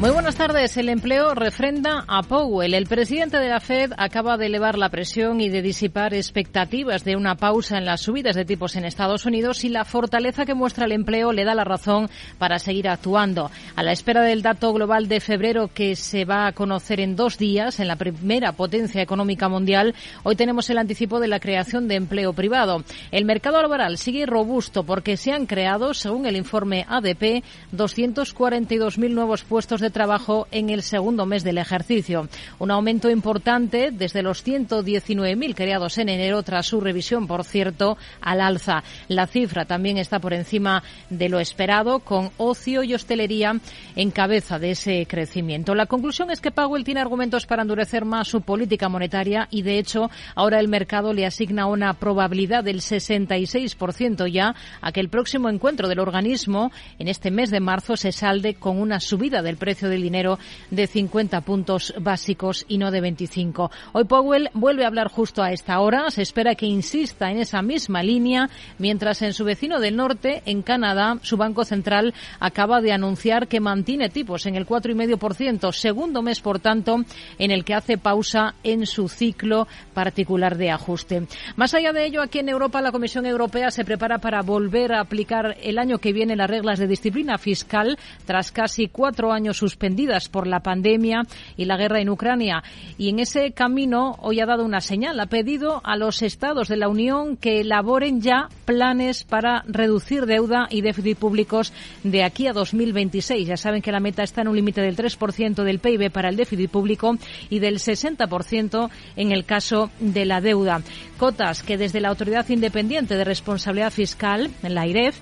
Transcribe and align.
Muy 0.00 0.10
buenas 0.10 0.36
tardes. 0.36 0.76
El 0.76 0.90
empleo 0.90 1.34
refrenda 1.34 2.04
a 2.06 2.22
Powell. 2.22 2.72
El 2.72 2.86
presidente 2.86 3.38
de 3.38 3.48
la 3.48 3.58
Fed 3.58 3.90
acaba 3.96 4.36
de 4.36 4.46
elevar 4.46 4.78
la 4.78 4.90
presión 4.90 5.40
y 5.40 5.48
de 5.48 5.60
disipar 5.60 6.14
expectativas 6.14 7.02
de 7.02 7.16
una 7.16 7.34
pausa 7.34 7.78
en 7.78 7.84
las 7.84 8.02
subidas 8.02 8.36
de 8.36 8.44
tipos 8.44 8.76
en 8.76 8.84
Estados 8.84 9.26
Unidos 9.26 9.64
y 9.64 9.70
la 9.70 9.84
fortaleza 9.84 10.46
que 10.46 10.54
muestra 10.54 10.84
el 10.86 10.92
empleo 10.92 11.32
le 11.32 11.44
da 11.44 11.56
la 11.56 11.64
razón 11.64 12.08
para 12.38 12.60
seguir 12.60 12.88
actuando. 12.88 13.50
A 13.74 13.82
la 13.82 13.90
espera 13.90 14.22
del 14.22 14.40
dato 14.40 14.72
global 14.72 15.08
de 15.08 15.18
febrero 15.18 15.68
que 15.74 15.96
se 15.96 16.24
va 16.24 16.46
a 16.46 16.52
conocer 16.52 17.00
en 17.00 17.16
dos 17.16 17.36
días 17.36 17.80
en 17.80 17.88
la 17.88 17.96
primera 17.96 18.52
potencia 18.52 19.02
económica 19.02 19.48
mundial, 19.48 19.96
hoy 20.22 20.36
tenemos 20.36 20.70
el 20.70 20.78
anticipo 20.78 21.18
de 21.18 21.26
la 21.26 21.40
creación 21.40 21.88
de 21.88 21.96
empleo 21.96 22.32
privado. 22.34 22.84
El 23.10 23.24
mercado 23.24 23.60
laboral 23.60 23.98
sigue 23.98 24.26
robusto 24.26 24.84
porque 24.84 25.16
se 25.16 25.32
han 25.32 25.46
creado, 25.46 25.92
según 25.92 26.24
el 26.26 26.36
informe 26.36 26.86
ADP, 26.88 27.42
242.000 27.74 29.10
nuevos 29.10 29.42
puestos 29.42 29.80
de 29.80 29.87
trabajo 29.90 30.46
en 30.50 30.70
el 30.70 30.82
segundo 30.82 31.26
mes 31.26 31.44
del 31.44 31.58
ejercicio. 31.58 32.28
Un 32.58 32.70
aumento 32.70 33.10
importante 33.10 33.90
desde 33.92 34.22
los 34.22 34.44
119.000 34.44 35.54
creados 35.54 35.98
en 35.98 36.08
enero 36.08 36.42
tras 36.42 36.66
su 36.66 36.80
revisión, 36.80 37.26
por 37.26 37.44
cierto, 37.44 37.96
al 38.20 38.40
alza. 38.40 38.82
La 39.08 39.26
cifra 39.26 39.64
también 39.64 39.98
está 39.98 40.18
por 40.18 40.32
encima 40.32 40.82
de 41.10 41.28
lo 41.28 41.40
esperado, 41.40 42.00
con 42.00 42.30
ocio 42.36 42.82
y 42.82 42.94
hostelería 42.94 43.60
en 43.96 44.10
cabeza 44.10 44.58
de 44.58 44.72
ese 44.72 45.06
crecimiento. 45.06 45.74
La 45.74 45.86
conclusión 45.86 46.30
es 46.30 46.40
que 46.40 46.50
Powell 46.50 46.84
tiene 46.84 47.00
argumentos 47.00 47.46
para 47.46 47.62
endurecer 47.62 48.04
más 48.04 48.28
su 48.28 48.42
política 48.42 48.88
monetaria 48.88 49.48
y, 49.50 49.62
de 49.62 49.78
hecho, 49.78 50.10
ahora 50.34 50.60
el 50.60 50.68
mercado 50.68 51.12
le 51.12 51.26
asigna 51.26 51.66
una 51.66 51.94
probabilidad 51.94 52.64
del 52.64 52.80
66% 52.80 54.30
ya 54.30 54.54
a 54.80 54.92
que 54.92 55.00
el 55.00 55.08
próximo 55.08 55.48
encuentro 55.48 55.88
del 55.88 56.00
organismo 56.00 56.72
en 56.98 57.08
este 57.08 57.30
mes 57.30 57.50
de 57.50 57.60
marzo 57.60 57.96
se 57.96 58.12
salde 58.12 58.54
con 58.54 58.80
una 58.80 59.00
subida 59.00 59.42
del 59.42 59.56
precio 59.56 59.77
del 59.86 60.02
dinero 60.02 60.38
de 60.70 60.86
50 60.86 61.42
puntos 61.42 61.94
básicos 62.00 62.64
y 62.68 62.78
no 62.78 62.90
de 62.90 63.00
25. 63.00 63.70
Hoy 63.92 64.04
Powell 64.04 64.50
vuelve 64.54 64.84
a 64.84 64.88
hablar 64.88 65.08
justo 65.08 65.42
a 65.42 65.52
esta 65.52 65.78
hora. 65.80 66.10
Se 66.10 66.22
espera 66.22 66.54
que 66.54 66.66
insista 66.66 67.30
en 67.30 67.38
esa 67.38 67.62
misma 67.62 68.02
línea, 68.02 68.48
mientras 68.78 69.22
en 69.22 69.32
su 69.32 69.44
vecino 69.44 69.78
del 69.78 69.96
norte, 69.96 70.42
en 70.46 70.62
Canadá, 70.62 71.18
su 71.22 71.36
Banco 71.36 71.64
Central 71.64 72.14
acaba 72.40 72.80
de 72.80 72.92
anunciar 72.92 73.48
que 73.48 73.60
mantiene 73.60 74.08
tipos 74.08 74.46
en 74.46 74.56
el 74.56 74.66
4,5%, 74.66 75.72
segundo 75.72 76.22
mes, 76.22 76.40
por 76.40 76.58
tanto, 76.58 77.04
en 77.38 77.50
el 77.50 77.64
que 77.64 77.74
hace 77.74 77.98
pausa 77.98 78.54
en 78.64 78.86
su 78.86 79.08
ciclo 79.08 79.68
particular 79.94 80.56
de 80.56 80.70
ajuste. 80.70 81.26
Más 81.56 81.74
allá 81.74 81.92
de 81.92 82.06
ello, 82.06 82.22
aquí 82.22 82.38
en 82.38 82.48
Europa, 82.48 82.80
la 82.80 82.92
Comisión 82.92 83.26
Europea 83.26 83.70
se 83.70 83.84
prepara 83.84 84.18
para 84.18 84.42
volver 84.42 84.92
a 84.92 85.00
aplicar 85.00 85.56
el 85.62 85.78
año 85.78 85.98
que 85.98 86.12
viene 86.12 86.36
las 86.36 86.48
reglas 86.48 86.78
de 86.78 86.86
disciplina 86.86 87.38
fiscal 87.38 87.98
tras 88.24 88.52
casi 88.52 88.88
cuatro 88.88 89.32
años 89.32 89.62
suspendidas 89.68 90.30
por 90.30 90.46
la 90.46 90.60
pandemia 90.60 91.26
y 91.58 91.66
la 91.66 91.76
guerra 91.76 92.00
en 92.00 92.08
Ucrania. 92.08 92.62
Y 92.96 93.10
en 93.10 93.18
ese 93.18 93.52
camino 93.52 94.16
hoy 94.20 94.40
ha 94.40 94.46
dado 94.46 94.64
una 94.64 94.80
señal. 94.80 95.20
Ha 95.20 95.26
pedido 95.26 95.82
a 95.84 95.96
los 95.96 96.22
estados 96.22 96.68
de 96.68 96.78
la 96.78 96.88
Unión 96.88 97.36
que 97.36 97.60
elaboren 97.60 98.22
ya 98.22 98.48
planes 98.64 99.24
para 99.24 99.62
reducir 99.66 100.24
deuda 100.24 100.68
y 100.70 100.80
déficit 100.80 101.18
públicos 101.18 101.72
de 102.02 102.24
aquí 102.24 102.46
a 102.46 102.54
2026. 102.54 103.46
Ya 103.46 103.56
saben 103.58 103.82
que 103.82 103.92
la 103.92 104.00
meta 104.00 104.22
está 104.22 104.40
en 104.40 104.48
un 104.48 104.56
límite 104.56 104.80
del 104.80 104.96
3% 104.96 105.62
del 105.62 105.80
PIB 105.80 106.10
para 106.10 106.30
el 106.30 106.36
déficit 106.36 106.70
público 106.70 107.16
y 107.50 107.58
del 107.58 107.78
60% 107.78 108.88
en 109.16 109.32
el 109.32 109.44
caso 109.44 109.90
de 110.00 110.24
la 110.24 110.40
deuda. 110.40 110.80
Cotas 111.18 111.62
que 111.62 111.76
desde 111.76 112.00
la 112.00 112.08
Autoridad 112.08 112.48
Independiente 112.48 113.16
de 113.16 113.24
Responsabilidad 113.24 113.92
Fiscal, 113.92 114.50
la 114.62 114.86
IREF, 114.86 115.20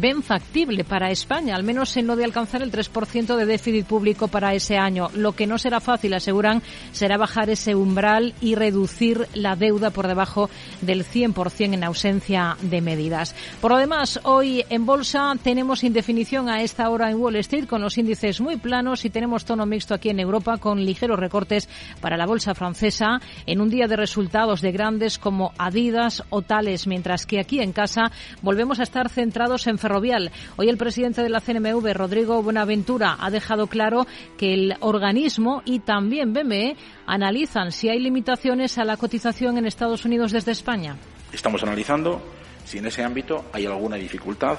ven 0.00 0.22
factible 0.22 0.84
para 0.84 1.10
España, 1.10 1.56
al 1.56 1.62
menos 1.62 1.96
en 1.96 2.06
lo 2.06 2.16
de 2.16 2.24
alcanzar 2.24 2.62
el 2.62 2.72
3% 2.72 3.36
de 3.36 3.46
déficit 3.46 3.86
público 3.86 4.28
para 4.28 4.54
ese 4.54 4.76
año. 4.76 5.08
Lo 5.14 5.32
que 5.32 5.46
no 5.46 5.58
será 5.58 5.80
fácil, 5.80 6.14
aseguran, 6.14 6.62
será 6.92 7.16
bajar 7.16 7.50
ese 7.50 7.74
umbral 7.74 8.34
y 8.40 8.54
reducir 8.54 9.26
la 9.34 9.56
deuda 9.56 9.90
por 9.90 10.06
debajo 10.06 10.50
del 10.80 11.04
100% 11.04 11.74
en 11.74 11.84
ausencia 11.84 12.56
de 12.60 12.80
medidas. 12.80 13.34
Por 13.60 13.72
lo 13.72 13.78
demás, 13.78 14.20
hoy 14.24 14.64
en 14.68 14.86
bolsa 14.86 15.32
tenemos 15.42 15.84
indefinición 15.84 16.48
a 16.48 16.62
esta 16.62 16.88
hora 16.90 17.10
en 17.10 17.18
Wall 17.18 17.36
Street 17.36 17.66
con 17.66 17.82
los 17.82 17.98
índices 17.98 18.40
muy 18.40 18.56
planos 18.56 19.04
y 19.04 19.10
tenemos 19.10 19.44
tono 19.44 19.66
mixto 19.66 19.94
aquí 19.94 20.10
en 20.10 20.20
Europa 20.20 20.58
con 20.58 20.84
ligeros 20.84 21.18
recortes 21.18 21.68
para 22.00 22.16
la 22.16 22.26
bolsa 22.26 22.54
francesa 22.54 23.20
en 23.46 23.60
un 23.60 23.70
día 23.70 23.86
de 23.86 23.96
resultados 23.96 24.60
de 24.60 24.72
grandes 24.72 25.18
como 25.18 25.52
Adidas 25.58 26.22
o 26.30 26.42
Tales, 26.42 26.86
mientras 26.86 27.26
que 27.26 27.40
aquí 27.40 27.60
en 27.60 27.72
casa 27.72 28.10
volvemos 28.42 28.80
a 28.80 28.82
estar 28.82 29.08
centrados 29.08 29.66
en 29.66 29.78
ferrovial. 29.86 30.32
Hoy 30.56 30.68
el 30.68 30.76
presidente 30.76 31.22
de 31.22 31.28
la 31.28 31.40
CNMV, 31.40 31.94
Rodrigo 31.94 32.42
Buenaventura, 32.42 33.16
ha 33.20 33.30
dejado 33.30 33.68
claro 33.68 34.04
que 34.36 34.52
el 34.52 34.74
organismo 34.80 35.62
y 35.64 35.78
también 35.78 36.32
BME 36.32 36.76
analizan 37.06 37.70
si 37.70 37.88
hay 37.88 38.00
limitaciones 38.00 38.78
a 38.78 38.84
la 38.84 38.96
cotización 38.96 39.58
en 39.58 39.66
Estados 39.66 40.04
Unidos 40.04 40.32
desde 40.32 40.50
España. 40.50 40.96
Estamos 41.32 41.62
analizando 41.62 42.20
si 42.64 42.78
en 42.78 42.86
ese 42.86 43.04
ámbito 43.04 43.44
hay 43.52 43.66
alguna 43.66 43.94
dificultad, 43.94 44.58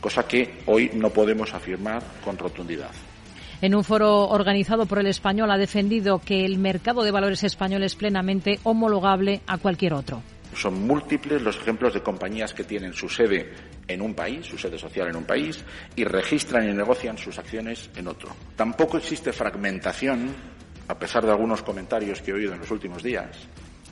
cosa 0.00 0.26
que 0.26 0.58
hoy 0.66 0.90
no 0.92 1.10
podemos 1.10 1.54
afirmar 1.54 2.02
con 2.24 2.36
rotundidad. 2.36 2.90
En 3.60 3.76
un 3.76 3.84
foro 3.84 4.28
organizado 4.28 4.86
por 4.86 4.98
el 4.98 5.06
español 5.06 5.52
ha 5.52 5.56
defendido 5.56 6.18
que 6.18 6.44
el 6.44 6.58
mercado 6.58 7.04
de 7.04 7.12
valores 7.12 7.44
español 7.44 7.84
es 7.84 7.94
plenamente 7.94 8.58
homologable 8.64 9.40
a 9.46 9.58
cualquier 9.58 9.94
otro. 9.94 10.20
Son 10.58 10.74
múltiples 10.74 11.40
los 11.40 11.56
ejemplos 11.56 11.94
de 11.94 12.02
compañías 12.02 12.52
que 12.52 12.64
tienen 12.64 12.92
su 12.92 13.08
sede 13.08 13.52
en 13.86 14.02
un 14.02 14.12
país, 14.12 14.44
su 14.44 14.58
sede 14.58 14.76
social 14.76 15.06
en 15.06 15.14
un 15.14 15.24
país, 15.24 15.64
y 15.94 16.02
registran 16.02 16.68
y 16.68 16.72
negocian 16.72 17.16
sus 17.16 17.38
acciones 17.38 17.88
en 17.94 18.08
otro. 18.08 18.34
Tampoco 18.56 18.96
existe 18.96 19.32
fragmentación, 19.32 20.34
a 20.88 20.98
pesar 20.98 21.24
de 21.24 21.30
algunos 21.30 21.62
comentarios 21.62 22.20
que 22.20 22.32
he 22.32 22.34
oído 22.34 22.54
en 22.54 22.58
los 22.58 22.72
últimos 22.72 23.04
días, 23.04 23.28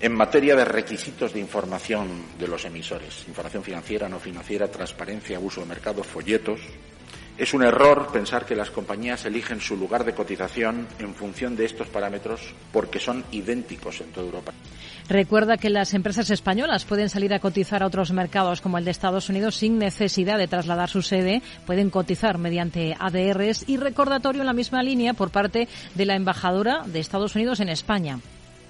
en 0.01 0.13
materia 0.13 0.57
de 0.57 0.65
requisitos 0.65 1.33
de 1.33 1.39
información 1.39 2.09
de 2.37 2.49
los 2.49 2.65
emisores, 2.65 3.25
información 3.29 3.63
financiera, 3.63 4.09
no 4.09 4.19
financiera, 4.19 4.69
transparencia, 4.69 5.39
uso 5.39 5.61
de 5.61 5.69
mercado, 5.69 6.03
folletos. 6.03 6.61
Es 7.39 7.53
un 7.53 7.63
error 7.63 8.09
pensar 8.11 8.47
que 8.47 8.57
las 8.57 8.71
compañías 8.71 9.27
eligen 9.27 9.61
su 9.61 9.77
lugar 9.77 10.05
de 10.05 10.15
cotización 10.15 10.87
en 10.99 11.15
función 11.15 11.55
de 11.55 11.67
estos 11.67 11.89
parámetros 11.89 12.55
porque 12.73 12.99
son 12.99 13.25
idénticos 13.31 14.01
en 14.01 14.11
toda 14.11 14.27
Europa. 14.27 14.53
Recuerda 15.09 15.59
que 15.59 15.69
las 15.69 15.93
empresas 15.93 16.31
españolas 16.31 16.87
pueden 16.87 17.11
salir 17.11 17.35
a 17.35 17.39
cotizar 17.39 17.83
a 17.83 17.87
otros 17.87 18.11
mercados 18.11 18.63
como 18.63 18.79
el 18.79 18.87
de 18.87 18.91
Estados 18.91 19.29
Unidos 19.29 19.57
sin 19.57 19.79
necesidad 19.79 20.39
de 20.39 20.49
trasladar 20.49 20.89
su 20.89 21.03
sede. 21.03 21.43
Pueden 21.67 21.91
cotizar 21.91 22.39
mediante 22.39 22.97
ADRs 22.99 23.69
y 23.69 23.77
recordatorio 23.77 24.41
en 24.41 24.47
la 24.47 24.55
misma 24.55 24.83
línea 24.83 25.13
por 25.13 25.31
parte 25.31 25.69
de 25.95 26.07
la 26.07 26.17
embajadora 26.17 26.85
de 26.87 27.01
Estados 27.01 27.35
Unidos 27.35 27.61
en 27.61 27.69
España. 27.69 28.19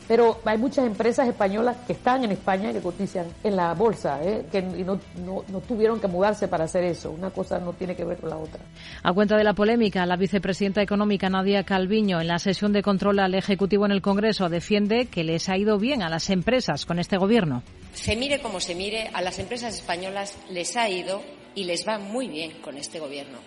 Pero 0.09 0.41
hay 0.44 0.59
muchas 0.59 0.87
empresas 0.87 1.28
españolas 1.28 1.77
que 1.87 1.94
están 1.94 2.25
en 2.25 2.33
España 2.33 2.71
y 2.71 2.75
que 2.75 2.81
cotizan 2.81 3.27
en 3.43 3.56
la 3.56 3.75
bolsa, 3.75 4.21
¿eh? 4.22 4.47
que 4.50 4.62
no, 4.62 5.00
no, 5.25 5.44
no, 5.49 5.61
tuvieron 5.61 6.00
que 6.00 6.06
mudarse 6.06 6.47
para 6.49 6.65
hacer 6.65 6.84
eso. 6.84 7.11
Una 7.11 7.31
cosa 7.31 7.59
no 7.59 7.72
tiene 7.72 7.97
que 7.97 8.05
ver 8.05 8.19
con 8.19 8.31
la 8.31 8.37
otra. 8.37 8.61
A 9.03 9.12
cuenta 9.12 9.37
de 9.37 9.45
la 9.45 9.55
polémica, 9.55 10.06
la 10.06 10.16
vicepresidenta 10.16 10.81
económica 10.81 11.28
Nadia 11.28 11.65
Calviño, 11.65 12.21
en 12.21 12.28
la 12.28 12.39
sesión 12.39 12.72
de 12.72 12.83
control 12.83 13.19
al 13.19 13.34
Ejecutivo 13.34 13.84
en 13.87 13.93
el 13.93 14.03
Congreso, 14.03 14.49
defiende 14.49 15.06
que 15.06 15.25
les 15.25 15.49
ha 15.49 15.56
ido 15.56 15.78
bien 15.78 16.03
a 16.03 16.09
las 16.09 16.31
empresas 16.31 16.87
con 16.87 16.98
este 16.98 17.16
gobierno. 17.16 17.63
Se 17.95 18.15
mire 18.15 18.41
como 18.41 18.60
se 18.60 18.75
mire, 18.75 19.10
a 19.13 19.22
las 19.22 19.39
empresas 19.39 19.75
españolas 19.75 20.36
les 20.51 20.77
ha 20.77 20.89
ido 20.89 21.22
y 21.54 21.65
les 21.65 21.89
va 21.89 21.98
muy 21.98 22.28
bien 22.28 22.53
con 22.60 22.77
este 22.77 23.01
gobierno. 23.01 23.39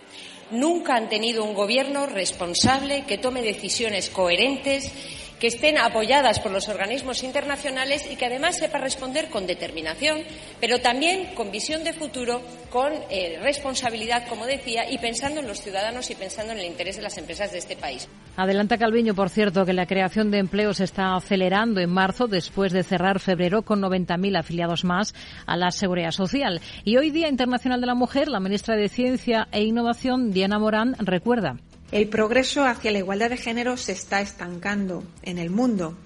Nunca 0.51 0.95
han 0.95 1.09
tenido 1.09 1.43
un 1.43 1.53
gobierno 1.53 2.07
responsable 2.07 3.05
que 3.05 3.19
tome 3.19 3.43
decisiones 3.43 4.09
coherentes 4.09 4.91
que 5.39 5.47
estén 5.47 5.77
apoyadas 5.77 6.39
por 6.39 6.51
los 6.51 6.67
organismos 6.67 7.23
internacionales 7.23 8.05
y 8.11 8.15
que 8.15 8.25
además 8.25 8.57
sepa 8.57 8.77
responder 8.77 9.29
con 9.29 9.47
determinación, 9.47 10.19
pero 10.59 10.79
también 10.79 11.33
con 11.33 11.51
visión 11.51 11.83
de 11.83 11.93
futuro, 11.93 12.41
con 12.69 12.91
eh, 13.09 13.39
responsabilidad, 13.41 14.27
como 14.27 14.45
decía, 14.45 14.89
y 14.91 14.97
pensando 14.97 15.39
en 15.39 15.47
los 15.47 15.61
ciudadanos 15.61 16.09
y 16.11 16.15
pensando 16.15 16.51
en 16.51 16.59
el 16.59 16.65
interés 16.65 16.97
de 16.97 17.01
las 17.01 17.17
empresas 17.17 17.51
de 17.51 17.59
este 17.59 17.75
país. 17.75 18.07
Adelanta 18.35 18.77
Calviño, 18.77 19.15
por 19.15 19.29
cierto, 19.29 19.65
que 19.65 19.73
la 19.73 19.85
creación 19.85 20.29
de 20.29 20.39
empleo 20.39 20.73
se 20.73 20.83
está 20.83 21.15
acelerando 21.15 21.79
en 21.79 21.89
marzo 21.89 22.27
después 22.27 22.71
de 22.73 22.83
cerrar 22.83 23.19
febrero 23.19 23.63
con 23.63 23.81
90.000 23.81 24.39
afiliados 24.39 24.83
más 24.83 25.13
a 25.45 25.57
la 25.57 25.71
Seguridad 25.71 26.11
Social. 26.11 26.61
Y 26.83 26.97
hoy 26.97 27.11
Día 27.11 27.29
Internacional 27.29 27.81
de 27.81 27.87
la 27.87 27.95
Mujer, 27.95 28.27
la 28.27 28.39
ministra 28.39 28.75
de 28.75 28.89
Ciencia 28.89 29.47
e 29.51 29.63
Innovación, 29.63 30.31
Diana 30.31 30.59
Morán, 30.59 30.95
recuerda. 30.99 31.57
El 31.91 32.07
progreso 32.07 32.65
hacia 32.65 32.91
la 32.91 32.99
igualdad 32.99 33.31
de 33.31 33.37
género 33.37 33.75
se 33.75 33.93
está 33.93 34.21
estancando 34.21 35.03
en 35.23 35.39
el 35.39 35.49
mundo 35.49 35.97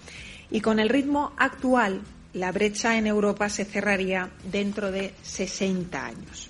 Y 0.49 0.61
con 0.61 0.79
el 0.79 0.87
ritmo 0.87 1.33
actual, 1.37 2.01
la 2.33 2.51
brecha 2.51 2.97
en 2.97 3.07
Europa 3.07 3.49
se 3.49 3.65
cerraría 3.65 4.29
dentro 4.43 4.91
de 4.91 5.13
60 5.23 6.05
años. 6.05 6.49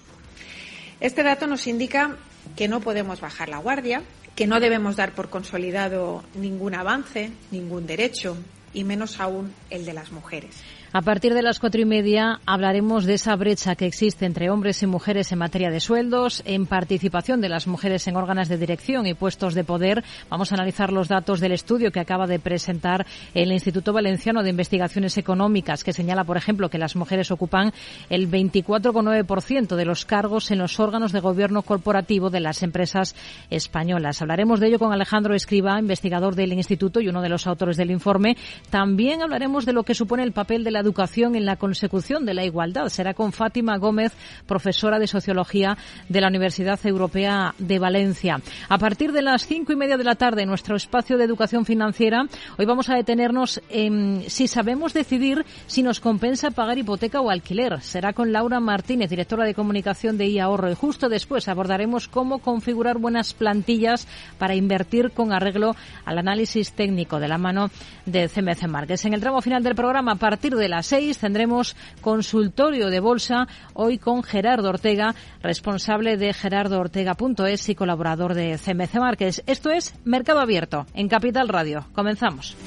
Este 1.00 1.24
dato 1.24 1.48
nos 1.48 1.68
indica 1.68 2.18
que 2.56 2.68
no 2.68 2.82
podemos 2.82 3.22
bajar 3.22 3.50
la 3.50 3.58
guardia, 3.60 4.04
que 4.36 4.46
no 4.46 4.60
debemos 4.60 4.98
dar 4.98 5.14
por 5.14 5.30
consolidado 5.30 6.24
ningún 6.36 6.76
avance, 6.76 7.32
ningún 7.52 7.88
derecho, 7.88 8.38
y 8.74 8.84
menos 8.84 9.20
aún 9.20 9.54
el 9.70 9.86
de 9.86 9.94
las 9.94 10.12
mujeres. 10.12 10.56
A 10.96 11.02
partir 11.02 11.34
de 11.34 11.42
las 11.42 11.60
cuatro 11.60 11.82
y 11.82 11.86
media 11.86 12.40
hablaremos 12.46 13.06
de 13.06 13.16
esa 13.16 13.36
brecha 13.36 13.76
que 13.76 13.88
existe 13.88 14.28
entre 14.28 14.52
hombres 14.52 14.84
y 14.84 14.86
mujeres 14.86 15.32
en 15.32 15.40
materia 15.40 15.72
de 15.72 15.80
sueldos, 15.80 16.44
en 16.46 16.68
participación 16.68 17.42
de 17.42 17.50
las 17.50 17.66
mujeres 17.66 18.08
en 18.08 18.16
órganos 18.16 18.48
de 18.48 18.60
dirección 18.60 19.08
y 19.08 19.16
puestos 19.16 19.56
de 19.56 19.64
poder. 19.64 20.04
Vamos 20.30 20.52
a 20.52 20.56
analizar 20.56 20.94
los 20.94 21.08
datos 21.08 21.40
del 21.40 21.54
estudio 21.54 21.92
que 21.92 22.00
acaba 22.00 22.28
de 22.28 22.38
presentar 22.38 23.08
el 23.34 23.52
Instituto 23.52 23.92
Valenciano 23.92 24.44
de 24.44 24.52
Investigaciones 24.52 25.18
Económicas, 25.18 25.84
que 25.84 25.94
señala, 25.94 26.26
por 26.26 26.38
ejemplo, 26.38 26.70
que 26.70 26.78
las 26.78 26.96
mujeres 26.96 27.32
ocupan 27.32 27.74
el 28.12 28.30
24,9% 28.30 29.76
de 29.76 29.86
los 29.86 30.06
cargos 30.06 30.52
en 30.52 30.60
los 30.60 30.80
órganos 30.80 31.12
de 31.12 31.22
gobierno 31.22 31.64
corporativo 31.64 32.30
de 32.30 32.42
las 32.42 32.62
empresas 32.62 33.16
españolas. 33.50 34.22
Hablaremos 34.22 34.60
de 34.60 34.68
ello 34.68 34.78
con 34.78 34.94
Alejandro 34.94 35.34
Escriba, 35.34 35.80
investigador 35.80 36.36
del 36.36 36.54
Instituto 36.54 37.02
y 37.02 37.08
uno 37.08 37.24
de 37.24 37.30
los 37.30 37.48
autores 37.48 37.78
del 37.78 37.90
informe. 37.90 38.38
También 38.70 39.24
hablaremos 39.24 39.66
de 39.66 39.74
lo 39.74 39.82
que 39.82 39.96
supone 39.96 40.22
el 40.22 40.34
papel 40.34 40.64
de 40.64 40.70
la 40.70 40.83
educación 40.84 41.36
en 41.36 41.46
la 41.46 41.56
consecución 41.56 42.26
de 42.26 42.34
la 42.34 42.46
igualdad. 42.46 42.90
Será 42.90 43.14
con 43.14 43.32
Fátima 43.32 43.78
Gómez, 43.78 44.14
profesora 44.46 45.00
de 45.00 45.08
Sociología 45.08 45.78
de 46.10 46.22
la 46.22 46.28
Universidad 46.28 46.80
Europea 46.86 47.56
de 47.58 47.80
Valencia. 47.80 48.42
A 48.70 48.78
partir 48.78 49.12
de 49.12 49.22
las 49.22 49.48
cinco 49.48 49.74
y 49.74 49.76
media 49.76 49.98
de 49.98 50.04
la 50.04 50.16
tarde, 50.16 50.44
en 50.44 50.50
nuestro 50.50 50.76
espacio 50.76 51.18
de 51.18 51.24
educación 51.24 51.66
financiera, 51.66 52.26
hoy 52.58 52.66
vamos 52.66 52.90
a 52.90 52.96
detenernos 52.96 53.62
en 53.70 54.24
si 54.28 54.48
sabemos 54.48 54.94
decidir 54.94 55.46
si 55.68 55.84
nos 55.84 56.00
compensa 56.00 56.52
pagar 56.52 56.78
hipoteca 56.78 57.22
o 57.22 57.30
alquiler. 57.30 57.82
Será 57.82 58.14
con 58.14 58.32
Laura 58.32 58.60
Martínez, 58.60 59.10
directora 59.10 59.46
de 59.46 59.54
comunicación 59.54 60.18
de 60.18 60.28
iAhorro. 60.28 60.72
Y 60.72 60.76
justo 60.76 61.10
después 61.10 61.48
abordaremos 61.48 62.08
cómo 62.08 62.40
configurar 62.40 62.98
buenas 62.98 63.34
plantillas 63.34 64.08
para 64.38 64.56
invertir 64.56 65.12
con 65.12 65.34
arreglo 65.34 65.76
al 66.06 66.18
análisis 66.18 66.74
técnico 66.74 67.20
de 67.20 67.28
la 67.28 67.38
mano 67.38 67.70
de 68.06 68.28
CMC 68.28 68.68
Márquez. 68.68 69.06
En 69.06 69.14
el 69.14 69.22
tramo 69.22 69.42
final 69.42 69.64
del 69.64 69.76
programa, 69.76 70.14
a 70.14 70.16
partir 70.16 70.56
de 70.56 70.70
las 70.74 70.88
seis 70.88 71.20
tendremos 71.20 71.76
consultorio 72.02 72.90
de 72.90 73.00
bolsa 73.00 73.48
hoy 73.76 74.00
con 74.00 74.24
Gerardo 74.24 74.70
Ortega, 74.70 75.14
responsable 75.44 76.18
de 76.18 76.34
gerardoortega.es 76.34 77.70
y 77.70 77.76
colaborador 77.76 78.34
de 78.34 78.58
CMC 78.58 78.96
Márquez. 78.96 79.44
Esto 79.46 79.70
es 79.70 79.94
Mercado 80.04 80.40
Abierto 80.40 80.88
en 80.96 81.10
Capital 81.10 81.48
Radio. 81.48 81.86
Comenzamos. 81.94 82.58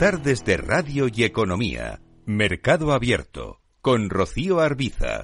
Tardes 0.00 0.44
de 0.44 0.56
Radio 0.56 1.06
y 1.06 1.22
Economía. 1.22 2.00
Mercado 2.26 2.92
Abierto 2.92 3.60
con 3.80 4.10
Rocío 4.10 4.58
Arbiza. 4.58 5.22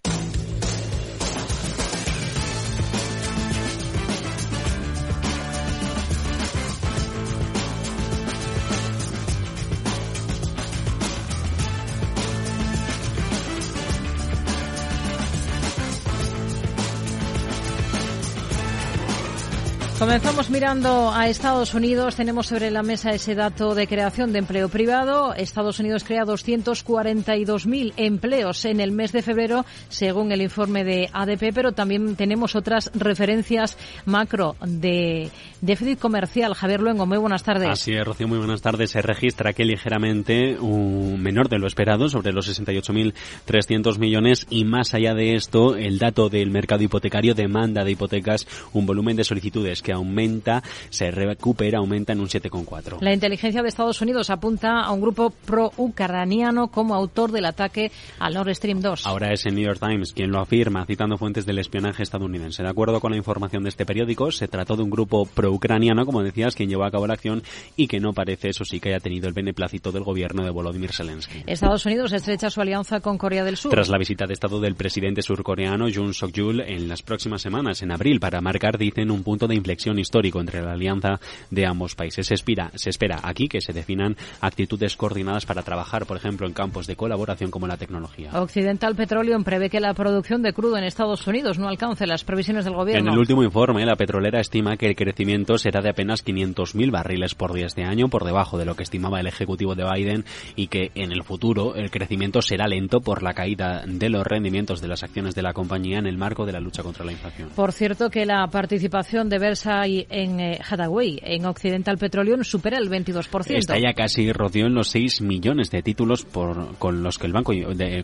Comenzamos 19.99 20.51
mirando 20.51 21.11
a 21.11 21.27
Estados 21.31 21.73
Unidos. 21.73 22.17
Tenemos 22.17 22.49
sobre 22.49 22.71
la 22.71 22.83
mesa 22.83 23.13
ese 23.13 23.35
dato 23.35 23.75
de 23.75 23.87
creación 23.87 24.31
de 24.31 24.41
empleo 24.41 24.69
privado. 24.69 25.33
Estados 25.33 25.81
Unidos 25.81 26.05
crea 26.05 26.25
242.000 26.25 27.95
empleos 27.97 28.67
en 28.67 28.81
el 28.81 28.93
mes 28.93 29.13
de 29.13 29.23
febrero, 29.23 29.65
según 29.89 30.33
el 30.33 30.43
informe 30.43 30.85
de 30.85 31.09
ADP, 31.11 31.55
pero 31.55 31.73
también 31.73 32.15
tenemos 32.15 32.57
otras 32.57 32.91
referencias 32.95 33.79
macro 34.05 34.57
de 34.61 35.31
déficit 35.63 35.99
comercial. 35.99 36.53
Javier 36.53 36.83
Luengo, 36.83 37.07
muy 37.07 37.17
buenas 37.17 37.43
tardes. 37.43 37.71
Así 37.71 37.95
es, 37.95 38.05
Rocío, 38.05 38.29
muy 38.29 38.37
buenas 38.37 38.61
tardes. 38.61 38.91
Se 38.91 39.01
registra 39.01 39.55
que 39.55 39.65
ligeramente 39.65 40.59
un 40.61 41.23
menor 41.23 41.49
de 41.49 41.59
lo 41.59 41.67
esperado, 41.67 42.11
sobre 42.11 42.35
los 42.35 42.47
68.300 42.47 43.99
millones, 43.99 44.47
y 44.51 44.67
más 44.67 44.93
allá 44.93 45.15
de 45.15 45.37
esto, 45.37 45.75
el 45.75 45.99
dato 45.99 46.29
del 46.29 46.51
mercado 46.51 46.83
hipotecario, 46.83 47.35
demanda 47.35 47.83
de 47.83 47.93
hipotecas, 47.93 48.47
un 48.75 48.85
volumen 48.85 49.17
de 49.17 49.25
solicitudes 49.25 49.86
que 49.87 49.93
aumenta, 49.93 50.65
se 50.91 51.13
recupera, 51.13 51.79
aumenta 51.79 52.13
en 52.13 52.19
un 52.19 52.27
7,4. 52.27 52.99
La 53.01 53.15
inteligencia 53.15 53.63
de 53.63 53.69
Estados 53.69 54.01
Unidos 54.01 54.31
apunta 54.31 54.81
a 54.81 54.91
un 54.91 55.01
grupo 55.01 55.31
pro-ucraniano 55.31 56.73
como 56.73 56.93
autor 56.97 57.31
del 57.31 57.45
ataque 57.45 57.93
al 58.19 58.35
Nord 58.35 58.53
Stream 58.53 58.81
2. 58.81 59.07
Ahora 59.07 59.33
es 59.33 59.47
el 59.47 59.55
New 59.55 59.65
York 59.65 59.79
Times 59.79 60.13
quien 60.13 60.33
lo 60.33 60.41
afirma, 60.41 60.85
citando 60.87 61.17
fuentes 61.19 61.47
del 61.47 61.61
espionaje 61.61 62.03
estadounidense. 62.03 62.65
De 62.65 62.69
acuerdo 62.69 62.99
con 62.99 63.13
la 63.13 63.17
información 63.17 63.63
de 63.63 63.69
este 63.69 63.87
periódico, 63.87 64.33
se 64.33 64.49
trató 64.49 64.75
de 64.75 64.83
un 64.83 64.91
grupo 64.91 65.25
pro-ucraniano, 65.25 66.05
como 66.05 66.25
decías, 66.25 66.57
quien 66.57 66.69
llevó 66.69 66.85
a 66.85 66.91
cabo 66.91 67.07
la 67.07 67.15
acción 67.15 67.45
y 67.77 67.87
que 67.87 68.01
no 68.01 68.13
parece, 68.13 68.49
eso 68.49 68.65
sí, 68.65 68.81
que 68.81 68.89
haya 68.89 68.99
tenido 68.99 69.29
el 69.29 69.35
beneplácito 69.35 69.93
del 69.93 70.03
gobierno 70.03 70.43
de 70.43 70.51
Volodymyr 70.51 70.93
Zelensky. 70.93 71.45
Estados 71.47 71.87
Unidos 71.87 72.13
estrecha 72.13 72.51
su 72.51 72.61
alianza 72.61 72.99
con 72.99 73.19
Corea 73.19 73.45
del 73.45 73.57
Sur. 73.57 73.71
Tras 73.71 73.89
la 73.89 73.99
visita 73.99 74.27
de 74.27 74.33
Estado 74.33 74.59
del 74.59 74.75
presidente 74.75 75.23
surcoreano 75.23 75.89
Yoon 75.89 76.13
Suk-yeol 76.13 76.63
en 76.63 76.89
las 76.89 77.03
próximas 77.03 77.41
semanas, 77.41 77.83
en 77.83 77.93
abril, 77.93 78.19
para 78.19 78.41
marcar, 78.41 78.79
dicen, 78.79 79.13
un 79.13 79.23
punto 79.23 79.47
de 79.47 79.55
inflexión 79.55 79.76
histórico 79.99 80.41
entre 80.41 80.63
la 80.63 80.73
alianza 80.73 81.21
de 81.51 81.67
ambos 81.67 81.95
países. 81.95 82.27
Se 82.27 82.35
espera, 82.35 82.71
se 82.75 82.91
espera 82.91 83.21
aquí 83.23 83.49
que 83.49 83.61
se 83.61 83.73
definan 83.73 84.17
actitudes 84.41 84.97
coordinadas 84.97 85.47
para 85.47 85.63
trabajar, 85.63 86.07
por 86.07 86.17
ejemplo, 86.17 86.47
en 86.47 86.53
campos 86.53 86.87
de 86.87 86.97
colaboración 86.97 87.51
como 87.51 87.67
la 87.67 87.77
tecnología. 87.77 88.31
Occidental 88.33 88.95
Petroleum 88.95 89.45
prevé 89.45 89.71
que 89.71 89.81
la 89.81 89.95
producción 89.95 90.43
de 90.43 90.53
crudo 90.53 90.77
en 90.77 90.85
Estados 90.85 91.27
Unidos 91.27 91.59
no 91.59 91.69
alcance 91.69 92.07
las 92.07 92.25
previsiones 92.25 92.65
del 92.65 92.75
gobierno. 92.75 93.09
En 93.09 93.13
el 93.13 93.19
último 93.19 93.43
informe, 93.43 93.85
la 93.85 93.97
petrolera 93.97 94.41
estima 94.41 94.77
que 94.77 94.87
el 94.87 94.97
crecimiento 94.97 95.59
será 95.59 95.81
de 95.81 95.91
apenas 95.91 96.25
500.000 96.25 96.91
barriles 96.91 97.35
por 97.35 97.53
día 97.53 97.67
este 97.67 97.85
año, 97.85 98.09
por 98.09 98.25
debajo 98.25 98.59
de 98.59 98.65
lo 98.65 98.75
que 98.75 98.83
estimaba 98.83 99.21
el 99.21 99.27
ejecutivo 99.27 99.75
de 99.75 99.85
Biden, 99.85 100.25
y 100.55 100.69
que 100.69 100.91
en 100.95 101.13
el 101.13 101.23
futuro 101.23 101.75
el 101.75 101.91
crecimiento 101.91 102.43
será 102.43 102.67
lento 102.67 103.01
por 103.01 103.23
la 103.23 103.35
caída 103.35 103.85
de 103.87 104.09
los 104.09 104.27
rendimientos 104.27 104.81
de 104.81 104.89
las 104.89 105.03
acciones 105.03 105.35
de 105.35 105.43
la 105.43 105.53
compañía 105.53 105.99
en 105.99 106.07
el 106.07 106.19
marco 106.19 106.47
de 106.47 106.53
la 106.53 106.61
lucha 106.61 106.83
contra 106.83 107.05
la 107.05 107.13
inflación. 107.13 107.51
Por 107.55 107.73
cierto, 107.73 108.11
que 108.11 108.27
la 108.27 108.47
participación 108.49 109.29
de 109.29 109.39
Versa 109.39 109.66
hay 109.67 110.07
en 110.11 110.41
eh, 110.41 110.61
Hathaway, 110.69 111.19
en 111.23 111.47
Occidental 111.47 111.99
Petroleum, 111.99 112.45
supera 112.45 112.79
el 112.79 112.91
22%. 112.91 113.57
Está 113.57 113.79
ya 113.79 113.93
casi, 113.95 114.33
Rocío, 114.33 114.67
en 114.67 114.75
los 114.75 114.89
6 114.89 115.21
millones 115.23 115.71
de 115.71 115.83
títulos 115.83 116.25
por, 116.25 116.77
con 116.77 117.03
los 117.03 117.19
que 117.19 117.27
el 117.27 117.33
banco, 117.33 117.53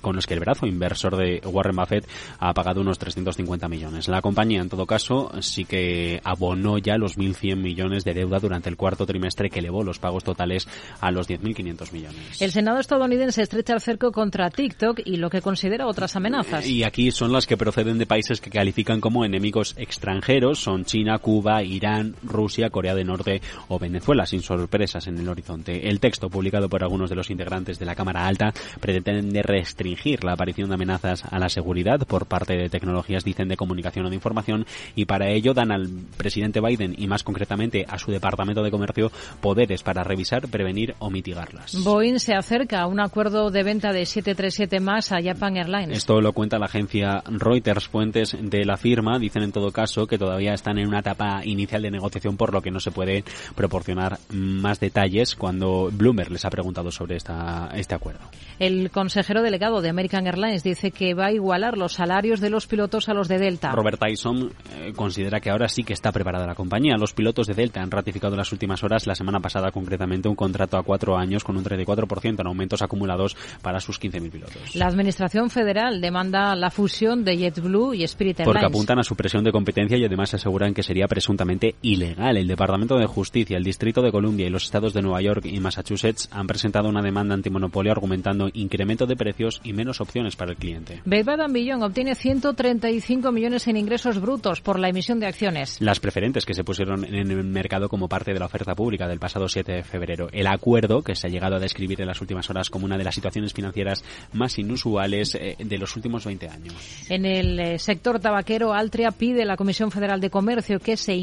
con 0.01 0.17
los 0.17 0.27
que 0.27 0.35
el 0.35 0.41
brazo 0.41 0.67
inversor 0.67 1.17
de 1.17 1.41
Warren 1.45 1.77
Buffett 1.77 2.09
ha 2.39 2.53
pagado 2.53 2.81
unos 2.81 2.99
350 2.99 3.69
millones. 3.69 4.09
La 4.09 4.21
compañía, 4.21 4.61
en 4.61 4.69
todo 4.69 4.87
caso, 4.87 5.31
sí 5.41 5.65
que 5.65 6.21
abonó 6.25 6.79
ya 6.79 6.97
los 6.97 7.19
1.100 7.19 7.57
millones 7.57 8.05
de 8.05 8.15
deuda 8.15 8.39
durante 8.39 8.69
el 8.69 8.77
cuarto 8.77 9.07
trimestre 9.07 9.51
que 9.51 9.61
elevó 9.61 9.83
los 9.83 9.99
pagos 9.99 10.25
totales 10.25 10.69
a 11.01 11.11
los 11.11 11.29
10.500 11.29 11.93
millones. 11.93 12.43
El 12.43 12.53
Senado 12.53 12.81
estadounidense 12.81 13.43
estrecha 13.43 13.75
el 13.75 13.81
cerco 13.81 14.13
contra 14.13 14.51
TikTok 14.51 15.01
y 15.05 15.17
lo 15.17 15.31
que 15.31 15.41
considera 15.41 15.87
otras 15.87 16.17
amenazas. 16.17 16.67
Y 16.67 16.85
aquí 16.85 17.11
son 17.11 17.33
las 17.33 17.47
que 17.47 17.57
proceden 17.57 17.99
de 17.99 18.07
países 18.07 18.41
que 18.41 18.51
califican 18.51 19.01
como 19.01 19.25
enemigos 19.25 19.75
extranjeros, 19.77 20.61
son 20.61 20.85
China, 20.85 21.19
Cuba, 21.19 21.52
Irán, 21.61 22.15
Rusia, 22.23 22.71
Corea 22.71 22.95
del 22.95 23.09
Norte 23.09 23.43
o 23.69 23.79
Venezuela, 23.79 24.25
sin 24.25 24.43
sorpresas 24.43 25.07
en 25.09 25.19
el 25.19 25.29
horizonte. 25.29 25.89
El 25.89 26.01
texto 26.01 26.31
publicado 26.31 26.69
por 26.69 26.83
algunos 26.83 27.11
de 27.11 27.17
los 27.17 27.31
integrantes 27.31 27.79
de 27.79 27.87
la 27.87 27.95
Cámara 27.95 28.27
Alta 28.27 28.55
pretende 28.81 29.43
restringir 29.43 30.25
la 30.25 30.33
aparición 30.33 30.69
de 30.69 30.75
amenazas 30.77 31.25
a 31.25 31.39
la 31.39 31.49
seguridad 31.49 32.07
por 32.07 32.27
parte 32.27 32.57
de 32.57 32.69
tecnologías, 32.69 33.25
dicen, 33.25 33.49
de 33.49 33.57
comunicación 33.57 34.07
o 34.07 34.09
de 34.09 34.15
información 34.15 34.65
y 34.95 35.05
para 35.05 35.29
ello 35.29 35.53
dan 35.53 35.73
al 35.73 35.89
presidente 36.17 36.61
Biden 36.61 36.95
y 36.97 37.07
más 37.07 37.25
concretamente 37.25 37.85
a 37.89 37.99
su 37.99 38.13
Departamento 38.13 38.63
de 38.63 38.71
Comercio 38.71 39.11
poderes 39.41 39.83
para 39.83 40.05
revisar, 40.05 40.49
prevenir 40.49 40.95
o 40.99 41.11
mitigarlas. 41.11 41.75
Boeing 41.83 42.19
se 42.19 42.35
acerca 42.35 42.83
a 42.83 42.87
un 42.87 43.01
acuerdo 43.01 43.51
de 43.51 43.63
venta 43.63 43.93
de 43.93 44.07
737 44.07 44.81
más 44.81 45.13
a 45.13 45.23
Japan 45.23 45.57
Airlines. 45.57 45.97
Esto 45.97 46.21
lo 46.21 46.33
cuenta 46.33 46.59
la 46.59 46.67
agencia 46.67 47.23
Reuters. 47.27 47.89
Fuentes 47.89 48.37
de 48.41 48.65
la 48.65 48.77
firma 48.77 49.19
dicen 49.19 49.43
en 49.43 49.53
todo 49.53 49.71
caso 49.71 50.07
que 50.07 50.19
todavía 50.19 50.55
están 50.55 50.79
en 50.79 50.89
una 50.89 51.01
etapa 51.01 51.42
inicial 51.45 51.83
de 51.83 51.91
negociación, 51.91 52.37
por 52.37 52.53
lo 52.53 52.63
que 52.63 52.71
no 52.71 52.81
se 52.81 52.91
puede 52.91 53.25
proporcionar 53.55 54.19
más 54.31 54.81
detalles 54.81 55.35
cuando 55.37 55.91
Bloomberg 55.93 56.31
les 56.31 56.45
ha 56.45 56.51
preguntado 56.51 56.91
sobre 56.91 57.17
esta, 57.17 57.71
este 57.75 57.95
acuerdo. 57.95 58.21
El 58.59 58.91
consejero 58.91 59.43
delegado 59.43 59.81
de 59.81 59.89
American 59.89 60.27
Airlines 60.27 60.63
dice 60.63 60.91
que 60.91 61.15
va 61.15 61.27
a 61.27 61.33
igualar 61.33 61.77
los 61.77 61.95
salarios 61.95 62.41
de 62.41 62.51
los 62.51 62.67
pilotos 62.67 63.09
a 63.09 63.15
los 63.15 63.29
de 63.29 63.39
Delta. 63.39 63.73
Robert 63.73 63.99
Tyson 63.99 64.53
eh, 64.75 64.93
considera 64.95 65.41
que 65.41 65.51
ahora 65.51 65.69
sí 65.69 65.83
que 65.83 65.93
está 65.93 66.13
preparada 66.13 66.47
la 66.47 66.55
compañía. 66.55 66.97
Los 66.97 67.13
pilotos 67.13 67.47
de 67.47 67.55
Delta 67.55 67.83
han 67.83 67.91
ratificado 67.91 68.35
en 68.35 68.39
las 68.39 68.53
últimas 68.53 68.83
horas, 68.85 69.07
la 69.07 69.15
semana 69.15 69.41
pasada 69.41 69.71
concretamente, 69.71 70.29
un 70.29 70.37
contrato 70.37 70.77
a 70.77 70.83
cuatro 70.83 71.17
años 71.17 71.45
con 71.45 71.57
un 71.57 71.65
34% 71.65 72.41
en 72.41 72.47
aumentos 72.47 72.83
acumulados 72.83 73.37
para 73.63 73.81
sus 73.81 74.01
15.000 74.01 74.31
pilotos. 74.31 74.77
La 74.77 74.87
Administración 74.87 75.51
Federal 75.51 76.01
demanda 76.01 76.55
la 76.55 76.71
fusión 76.71 77.25
de 77.25 77.37
JetBlue 77.37 77.95
y 77.95 78.05
Spirit 78.05 78.41
Airlines. 78.41 78.61
Porque 78.61 78.67
apuntan 78.67 78.99
a 78.99 79.03
su 79.03 79.17
presión 79.17 79.45
de 79.45 79.53
competencia 79.53 79.97
y 79.97 80.05
además 80.05 80.35
aseguran 80.35 80.75
que 80.75 80.83
sería 80.83 81.07
presunta 81.09 81.32
presuntamente 81.33 81.77
ilegal. 81.81 82.37
El 82.37 82.47
Departamento 82.47 82.99
de 82.99 83.07
Justicia, 83.07 83.57
el 83.57 83.65
Distrito 83.65 84.03
de 84.03 84.13
Columbia 84.13 84.47
y 84.47 84.51
los 84.51 84.65
estados 84.65 84.93
de 84.93 85.01
Nueva 85.01 85.23
York 85.23 85.47
y 85.47 85.61
Massachusetts 85.61 86.29
han 86.31 86.47
presentado 86.47 86.91
una 86.91 87.01
demanda 87.01 87.35
antimonopolio 87.35 87.91
argumentando 87.91 88.51
incremento 88.53 89.07
de 89.07 89.17
precios 89.17 89.63
y 89.65 89.73
menos 89.73 90.03
opciones 90.03 90.37
para 90.37 90.51
el 90.51 90.59
cliente. 90.59 91.01
Bed 91.07 91.27
Billon 91.51 91.83
obtiene 91.83 92.15
135 92.15 93.33
millones 93.33 93.67
en 93.67 93.79
ingresos 93.79 94.21
brutos 94.21 94.61
por 94.61 94.79
la 94.79 94.91
emisión 94.91 95.21
de 95.21 95.27
acciones. 95.27 95.81
Las 95.81 96.01
preferentes 96.01 96.45
que 96.45 96.53
se 96.53 96.65
pusieron 96.65 97.05
en 97.05 97.15
el 97.15 97.45
mercado 97.45 97.89
como 97.89 98.09
parte 98.09 98.35
de 98.35 98.39
la 98.39 98.47
oferta 98.47 98.75
pública 98.75 99.09
del 99.09 99.19
pasado 99.19 99.49
7 99.49 99.73
de 99.73 99.85
febrero. 99.85 100.29
El 100.33 100.47
acuerdo, 100.49 101.03
que 101.03 101.15
se 101.15 101.29
ha 101.29 101.31
llegado 101.31 101.57
a 101.57 101.61
describir 101.61 102.03
en 102.03 102.09
las 102.09 102.21
últimas 102.21 102.51
horas 102.51 102.69
como 102.69 102.85
una 102.85 102.99
de 102.99 103.05
las 103.05 103.15
situaciones 103.15 103.55
financieras 103.55 104.05
más 104.35 104.59
inusuales 104.59 105.35
eh, 105.35 105.57
de 105.59 105.79
los 105.79 105.97
últimos 105.97 106.27
20 106.27 106.49
años. 106.49 106.75
En 107.09 107.25
el 107.25 107.59
eh, 107.59 107.79
sector 107.79 108.21
tabaquero, 108.21 108.75
Altria 108.75 109.13
pide 109.13 109.43
a 109.43 109.47
la 109.47 109.57
Comisión 109.57 109.91
Federal 109.91 110.21
de 110.21 110.29
Comercio 110.29 110.79
que 110.79 110.97
se 110.97 111.22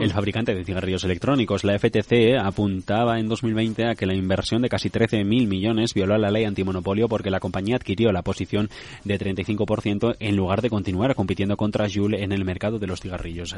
eh. 0.00 0.04
El 0.04 0.12
fabricante 0.12 0.54
de 0.54 0.64
cigarrillos 0.64 1.04
electrónicos, 1.04 1.64
la 1.64 1.78
FTC, 1.78 2.36
apuntaba 2.40 3.18
en 3.18 3.28
2020 3.28 3.86
a 3.86 3.94
que 3.94 4.06
la 4.06 4.14
inversión 4.14 4.62
de 4.62 4.68
casi 4.68 4.90
13.000 4.90 5.24
millones 5.24 5.94
violó 5.94 6.16
la 6.18 6.30
ley 6.30 6.44
antimonopolio 6.44 7.08
porque 7.08 7.30
la 7.30 7.40
compañía 7.40 7.76
adquirió 7.76 8.12
la 8.12 8.22
posición 8.22 8.70
de 9.04 9.18
35% 9.18 10.16
en 10.18 10.36
lugar 10.36 10.62
de 10.62 10.70
continuar 10.70 11.14
compitiendo 11.14 11.56
contra 11.56 11.88
Juul 11.88 12.14
en 12.14 12.32
el 12.32 12.44
mercado 12.44 12.78
de 12.78 12.86
los 12.86 13.00
cigarrillos. 13.00 13.54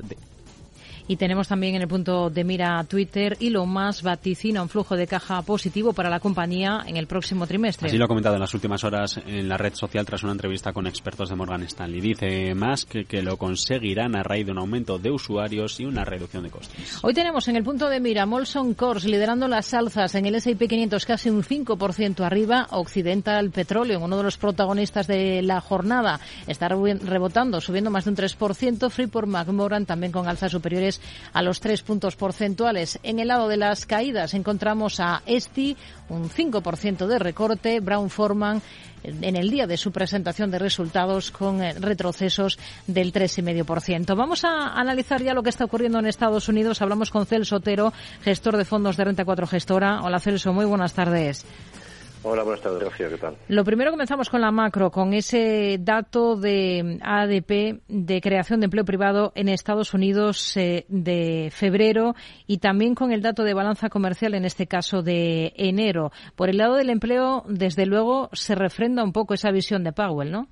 Y 1.09 1.17
tenemos 1.17 1.49
también 1.49 1.75
en 1.75 1.83
el 1.83 1.89
punto 1.89 2.31
de 2.31 2.45
mira 2.45 2.83
Twitter 2.85 3.37
y 3.41 3.51
lo 3.51 3.67
más 3.67 4.03
vaticina 4.03 4.63
un 4.63 4.69
flujo 4.69 4.97
de 4.97 5.07
caja 5.07 5.43
positivo 5.43 5.93
para 5.93 6.09
la 6.09 6.21
compañía 6.21 6.85
en 6.87 6.97
el 6.97 7.07
próximo 7.07 7.47
trimestre. 7.47 7.89
Así 7.89 7.99
lo 7.99 8.05
ha 8.05 8.09
comentado 8.09 8.37
en 8.37 8.41
las 8.41 8.55
últimas 8.55 8.85
horas 8.85 9.21
en 9.27 9.49
la 9.49 9.57
red 9.57 9.75
social 9.75 10.07
tras 10.07 10.23
una 10.23 10.33
entrevista 10.33 10.73
con 10.73 10.87
expertos 10.87 11.29
de 11.29 11.37
Morgan 11.37 11.63
Stanley. 11.65 12.01
Dice 12.01 12.55
más 12.55 12.85
que, 12.85 13.05
que 13.05 13.23
lo 13.23 13.37
conseguirán 13.37 14.17
a 14.17 14.23
raíz 14.23 14.47
de 14.47 14.53
un 14.53 14.59
aumento 14.59 14.99
de 14.99 15.11
usuarios 15.11 15.79
y 15.81 15.85
una 15.85 16.05
reducción 16.05 16.45
de 16.45 16.51
costes. 16.51 16.99
Hoy 17.03 17.15
tenemos 17.15 17.49
en 17.49 17.57
el 17.57 17.65
punto 17.65 17.89
de 17.89 18.01
mira 18.01 18.27
Molson 18.27 18.75
Coors 18.75 19.05
liderando 19.05 19.49
las 19.49 19.75
alzas 19.75 20.15
en 20.15 20.27
el 20.27 20.37
S&P 20.37 20.69
500 20.69 21.07
casi 21.07 21.31
un 21.31 21.43
5% 21.43 22.25
arriba. 22.25 22.67
Occidental 22.71 23.51
Petroleum, 23.51 24.03
uno 24.03 24.19
de 24.19 24.23
los 24.23 24.37
protagonistas 24.37 25.07
de 25.07 25.43
la 25.43 25.61
jornada, 25.61 26.21
está 26.47 26.69
rebotando, 26.69 27.61
subiendo 27.61 27.91
más 27.91 28.05
de 28.05 28.11
un 28.11 28.17
3%. 28.17 28.91
Freeport 28.91 29.29
McMoran 29.29 29.87
también 29.87 30.13
con 30.13 30.29
alzas 30.29 30.53
superiores 30.53 30.92
a 31.33 31.43
los 31.43 31.61
tres 31.61 31.83
puntos 31.83 32.17
porcentuales. 32.17 32.99
En 33.03 33.19
el 33.19 33.29
lado 33.29 33.49
de 33.49 33.57
las 33.57 33.87
caídas 33.87 34.35
encontramos 34.35 35.01
a 35.01 35.23
Esti, 35.27 35.77
un 36.09 36.29
5% 36.29 37.07
de 37.07 37.19
recorte, 37.19 37.81
Brown 37.81 38.11
Forman 38.11 38.63
en 39.05 39.37
el 39.37 39.51
día 39.51 39.67
de 39.67 39.77
su 39.77 39.93
presentación 39.93 40.51
de 40.51 40.59
resultados 40.59 41.31
con 41.31 41.63
eh, 41.63 41.75
retrocesos 41.75 42.59
del 42.87 43.13
3,5%. 43.13 44.17
Vamos 44.17 44.45
a 44.45 44.79
analizar 44.79 45.23
ya 45.23 45.35
lo 45.35 45.43
que 45.43 45.51
está 45.51 45.65
ocurriendo 45.65 45.99
en 45.99 46.07
Estados 46.07 46.49
Unidos. 46.49 46.83
Hablamos 46.83 47.11
con 47.11 47.27
Celso 47.27 47.57
Otero, 47.57 47.93
gestor 48.23 48.57
de 48.57 48.65
fondos 48.65 48.97
de 48.97 49.05
Renta 49.05 49.25
4 49.25 49.47
Gestora. 49.47 50.03
Hola 50.03 50.21
Celso, 50.21 50.53
muy 50.53 50.65
buenas 50.65 50.95
tardes. 50.95 51.45
Hola, 52.25 52.45
buenas 52.45 52.63
tardes, 52.63 52.89
¿qué 52.97 53.19
tal? 53.19 53.35
Lo 53.49 53.65
primero 53.65 53.91
comenzamos 53.91 54.31
con 54.31 54.41
la 54.41 54.53
macro, 54.53 54.93
con 54.93 55.13
ese 55.13 55.79
dato 55.81 56.37
de 56.37 56.99
ADP 57.03 57.83
de 57.89 58.21
creación 58.21 58.61
de 58.61 58.67
empleo 58.67 58.85
privado 58.85 59.33
en 59.35 59.49
Estados 59.49 59.93
Unidos 59.93 60.57
eh, 60.57 60.85
de 60.89 61.51
febrero 61.51 62.15
y 62.47 62.59
también 62.59 62.95
con 62.95 63.11
el 63.11 63.23
dato 63.23 63.43
de 63.43 63.55
balanza 63.55 63.89
comercial, 63.89 64.35
en 64.35 64.45
este 64.45 64.69
caso 64.69 65.03
de 65.03 65.53
enero. 65.57 66.13
Por 66.37 66.49
el 66.49 66.59
lado 66.59 66.77
del 66.77 66.91
empleo, 66.91 67.43
desde 67.49 67.87
luego, 67.87 68.29
se 68.33 68.55
refrenda 68.55 69.03
un 69.03 69.13
poco 69.13 69.35
esa 69.35 69.51
visión 69.51 69.83
de 69.83 69.93
Powell, 69.93 70.31
¿no? 70.31 70.47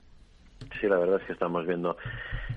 Sí, 0.81 0.89
la 0.89 0.99
verdad 0.99 1.21
es 1.21 1.27
que 1.27 1.33
estamos 1.35 1.67
viendo 1.67 1.97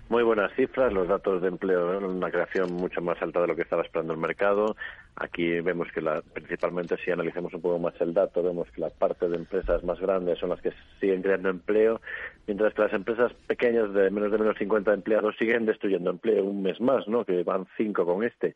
muy 0.10 0.24
buenas 0.24 0.52
cifras, 0.56 0.92
los 0.92 1.08
datos 1.08 1.42
de 1.42 1.50
empleo, 1.50 2.00
una 2.00 2.30
creación 2.32 2.74
mucho 2.74 3.02
más 3.02 3.22
alta 3.22 3.42
de 3.42 3.48
lo 3.48 3.56
que 3.56 3.62
estaba 3.62 3.84
esperando 3.84 4.14
el 4.14 4.20
mercado. 4.20 4.76
Aquí 5.16 5.62
vemos 5.62 5.92
que 5.92 6.02
la, 6.02 6.22
principalmente 6.22 6.98
si 6.98 7.12
analizamos 7.12 7.54
un 7.54 7.62
poco 7.62 7.78
más 7.78 7.94
el 8.02 8.14
dato, 8.14 8.42
vemos 8.42 8.70
que 8.72 8.82
la 8.82 8.90
parte 8.90 9.30
de 9.30 9.36
empresas 9.36 9.84
más 9.84 10.00
grandes 10.00 10.40
son 10.40 10.50
las 10.50 10.62
que 10.62 10.74
siguen 11.00 11.22
creando 11.22 11.50
empleo, 11.50 12.02
mientras 12.48 12.74
que 12.74 12.82
las 12.82 12.94
empresas 12.94 13.32
pequeñas 13.46 13.94
de 13.94 14.10
menos 14.10 14.32
de 14.32 14.40
menos 14.40 14.58
50 14.58 14.92
empleados 14.92 15.36
siguen 15.38 15.68
destruyendo 15.68 16.10
empleo 16.10 16.44
un 16.44 16.64
mes 16.64 16.82
más, 16.82 17.08
¿no? 17.08 17.26
Que 17.26 17.44
van 17.44 17.68
cinco 17.78 18.06
con 18.06 18.24
este. 18.24 18.56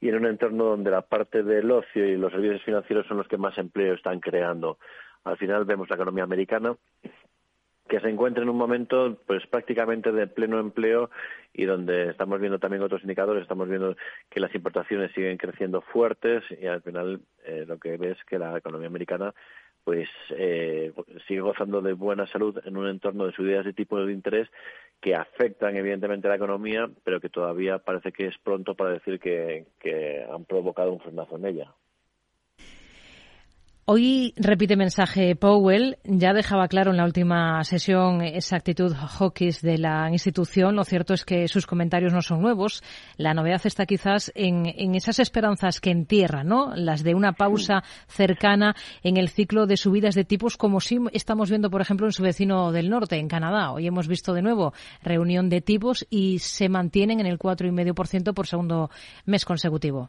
Y 0.00 0.08
en 0.08 0.16
un 0.16 0.26
entorno 0.26 0.64
donde 0.64 0.90
la 0.90 1.02
parte 1.02 1.44
del 1.44 1.70
ocio 1.70 2.04
y 2.04 2.16
los 2.16 2.32
servicios 2.32 2.62
financieros 2.64 3.06
son 3.06 3.18
los 3.18 3.28
que 3.28 3.38
más 3.38 3.56
empleo 3.56 3.94
están 3.94 4.18
creando. 4.18 4.78
Al 5.22 5.36
final 5.36 5.64
vemos 5.64 5.88
la 5.88 5.96
economía 5.96 6.24
americana 6.24 6.76
que 7.88 8.00
se 8.00 8.08
encuentra 8.08 8.42
en 8.42 8.48
un 8.48 8.56
momento 8.56 9.18
pues 9.26 9.46
prácticamente 9.46 10.10
de 10.10 10.26
pleno 10.26 10.58
empleo 10.58 11.10
y 11.52 11.64
donde 11.64 12.10
estamos 12.10 12.40
viendo 12.40 12.58
también 12.58 12.82
otros 12.82 13.02
indicadores, 13.02 13.42
estamos 13.42 13.68
viendo 13.68 13.96
que 14.30 14.40
las 14.40 14.54
importaciones 14.54 15.12
siguen 15.12 15.36
creciendo 15.36 15.82
fuertes 15.82 16.42
y 16.60 16.66
al 16.66 16.82
final 16.82 17.20
eh, 17.44 17.64
lo 17.66 17.78
que 17.78 17.96
ves 17.96 18.18
es 18.18 18.24
que 18.24 18.38
la 18.38 18.56
economía 18.56 18.88
americana 18.88 19.34
pues 19.84 20.08
eh, 20.30 20.92
sigue 21.28 21.40
gozando 21.40 21.82
de 21.82 21.92
buena 21.92 22.26
salud 22.26 22.58
en 22.64 22.76
un 22.76 22.88
entorno 22.88 23.26
de 23.26 23.32
subidas 23.32 23.66
de 23.66 23.74
tipo 23.74 24.02
de 24.02 24.12
interés 24.12 24.48
que 25.00 25.14
afectan 25.14 25.76
evidentemente 25.76 26.26
a 26.26 26.30
la 26.30 26.36
economía, 26.36 26.88
pero 27.04 27.20
que 27.20 27.28
todavía 27.28 27.78
parece 27.78 28.10
que 28.10 28.26
es 28.28 28.38
pronto 28.38 28.74
para 28.74 28.92
decir 28.92 29.20
que, 29.20 29.66
que 29.78 30.24
han 30.24 30.46
provocado 30.46 30.90
un 30.90 31.00
frenazo 31.00 31.36
en 31.36 31.44
ella. 31.44 31.74
Hoy 33.86 34.32
repite 34.38 34.76
mensaje 34.76 35.36
Powell, 35.36 35.98
ya 36.04 36.32
dejaba 36.32 36.68
claro 36.68 36.92
en 36.92 36.96
la 36.96 37.04
última 37.04 37.62
sesión 37.64 38.22
esa 38.22 38.56
actitud 38.56 38.94
hawkish 38.94 39.60
de 39.60 39.76
la 39.76 40.10
institución. 40.10 40.74
Lo 40.74 40.84
cierto 40.84 41.12
es 41.12 41.26
que 41.26 41.48
sus 41.48 41.66
comentarios 41.66 42.14
no 42.14 42.22
son 42.22 42.40
nuevos. 42.40 42.82
La 43.18 43.34
novedad 43.34 43.60
está 43.62 43.84
quizás 43.84 44.32
en, 44.34 44.94
esas 44.94 45.18
esperanzas 45.18 45.82
que 45.82 45.90
entierra, 45.90 46.44
¿no? 46.44 46.74
Las 46.74 47.04
de 47.04 47.14
una 47.14 47.34
pausa 47.34 47.84
cercana 48.08 48.74
en 49.02 49.18
el 49.18 49.28
ciclo 49.28 49.66
de 49.66 49.76
subidas 49.76 50.14
de 50.14 50.24
tipos, 50.24 50.56
como 50.56 50.80
si 50.80 50.98
estamos 51.12 51.50
viendo, 51.50 51.68
por 51.68 51.82
ejemplo, 51.82 52.06
en 52.06 52.12
su 52.12 52.22
vecino 52.22 52.72
del 52.72 52.88
norte, 52.88 53.18
en 53.18 53.28
Canadá. 53.28 53.70
Hoy 53.70 53.86
hemos 53.86 54.08
visto 54.08 54.32
de 54.32 54.40
nuevo 54.40 54.72
reunión 55.02 55.50
de 55.50 55.60
tipos 55.60 56.06
y 56.08 56.38
se 56.38 56.70
mantienen 56.70 57.20
en 57.20 57.26
el 57.26 57.38
4,5% 57.38 58.32
por 58.32 58.46
segundo 58.46 58.88
mes 59.26 59.44
consecutivo. 59.44 60.08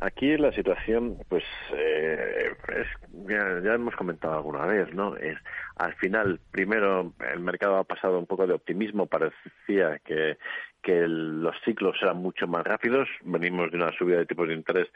Aquí 0.00 0.36
la 0.36 0.52
situación, 0.52 1.18
pues, 1.28 1.44
eh, 1.74 2.52
es, 2.76 2.86
ya, 3.28 3.74
hemos 3.74 3.96
comentado 3.96 4.34
alguna 4.34 4.64
vez, 4.64 4.94
¿no? 4.94 5.16
Es 5.16 5.36
al 5.76 5.94
final, 5.94 6.38
primero, 6.52 7.12
el 7.32 7.40
mercado 7.40 7.76
ha 7.78 7.84
pasado 7.84 8.18
un 8.18 8.26
poco 8.26 8.46
de 8.46 8.54
optimismo, 8.54 9.06
parecía 9.06 9.98
que 10.04 10.38
que 10.82 11.06
los 11.06 11.54
ciclos 11.64 11.96
eran 12.00 12.18
mucho 12.18 12.46
más 12.46 12.64
rápidos. 12.64 13.08
Venimos 13.22 13.70
de 13.70 13.76
una 13.78 13.92
subida 13.92 14.18
de 14.18 14.26
tipos 14.26 14.48
de 14.48 14.54
interés 14.54 14.88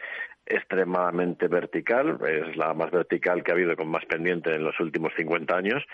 extremadamente 0.47 1.49
vertical, 1.49 2.19
es 2.27 2.57
la 2.57 2.73
más 2.75 2.91
vertical 2.91 3.43
que 3.43 3.51
ha 3.51 3.55
habido 3.55 3.77
con 3.77 3.89
más 3.89 4.05
pendiente 4.07 4.55
en 4.55 4.65
los 4.65 4.79
últimos 4.81 5.13
50 5.17 5.57
años, 5.57 5.85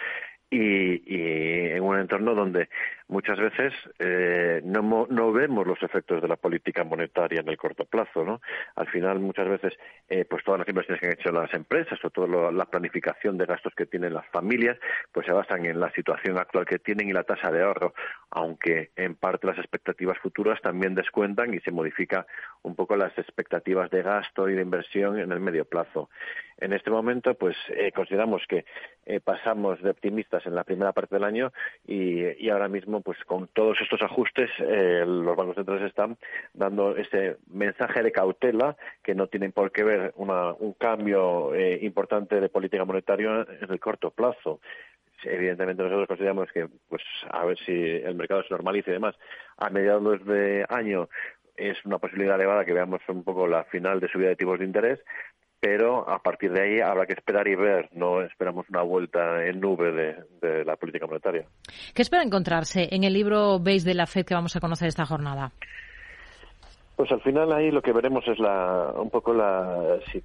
y, 0.50 1.02
y 1.04 1.70
en 1.70 1.82
un 1.82 1.98
entorno 1.98 2.34
donde 2.34 2.68
muchas 3.08 3.38
veces 3.38 3.72
eh, 3.98 4.60
no, 4.64 5.06
no 5.10 5.32
vemos 5.32 5.66
los 5.66 5.82
efectos 5.82 6.22
de 6.22 6.28
la 6.28 6.36
política 6.36 6.84
monetaria 6.84 7.40
en 7.40 7.48
el 7.48 7.56
corto 7.56 7.84
plazo, 7.84 8.24
¿no? 8.24 8.40
Al 8.76 8.86
final, 8.88 9.18
muchas 9.18 9.48
veces, 9.48 9.74
eh, 10.08 10.24
pues 10.24 10.44
todas 10.44 10.60
las 10.60 10.68
inversiones 10.68 11.00
que 11.00 11.06
han 11.06 11.12
hecho 11.14 11.32
las 11.32 11.52
empresas 11.54 11.98
o 12.04 12.10
toda 12.10 12.52
la 12.52 12.64
planificación 12.66 13.38
de 13.38 13.46
gastos 13.46 13.74
que 13.74 13.86
tienen 13.86 14.14
las 14.14 14.26
familias, 14.28 14.78
pues 15.12 15.26
se 15.26 15.32
basan 15.32 15.66
en 15.66 15.80
la 15.80 15.90
situación 15.92 16.38
actual 16.38 16.66
que 16.66 16.78
tienen 16.78 17.08
y 17.08 17.12
la 17.12 17.24
tasa 17.24 17.50
de 17.50 17.62
ahorro, 17.62 17.94
aunque 18.30 18.90
en 18.96 19.14
parte 19.14 19.46
las 19.46 19.58
expectativas 19.58 20.18
futuras 20.18 20.60
también 20.60 20.94
descuentan 20.94 21.54
y 21.54 21.60
se 21.60 21.70
modifica 21.70 22.26
un 22.62 22.74
poco 22.74 22.96
las 22.96 23.16
expectativas 23.18 23.90
de 23.90 24.02
gasto 24.02 24.48
y 24.48 24.54
de 24.54 24.62
inversión 24.62 25.18
en 25.18 25.32
el 25.32 25.40
medio 25.40 25.64
plazo. 25.64 26.10
En 26.60 26.72
este 26.72 26.90
momento, 26.90 27.34
pues 27.34 27.56
eh, 27.68 27.92
consideramos 27.92 28.42
que 28.48 28.64
eh, 29.06 29.20
pasamos 29.20 29.80
de 29.80 29.90
optimistas 29.90 30.44
en 30.44 30.56
la 30.56 30.64
primera 30.64 30.92
parte 30.92 31.14
del 31.14 31.24
año 31.24 31.52
y, 31.86 32.24
y 32.44 32.50
ahora 32.50 32.68
mismo 32.68 32.97
pues 33.02 33.18
con 33.24 33.48
todos 33.48 33.78
estos 33.80 34.02
ajustes, 34.02 34.50
eh, 34.58 35.04
los 35.06 35.36
bancos 35.36 35.56
centrales 35.56 35.84
están 35.84 36.16
dando 36.54 36.96
ese 36.96 37.36
mensaje 37.50 38.02
de 38.02 38.12
cautela 38.12 38.76
que 39.02 39.14
no 39.14 39.26
tienen 39.26 39.52
por 39.52 39.72
qué 39.72 39.84
ver 39.84 40.12
un 40.16 40.72
cambio 40.74 41.54
eh, 41.54 41.78
importante 41.82 42.40
de 42.40 42.48
política 42.48 42.84
monetaria 42.84 43.46
en 43.60 43.70
el 43.70 43.80
corto 43.80 44.10
plazo. 44.10 44.60
Evidentemente 45.24 45.82
nosotros 45.82 46.06
consideramos 46.06 46.50
que 46.52 46.68
pues 46.88 47.02
a 47.30 47.44
ver 47.44 47.58
si 47.58 47.72
el 47.72 48.14
mercado 48.14 48.42
se 48.44 48.54
normalice 48.54 48.90
y 48.90 48.94
demás 48.94 49.16
a 49.56 49.68
mediados 49.68 50.24
de 50.24 50.64
año 50.68 51.08
es 51.56 51.84
una 51.84 51.98
posibilidad 51.98 52.36
elevada 52.36 52.64
que 52.64 52.72
veamos 52.72 53.00
un 53.08 53.24
poco 53.24 53.48
la 53.48 53.64
final 53.64 53.98
de 53.98 54.08
subida 54.08 54.28
de 54.28 54.36
tipos 54.36 54.60
de 54.60 54.64
interés 54.64 55.00
pero 55.60 56.08
a 56.08 56.20
partir 56.20 56.52
de 56.52 56.62
ahí 56.62 56.80
habrá 56.80 57.06
que 57.06 57.14
esperar 57.14 57.48
y 57.48 57.54
ver. 57.54 57.88
No 57.92 58.22
esperamos 58.22 58.68
una 58.68 58.82
vuelta 58.82 59.44
en 59.44 59.60
nube 59.60 59.92
de, 59.92 60.64
la 60.64 60.76
política 60.76 61.06
monetaria. 61.06 61.46
¿Qué 61.94 62.02
espera 62.02 62.22
encontrarse 62.22 62.88
en 62.90 63.04
el 63.04 63.12
libro 63.12 63.58
Base 63.58 63.84
de 63.84 63.94
la 63.94 64.06
FED 64.06 64.24
que 64.24 64.34
vamos 64.34 64.54
a 64.56 64.60
conocer 64.60 64.88
esta 64.88 65.06
jornada? 65.06 65.52
Pues 66.98 67.12
al 67.12 67.20
final 67.20 67.52
ahí 67.52 67.70
lo 67.70 67.80
que 67.80 67.92
veremos 67.92 68.26
es 68.26 68.40
la, 68.40 68.92
un 68.96 69.08
poco 69.08 69.32
la, 69.32 70.00
si, 70.10 70.20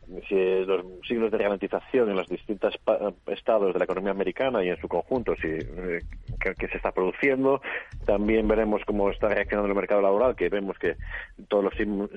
los 0.65 0.84
signos 1.08 1.30
de 1.30 1.38
garantización 1.38 2.10
en 2.10 2.15
los 2.15 2.27
distintos 2.27 2.74
estados 3.27 3.74
de 3.74 3.77
la 3.77 3.86
economía 3.86 4.10
americana 4.10 4.63
y 4.63 4.70
en 4.70 4.82
su 4.82 4.88
conjunto, 4.88 5.36
si, 5.36 5.50
eh, 5.50 6.01
que, 6.39 6.68
se 6.68 6.77
está 6.77 6.92
produciendo. 6.92 7.62
También 8.08 8.48
veremos 8.48 8.82
cómo 8.88 9.12
está 9.12 9.27
reaccionando 9.27 9.70
el 9.70 9.75
mercado 9.75 10.01
laboral, 10.01 10.36
que 10.36 10.50
vemos 10.50 10.80
que 10.80 10.96
todos 11.48 11.63
los 11.63 11.75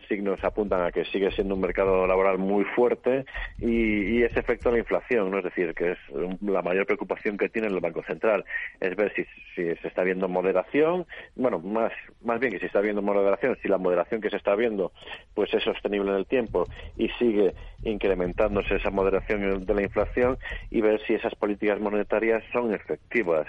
signos 0.08 0.42
apuntan 0.42 0.86
a 0.86 0.90
que 0.90 1.04
sigue 1.04 1.30
siendo 1.32 1.54
un 1.54 1.60
mercado 1.60 2.06
laboral 2.06 2.38
muy 2.38 2.64
fuerte 2.64 3.26
y, 3.58 4.22
ese 4.22 4.40
efecto 4.40 4.70
de 4.70 4.76
la 4.76 4.78
inflación, 4.78 5.30
¿no? 5.30 5.36
Es 5.36 5.44
decir, 5.44 5.74
que 5.74 5.92
es 5.92 5.98
la 6.40 6.62
mayor 6.62 6.86
preocupación 6.86 7.36
que 7.36 7.50
tiene 7.50 7.68
el 7.68 7.78
Banco 7.80 8.02
Central, 8.04 8.46
es 8.80 8.96
ver 8.96 9.12
si, 9.14 9.24
si 9.54 9.76
se 9.82 9.88
está 9.88 10.02
viendo 10.02 10.28
moderación, 10.28 11.04
bueno, 11.34 11.58
más, 11.58 11.92
más 12.24 12.40
bien 12.40 12.54
que 12.54 12.58
si 12.58 12.64
está 12.64 12.80
viendo 12.80 13.02
moderación, 13.02 13.58
si 13.60 13.68
la 13.68 13.76
moderación 13.76 14.22
que 14.22 14.30
se 14.30 14.38
está 14.45 14.45
viendo 14.54 14.92
pues 15.34 15.52
es 15.54 15.62
sostenible 15.62 16.10
en 16.10 16.16
el 16.18 16.26
tiempo 16.26 16.64
y 16.96 17.08
sigue 17.18 17.54
incrementándose 17.82 18.76
esa 18.76 18.90
moderación 18.90 19.64
de 19.64 19.74
la 19.74 19.82
inflación 19.82 20.38
y 20.70 20.80
ver 20.80 21.00
si 21.06 21.14
esas 21.14 21.34
políticas 21.34 21.80
monetarias 21.80 22.42
son 22.52 22.72
efectivas. 22.74 23.46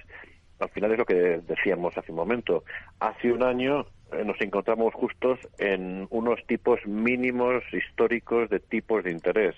Al 0.60 0.70
final 0.70 0.92
es 0.92 0.98
lo 0.98 1.06
que 1.06 1.40
decíamos 1.48 1.98
hace 1.98 2.12
un 2.12 2.18
momento. 2.18 2.64
Hace 3.00 3.32
un 3.32 3.44
año 3.44 3.86
eh, 4.12 4.24
nos 4.26 4.40
encontramos 4.42 4.94
justos 4.94 5.40
en 5.60 6.08
unos 6.10 6.46
tipos 6.48 6.86
mínimos 6.86 7.64
históricos 7.72 8.50
de 8.50 8.60
tipos 8.60 9.04
de 9.04 9.12
interés. 9.12 9.56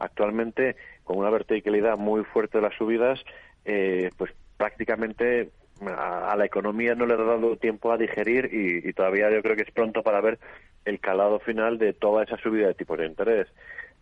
Actualmente, 0.00 0.76
con 1.04 1.18
una 1.18 1.30
verticalidad 1.30 1.96
muy 1.96 2.24
fuerte 2.24 2.58
de 2.58 2.62
las 2.62 2.76
subidas, 2.76 3.20
eh, 3.64 4.10
pues 4.16 4.32
prácticamente 4.56 5.50
a, 5.88 6.34
la 6.36 6.44
economía 6.44 6.94
no 6.94 7.06
le 7.06 7.14
ha 7.14 7.16
dado 7.16 7.56
tiempo 7.56 7.92
a 7.92 7.98
digerir 7.98 8.50
y, 8.52 8.92
todavía 8.92 9.30
yo 9.30 9.42
creo 9.42 9.56
que 9.56 9.62
es 9.62 9.70
pronto 9.70 10.02
para 10.02 10.20
ver 10.20 10.38
el 10.84 11.00
calado 11.00 11.38
final 11.40 11.78
de 11.78 11.92
toda 11.92 12.24
esa 12.24 12.36
subida 12.38 12.68
de 12.68 12.74
tipos 12.74 12.98
de 12.98 13.06
interés 13.06 13.48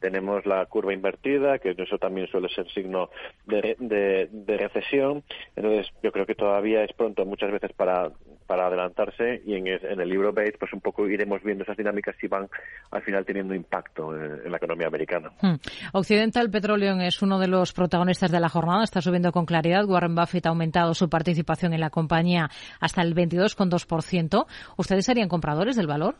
tenemos 0.00 0.44
la 0.46 0.66
curva 0.66 0.92
invertida, 0.92 1.60
que 1.60 1.76
eso 1.78 1.96
también 1.96 2.26
suele 2.26 2.48
ser 2.48 2.68
signo 2.72 3.08
de, 3.46 4.28
recesión. 4.58 5.22
Entonces, 5.54 5.92
yo 6.02 6.10
creo 6.10 6.26
que 6.26 6.34
todavía 6.34 6.82
es 6.82 6.92
pronto 6.92 7.24
muchas 7.24 7.52
veces 7.52 7.72
para, 7.72 8.10
para 8.52 8.66
adelantarse 8.66 9.40
y 9.46 9.54
en, 9.54 9.66
el 9.66 10.08
libro 10.10 10.30
Bates, 10.30 10.56
pues 10.60 10.70
un 10.74 10.82
poco 10.82 11.08
iremos 11.08 11.42
viendo 11.42 11.64
esas 11.64 11.74
dinámicas 11.74 12.14
si 12.20 12.26
van 12.26 12.50
al 12.90 13.00
final 13.00 13.24
teniendo 13.24 13.54
impacto 13.54 14.14
en, 14.14 14.50
la 14.50 14.58
economía 14.58 14.88
americana. 14.88 15.30
Hmm. 15.40 15.54
Occidental 15.94 16.50
Petroleum 16.50 17.00
es 17.00 17.22
uno 17.22 17.38
de 17.38 17.48
los 17.48 17.72
protagonistas 17.72 18.30
de 18.30 18.40
la 18.40 18.50
jornada, 18.50 18.84
está 18.84 19.00
subiendo 19.00 19.32
con 19.32 19.46
claridad. 19.46 19.86
Warren 19.86 20.14
Buffett 20.14 20.44
ha 20.44 20.50
aumentado 20.50 20.92
su 20.92 21.08
participación 21.08 21.72
en 21.72 21.80
la 21.80 21.88
compañía 21.88 22.50
hasta 22.78 23.00
el 23.00 23.14
22,2%. 23.14 24.44
¿Ustedes 24.76 25.06
serían 25.06 25.30
compradores 25.30 25.74
del 25.74 25.86
valor? 25.86 26.16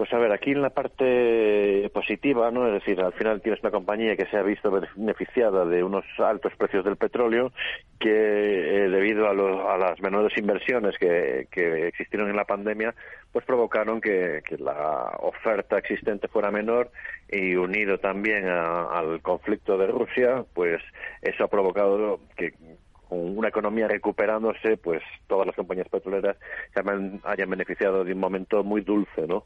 Pues 0.00 0.14
a 0.14 0.18
ver, 0.18 0.32
aquí 0.32 0.52
en 0.52 0.62
la 0.62 0.70
parte 0.70 1.90
positiva, 1.92 2.50
¿no? 2.50 2.66
Es 2.66 2.72
decir, 2.72 2.98
al 3.02 3.12
final 3.12 3.42
tienes 3.42 3.60
una 3.60 3.70
compañía 3.70 4.16
que 4.16 4.24
se 4.30 4.38
ha 4.38 4.42
visto 4.42 4.70
beneficiada 4.70 5.66
de 5.66 5.84
unos 5.84 6.06
altos 6.16 6.54
precios 6.56 6.86
del 6.86 6.96
petróleo 6.96 7.52
que 7.98 8.08
eh, 8.08 8.88
debido 8.88 9.28
a, 9.28 9.76
las 9.76 10.00
menores 10.00 10.32
inversiones 10.38 10.96
que, 10.96 11.46
existieron 11.88 12.30
en 12.30 12.36
la 12.36 12.46
pandemia, 12.46 12.94
pues 13.30 13.44
provocaron 13.44 14.00
que, 14.00 14.40
la 14.58 15.18
oferta 15.18 15.76
existente 15.76 16.28
fuera 16.28 16.50
menor 16.50 16.90
y 17.30 17.56
unido 17.56 17.98
también 17.98 18.48
al 18.48 19.20
conflicto 19.20 19.76
de 19.76 19.88
Rusia, 19.88 20.46
pues 20.54 20.80
eso 21.20 21.44
ha 21.44 21.48
provocado 21.48 22.20
que 22.38 22.54
con 23.06 23.36
una 23.36 23.48
economía 23.48 23.86
recuperándose, 23.86 24.78
pues 24.78 25.02
todas 25.26 25.46
las 25.46 25.56
compañías 25.56 25.90
petroleras 25.90 26.38
se 26.72 26.80
hayan 27.24 27.50
beneficiado 27.50 28.02
de 28.02 28.14
un 28.14 28.20
momento 28.20 28.64
muy 28.64 28.80
dulce, 28.80 29.26
¿no? 29.26 29.44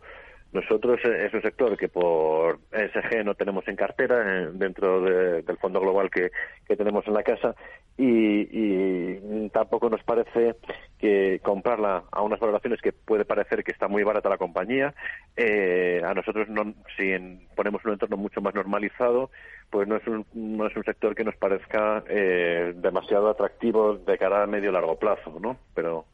Nosotros 0.55 1.01
eh, 1.05 1.27
es 1.27 1.35
un 1.35 1.43
sector 1.43 1.77
que 1.77 1.89
por 1.89 2.61
ESG 2.71 3.25
no 3.25 3.35
tenemos 3.35 3.67
en 3.67 3.75
cartera 3.75 4.23
eh, 4.25 4.51
dentro 4.53 5.01
del 5.03 5.59
fondo 5.59 5.81
global 5.81 6.09
que, 6.11 6.31
tenemos 6.77 7.05
en 7.09 7.15
la 7.15 7.25
casa 7.25 7.57
y, 7.99 9.49
tampoco 9.49 9.91
nos 9.91 10.03
parece 10.05 10.55
que 10.99 11.41
comprarla 11.43 12.05
a 12.11 12.23
unas 12.23 12.41
valoraciones 12.41 12.81
que 12.81 12.93
puede 12.93 13.25
parecer 13.25 13.65
que 13.65 13.73
está 13.73 13.89
muy 13.89 14.05
barata 14.05 14.29
la 14.29 14.39
compañía. 14.39 14.95
Eh, 15.37 16.01
a 16.05 16.15
nosotros, 16.15 16.49
no, 16.49 16.73
si 16.97 17.13
ponemos 17.57 17.85
un 17.85 17.93
entorno 17.93 18.17
mucho 18.17 18.41
más 18.41 18.55
normalizado, 18.55 19.31
pues 19.71 19.89
no 19.89 19.97
es 19.97 20.07
un, 20.07 20.25
no 20.35 20.69
es 20.69 20.77
un 20.77 20.85
sector 20.85 21.17
que 21.17 21.25
nos 21.25 21.37
parezca 21.37 22.01
demasiado 22.01 23.29
atractivo 23.29 23.97
de 23.97 24.19
cara 24.19 24.45
a 24.45 24.47
medio 24.47 24.71
largo 24.71 24.99
plazo, 24.99 25.37
¿no? 25.41 25.59
Pero, 25.75 26.05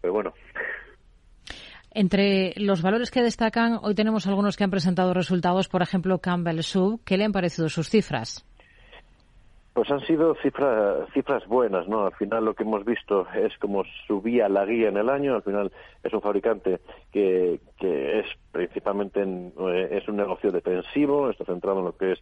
pero 0.00 0.12
bueno. 0.12 0.32
Entre 1.92 2.54
los 2.56 2.82
valores 2.82 3.10
que 3.10 3.22
destacan, 3.22 3.78
hoy 3.82 3.94
tenemos 3.94 4.26
algunos 4.28 4.56
que 4.56 4.62
han 4.62 4.70
presentado 4.70 5.12
resultados, 5.12 5.68
por 5.68 5.82
ejemplo, 5.82 6.18
Campbell 6.18 6.60
Soup. 6.62 7.00
¿Qué 7.04 7.16
le 7.16 7.24
han 7.24 7.32
parecido 7.32 7.68
sus 7.68 7.88
cifras? 7.88 8.46
Pues 9.72 9.90
han 9.90 10.00
sido 10.06 10.34
cifras, 10.36 11.08
cifras 11.14 11.46
buenas, 11.46 11.88
¿no? 11.88 12.06
Al 12.06 12.14
final 12.14 12.44
lo 12.44 12.54
que 12.54 12.62
hemos 12.62 12.84
visto 12.84 13.26
es 13.34 13.56
como 13.58 13.82
subía 14.06 14.48
la 14.48 14.64
guía 14.66 14.88
en 14.88 14.98
el 14.98 15.08
año. 15.08 15.34
Al 15.34 15.42
final 15.42 15.72
es 16.02 16.12
un 16.12 16.20
fabricante 16.20 16.80
que, 17.12 17.60
que 17.78 18.20
es 18.20 18.26
principalmente 18.52 19.22
eh, 19.22 19.88
es 19.90 20.08
un 20.08 20.16
negocio 20.16 20.52
defensivo, 20.52 21.30
está 21.30 21.44
centrado 21.44 21.80
en 21.80 21.84
lo 21.86 21.96
que 21.96 22.12
es 22.12 22.18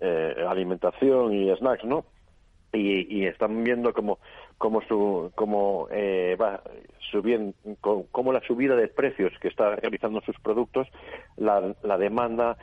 eh, 0.00 0.44
alimentación 0.46 1.32
y 1.32 1.54
snacks, 1.56 1.84
¿no? 1.84 2.04
Y, 2.72 3.20
y 3.20 3.26
están 3.26 3.62
viendo 3.62 3.92
como 3.92 4.18
cómo, 4.58 4.82
su, 4.82 5.32
cómo 5.34 5.88
eh, 5.90 6.36
va 6.40 6.62
subiendo, 7.10 7.54
cómo 7.80 8.32
la 8.32 8.40
subida 8.40 8.76
de 8.76 8.88
precios 8.88 9.32
que 9.40 9.48
está 9.48 9.76
realizando 9.76 10.20
sus 10.22 10.38
productos, 10.40 10.88
la, 11.36 11.74
la 11.82 11.98
demanda 11.98 12.56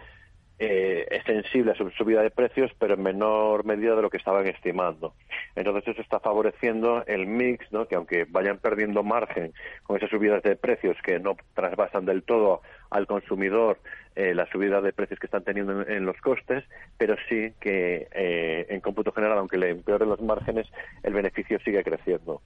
eh, 0.59 1.07
es 1.09 1.23
sensible 1.23 1.71
a 1.71 1.75
su 1.75 1.89
subida 1.91 2.21
de 2.21 2.29
precios, 2.29 2.71
pero 2.77 2.93
en 2.93 3.01
menor 3.03 3.65
medida 3.65 3.95
de 3.95 4.01
lo 4.01 4.09
que 4.09 4.17
estaban 4.17 4.47
estimando. 4.47 5.13
Entonces 5.55 5.87
eso 5.87 6.01
está 6.01 6.19
favoreciendo 6.19 7.03
el 7.07 7.25
mix, 7.25 7.71
¿no? 7.71 7.87
que 7.87 7.95
aunque 7.95 8.25
vayan 8.29 8.59
perdiendo 8.59 9.03
margen 9.03 9.53
con 9.83 9.97
esas 9.97 10.09
subidas 10.09 10.43
de 10.43 10.55
precios 10.55 10.95
que 11.03 11.19
no 11.19 11.35
trasvasan 11.53 12.05
del 12.05 12.23
todo 12.23 12.61
al 12.91 13.07
consumidor 13.07 13.79
eh, 14.15 14.33
la 14.35 14.45
subida 14.47 14.81
de 14.81 14.93
precios 14.93 15.19
que 15.19 15.27
están 15.27 15.43
teniendo 15.43 15.87
en, 15.87 16.05
los 16.05 16.17
costes, 16.17 16.63
pero 16.97 17.15
sí 17.29 17.53
que 17.59 18.07
eh, 18.11 18.65
en 18.69 18.81
cómputo 18.81 19.11
general, 19.11 19.37
aunque 19.37 19.57
le 19.57 19.69
empeoren 19.69 20.09
los 20.09 20.21
márgenes, 20.21 20.67
el 21.03 21.13
beneficio 21.13 21.59
sigue 21.59 21.83
creciendo. 21.83 22.41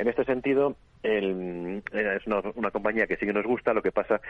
En 0.00 0.08
este 0.08 0.24
sentido, 0.24 0.76
el, 1.02 1.82
es 1.92 2.26
una, 2.26 2.70
compañía 2.70 3.06
que 3.06 3.16
sí 3.16 3.26
que 3.26 3.34
nos 3.34 3.44
gusta. 3.44 3.74
Lo 3.74 3.82
que 3.82 3.92
pasa 3.92 4.20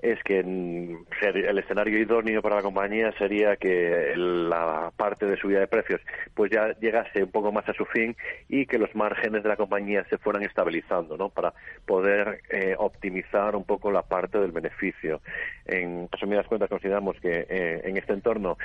es 0.00 0.20
que 0.24 0.40
el 0.40 1.58
escenario 1.58 1.96
idóneo 1.98 2.42
para 2.42 2.56
la 2.56 2.62
compañía 2.62 3.12
sería 3.18 3.54
que 3.54 4.14
la 4.16 4.90
parte 4.96 5.26
de 5.26 5.36
subida 5.36 5.60
de 5.60 5.68
precios 5.68 6.00
pues 6.34 6.50
ya 6.50 6.76
llegase 6.80 7.22
un 7.22 7.30
poco 7.30 7.52
más 7.52 7.68
a 7.68 7.72
su 7.72 7.84
fin 7.84 8.16
y 8.48 8.66
que 8.66 8.78
los 8.78 8.92
márgenes 8.96 9.44
de 9.44 9.48
la 9.48 9.56
compañía 9.56 10.04
se 10.10 10.18
fueran 10.18 10.42
estabilizando, 10.42 11.16
¿no? 11.16 11.28
Para 11.28 11.54
poder 11.86 12.40
eh, 12.50 12.74
optimizar 12.76 13.54
un 13.54 13.62
poco 13.64 13.92
la 13.92 14.02
parte 14.02 14.38
del 14.38 14.50
beneficio. 14.50 15.20
En 15.66 16.08
resumidas 16.22 16.46
cuentas, 16.46 16.68
consideramos 16.68 17.16
que 17.20 17.46
eh, 17.48 17.80
en 17.84 17.96
este 17.96 18.12
entorno 18.12 18.56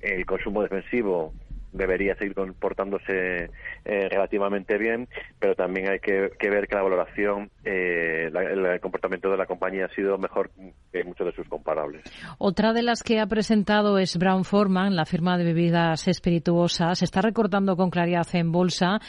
el 0.00 0.24
consumo 0.24 0.62
defensivo 0.62 1.32
debería 1.72 2.14
seguir 2.16 2.34
comportándose 2.34 3.50
eh, 3.84 4.08
relativamente 4.10 4.76
bien, 4.76 5.08
pero 5.38 5.54
también 5.54 5.90
hay 5.90 6.00
que, 6.00 6.30
ver 6.50 6.68
que 6.68 6.74
la 6.74 6.82
valoración, 6.82 7.50
eh, 7.64 8.30
el 8.30 8.80
comportamiento 8.80 9.30
de 9.30 9.38
la 9.38 9.46
compañía 9.46 9.86
ha 9.86 9.94
sido 9.94 10.18
mejor 10.18 10.50
que 10.92 11.02
muchos 11.02 11.26
de 11.26 11.32
sus 11.32 11.48
comparables. 11.48 12.02
Otra 12.38 12.74
de 12.74 12.82
las 12.82 13.02
que 13.02 13.20
ha 13.20 13.26
presentado 13.26 13.98
es 13.98 14.18
Brown 14.18 14.44
Forman, 14.44 14.94
la 14.94 15.06
firma 15.06 15.38
de 15.38 15.44
bebidas 15.44 16.06
espirituosas. 16.08 16.98
Se 16.98 17.06
está 17.06 17.22
recortando 17.22 17.74
con 17.74 17.90
claridad 17.90 18.26
en 18.34 18.52
bolsa. 18.52 19.00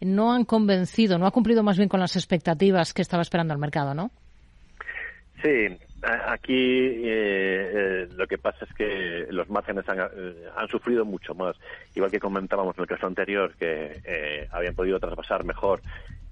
No 0.00 0.32
han 0.32 0.44
convencido, 0.44 1.18
no 1.18 1.26
ha 1.26 1.32
cumplido 1.32 1.64
más 1.64 1.76
bien 1.76 1.88
con 1.88 1.98
las 1.98 2.14
expectativas 2.14 2.94
que 2.94 3.02
estaba 3.02 3.22
esperando 3.22 3.52
el 3.52 3.58
mercado, 3.58 3.94
¿no? 3.94 4.12
Sí, 5.42 5.76
Aquí 6.02 6.52
eh, 6.52 7.04
eh, 7.04 8.08
lo 8.16 8.26
que 8.26 8.36
pasa 8.36 8.64
es 8.64 8.74
que 8.74 9.28
los 9.30 9.48
márgenes 9.48 9.88
han, 9.88 10.00
eh, 10.00 10.48
han, 10.56 10.66
sufrido 10.66 11.04
mucho 11.04 11.32
más. 11.32 11.56
Igual 11.94 12.10
que 12.10 12.18
comentábamos 12.18 12.76
en 12.76 12.82
el 12.82 12.88
caso 12.88 13.06
anterior, 13.06 13.54
que 13.56 14.00
eh, 14.04 14.48
habían 14.50 14.74
podido 14.74 14.98
traspasar 14.98 15.44
mejor 15.44 15.80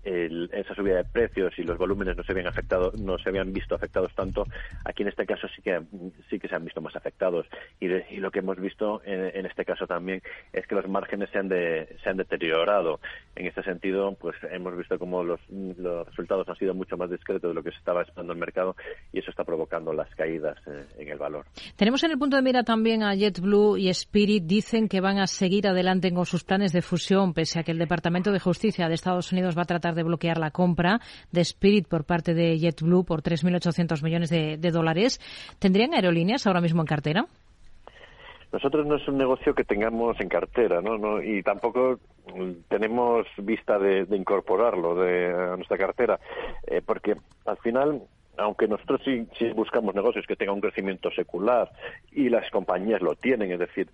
esa 0.05 0.75
subida 0.75 0.97
de 0.97 1.05
precios 1.05 1.53
y 1.59 1.63
los 1.63 1.79
volúmenes 1.79 2.17
no 2.17 2.23
se 2.23 2.33
habían 2.33 2.47
afectado, 2.47 2.93
no 2.99 3.19
se 3.19 3.29
habían 3.29 3.53
visto 3.53 3.75
afectados 3.75 4.15
tanto, 4.15 4.47
aquí 4.85 5.03
en 5.03 5.09
este 5.09 5.27
caso 5.27 5.47
sí 5.55 5.63
que 5.63 5.81
sí 6.29 6.39
que 6.39 6.49
se 6.49 6.55
han 6.55 6.65
visto 6.65 6.81
más 6.81 6.97
afectados 6.97 7.47
y, 7.79 7.89
lo 8.21 8.31
que 8.31 8.41
hemos 8.41 8.59
visto 8.59 9.01
en, 9.05 9.47
este 9.47 9.65
caso 9.65 9.87
también 9.87 10.23
es 10.53 10.67
que 10.67 10.75
los 10.75 10.87
márgenes 10.89 11.31
se 11.31 11.39
han 11.39 11.49
de, 11.49 11.97
se 12.03 12.11
han 12.11 12.19
deteriorado. 12.19 13.01
En 13.35 13.47
este 13.47 13.63
sentido, 13.63 14.15
pues 14.21 14.37
hemos 14.51 14.77
visto 14.77 14.99
como 14.99 15.25
los, 15.25 15.41
los 15.49 16.07
resultados 16.07 16.49
han 16.49 16.57
sido 16.57 16.75
mucho 16.75 16.97
más 16.97 17.11
discretos 17.11 17.51
de 17.51 17.55
lo 17.55 17.63
que 17.63 17.71
se 17.71 17.79
estaba 17.79 18.03
esperando 18.03 18.33
en 18.33 18.37
el 18.37 18.41
mercado 18.41 18.77
y 19.13 19.19
eso 19.21 19.31
está 19.31 19.45
provocando 19.45 19.93
las 19.93 20.15
caídas 20.15 20.59
eh, 20.67 20.85
en 20.99 21.09
el 21.09 21.19
valor. 21.19 21.47
Tenemos 21.77 22.03
en 22.05 22.11
el 22.11 22.19
punto 22.19 22.37
de 22.37 22.43
mira 22.43 22.63
también 22.63 23.03
a 23.03 23.15
JetBlue 23.15 23.79
y 23.79 23.89
Spirit 23.89 24.45
dicen 24.45 24.89
que 24.89 25.01
van 25.01 25.19
a 25.19 25.27
seguir 25.27 25.67
adelante 25.67 26.13
con 26.13 26.27
sus 26.27 26.45
planes 26.45 26.73
de 26.73 26.83
fusión 26.83 27.33
pese 27.33 27.61
a 27.61 27.63
que 27.63 27.73
el 27.73 27.79
Departamento 27.79 28.33
de 28.33 28.41
Justicia 28.41 28.89
de 28.89 28.95
Estados 28.95 29.33
Unidos 29.33 29.57
va 29.57 29.63
a 29.63 29.67
tratar 29.67 29.90
de 29.95 30.03
bloquear 30.03 30.39
la 30.39 30.51
compra 30.51 31.01
de 31.33 31.41
Spirit 31.41 31.89
por 31.89 32.05
parte 32.05 32.35
de 32.35 32.59
JetBlue 32.59 33.05
por 33.05 33.23
3.800 33.23 34.03
millones 34.03 34.31
de, 34.31 34.71
dólares. 34.71 35.21
¿Tendrían 35.59 35.95
aerolíneas 35.95 36.47
ahora 36.47 36.61
mismo 36.61 36.83
en 36.83 36.87
cartera? 36.87 37.27
Nosotros 38.53 38.87
no 38.87 38.97
es 38.97 39.07
un 39.07 39.17
negocio 39.17 39.55
que 39.55 39.65
tengamos 39.65 40.21
en 40.21 40.29
cartera, 40.29 40.81
¿no? 40.81 41.23
y 41.23 41.43
tampoco 41.43 42.01
tenemos 42.69 43.27
vista 43.39 43.79
de, 43.79 44.07
incorporarlo 44.11 44.97
de, 44.97 45.33
a 45.33 45.57
nuestra 45.57 45.79
cartera, 45.79 46.19
eh, 46.67 46.83
porque 46.85 47.15
al 47.47 47.57
final 47.59 48.03
aunque 48.41 48.67
nosotros 48.67 49.01
sí, 49.05 49.27
buscamos 49.55 49.95
negocios 49.95 50.27
que 50.27 50.37
tengan 50.37 50.57
un 50.57 50.61
crecimiento 50.61 51.11
secular 51.11 51.71
y 52.13 52.29
las 52.29 52.49
compañías 52.51 53.03
lo 53.03 53.15
tienen, 53.15 53.53
es 53.53 53.59
decir, 53.59 53.89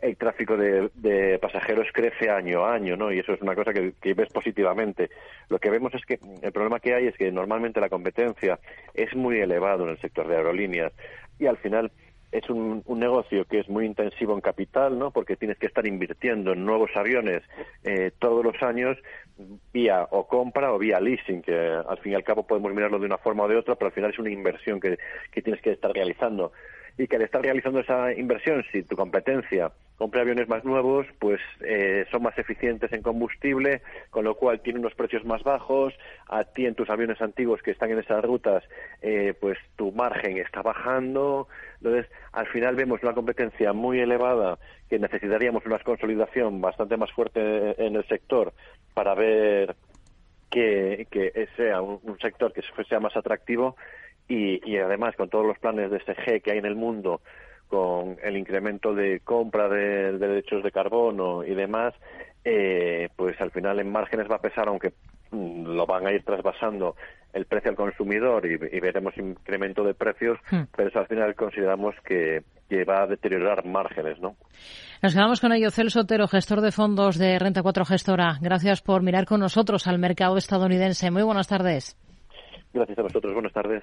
el 0.00 0.16
tráfico 0.16 0.56
de, 0.56 1.38
pasajeros 1.40 1.88
crece 1.92 2.30
año 2.30 2.64
a 2.64 2.74
año, 2.74 2.96
¿no? 2.96 3.12
Y 3.12 3.18
eso 3.18 3.32
es 3.32 3.42
una 3.42 3.54
cosa 3.54 3.72
que, 3.72 4.14
ves 4.14 4.28
positivamente. 4.32 5.10
Lo 5.48 5.58
que 5.58 5.70
vemos 5.70 5.94
es 5.94 6.04
que 6.04 6.18
el 6.42 6.52
problema 6.52 6.80
que 6.80 6.94
hay 6.94 7.06
es 7.06 7.16
que 7.16 7.30
normalmente 7.30 7.80
la 7.80 7.88
competencia 7.88 8.58
es 8.94 9.14
muy 9.14 9.38
elevado 9.40 9.84
en 9.84 9.90
el 9.90 10.00
sector 10.00 10.26
de 10.26 10.36
aerolíneas 10.36 10.92
y 11.38 11.46
al 11.46 11.58
final 11.58 11.90
es 12.32 12.48
un, 12.48 12.84
negocio 12.86 13.44
que 13.44 13.58
es 13.58 13.68
muy 13.68 13.84
intensivo 13.86 14.34
en 14.34 14.40
capital, 14.40 14.98
¿no? 14.98 15.10
Porque 15.10 15.36
tienes 15.36 15.58
que 15.58 15.66
estar 15.66 15.86
invirtiendo 15.86 16.52
en 16.52 16.64
nuevos 16.64 16.90
aviones 16.94 17.42
eh, 17.82 18.12
todos 18.18 18.44
los 18.44 18.62
años 18.62 18.96
vía 19.72 20.06
o 20.10 20.28
compra 20.28 20.72
o 20.72 20.78
vía 20.78 21.00
leasing, 21.00 21.42
que 21.42 21.56
al 21.56 21.98
fin 21.98 22.12
y 22.12 22.14
al 22.14 22.24
cabo 22.24 22.46
podemos 22.46 22.72
mirarlo 22.72 22.98
de 22.98 23.06
una 23.06 23.18
forma 23.18 23.44
o 23.44 23.48
de 23.48 23.56
otra, 23.56 23.74
pero 23.74 23.86
al 23.86 23.94
final 23.94 24.10
es 24.10 24.18
una 24.18 24.30
inversión 24.30 24.80
que 24.80 24.98
tienes 25.42 25.60
que 25.60 25.72
estar 25.72 25.92
realizando 25.92 26.52
y 26.98 27.06
que 27.06 27.16
al 27.16 27.22
estar 27.22 27.42
realizando 27.42 27.80
esa 27.80 28.12
inversión, 28.12 28.64
si 28.72 28.82
tu 28.82 28.96
competencia 28.96 29.72
compra 29.96 30.22
aviones 30.22 30.48
más 30.48 30.64
nuevos, 30.64 31.06
pues 31.18 31.40
eh, 31.60 32.06
son 32.10 32.22
más 32.22 32.36
eficientes 32.38 32.90
en 32.92 33.02
combustible, 33.02 33.82
con 34.08 34.24
lo 34.24 34.34
cual 34.34 34.60
tienen 34.60 34.80
unos 34.80 34.94
precios 34.94 35.26
más 35.26 35.42
bajos. 35.42 35.92
A 36.26 36.44
ti 36.44 36.64
en 36.64 36.74
tus 36.74 36.88
aviones 36.88 37.20
antiguos 37.20 37.60
que 37.62 37.70
están 37.70 37.90
en 37.90 37.98
esas 37.98 38.24
rutas, 38.24 38.64
eh, 39.02 39.34
pues 39.38 39.58
tu 39.76 39.92
margen 39.92 40.38
está 40.38 40.62
bajando. 40.62 41.48
Entonces, 41.82 42.10
al 42.32 42.46
final 42.46 42.76
vemos 42.76 43.02
una 43.02 43.12
competencia 43.12 43.74
muy 43.74 44.00
elevada 44.00 44.58
que 44.88 44.98
necesitaríamos 44.98 45.66
una 45.66 45.78
consolidación 45.80 46.62
bastante 46.62 46.96
más 46.96 47.12
fuerte 47.12 47.40
en 47.84 47.94
el 47.94 48.06
sector 48.08 48.54
para 48.94 49.14
ver 49.14 49.76
que, 50.50 51.06
que 51.10 51.46
sea 51.56 51.82
un, 51.82 52.00
un 52.02 52.18
sector 52.18 52.52
que 52.54 52.62
sea 52.88 53.00
más 53.00 53.16
atractivo 53.16 53.76
y, 54.30 54.76
además 54.78 55.16
con 55.16 55.28
todos 55.28 55.44
los 55.44 55.58
planes 55.58 55.90
de 55.90 55.98
SG 55.98 56.40
que 56.42 56.52
hay 56.52 56.58
en 56.58 56.66
el 56.66 56.76
mundo, 56.76 57.20
con 57.68 58.16
el 58.22 58.36
incremento 58.36 58.94
de 58.94 59.20
compra 59.20 59.68
de, 59.68 60.18
derechos 60.18 60.62
de 60.62 60.70
carbono 60.70 61.44
y 61.44 61.54
demás, 61.54 61.94
eh, 62.44 63.08
pues 63.16 63.40
al 63.40 63.50
final 63.50 63.80
en 63.80 63.90
márgenes 63.90 64.30
va 64.30 64.36
a 64.36 64.40
pesar, 64.40 64.68
aunque 64.68 64.92
mm, 65.32 65.66
lo 65.66 65.84
van 65.84 66.06
a 66.06 66.12
ir 66.12 66.22
trasvasando 66.22 66.94
el 67.32 67.44
precio 67.46 67.70
al 67.70 67.76
consumidor 67.76 68.46
y, 68.46 68.56
veremos 68.56 69.16
incremento 69.16 69.84
de 69.84 69.94
precios, 69.94 70.38
hmm. 70.50 70.62
pero 70.76 70.88
eso 70.88 70.98
al 70.98 71.06
final 71.06 71.34
consideramos 71.34 71.94
que, 72.04 72.42
que, 72.68 72.84
va 72.84 73.02
a 73.02 73.06
deteriorar 73.06 73.64
márgenes, 73.64 74.18
¿no? 74.20 74.36
Nos 75.02 75.14
quedamos 75.14 75.40
con 75.40 75.52
ello. 75.52 75.70
Celso 75.70 76.00
Otero, 76.00 76.26
gestor 76.26 76.60
de 76.60 76.72
fondos 76.72 77.18
de 77.18 77.38
Renta 77.38 77.62
4 77.62 77.84
Gestora. 77.84 78.38
Gracias 78.40 78.82
por 78.82 79.02
mirar 79.02 79.26
con 79.26 79.40
nosotros 79.40 79.86
al 79.86 79.98
mercado 79.98 80.36
estadounidense. 80.36 81.10
Muy 81.10 81.22
buenas 81.22 81.46
tardes. 81.48 81.96
Gracias 82.72 82.98
a 82.98 83.02
vosotros. 83.02 83.32
Buenas 83.32 83.52
tardes. 83.52 83.82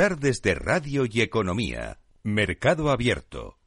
Tardes 0.00 0.40
de 0.40 0.54
Radio 0.54 1.04
y 1.04 1.20
Economía. 1.20 1.98
Mercado 2.22 2.88
Abierto. 2.90 3.58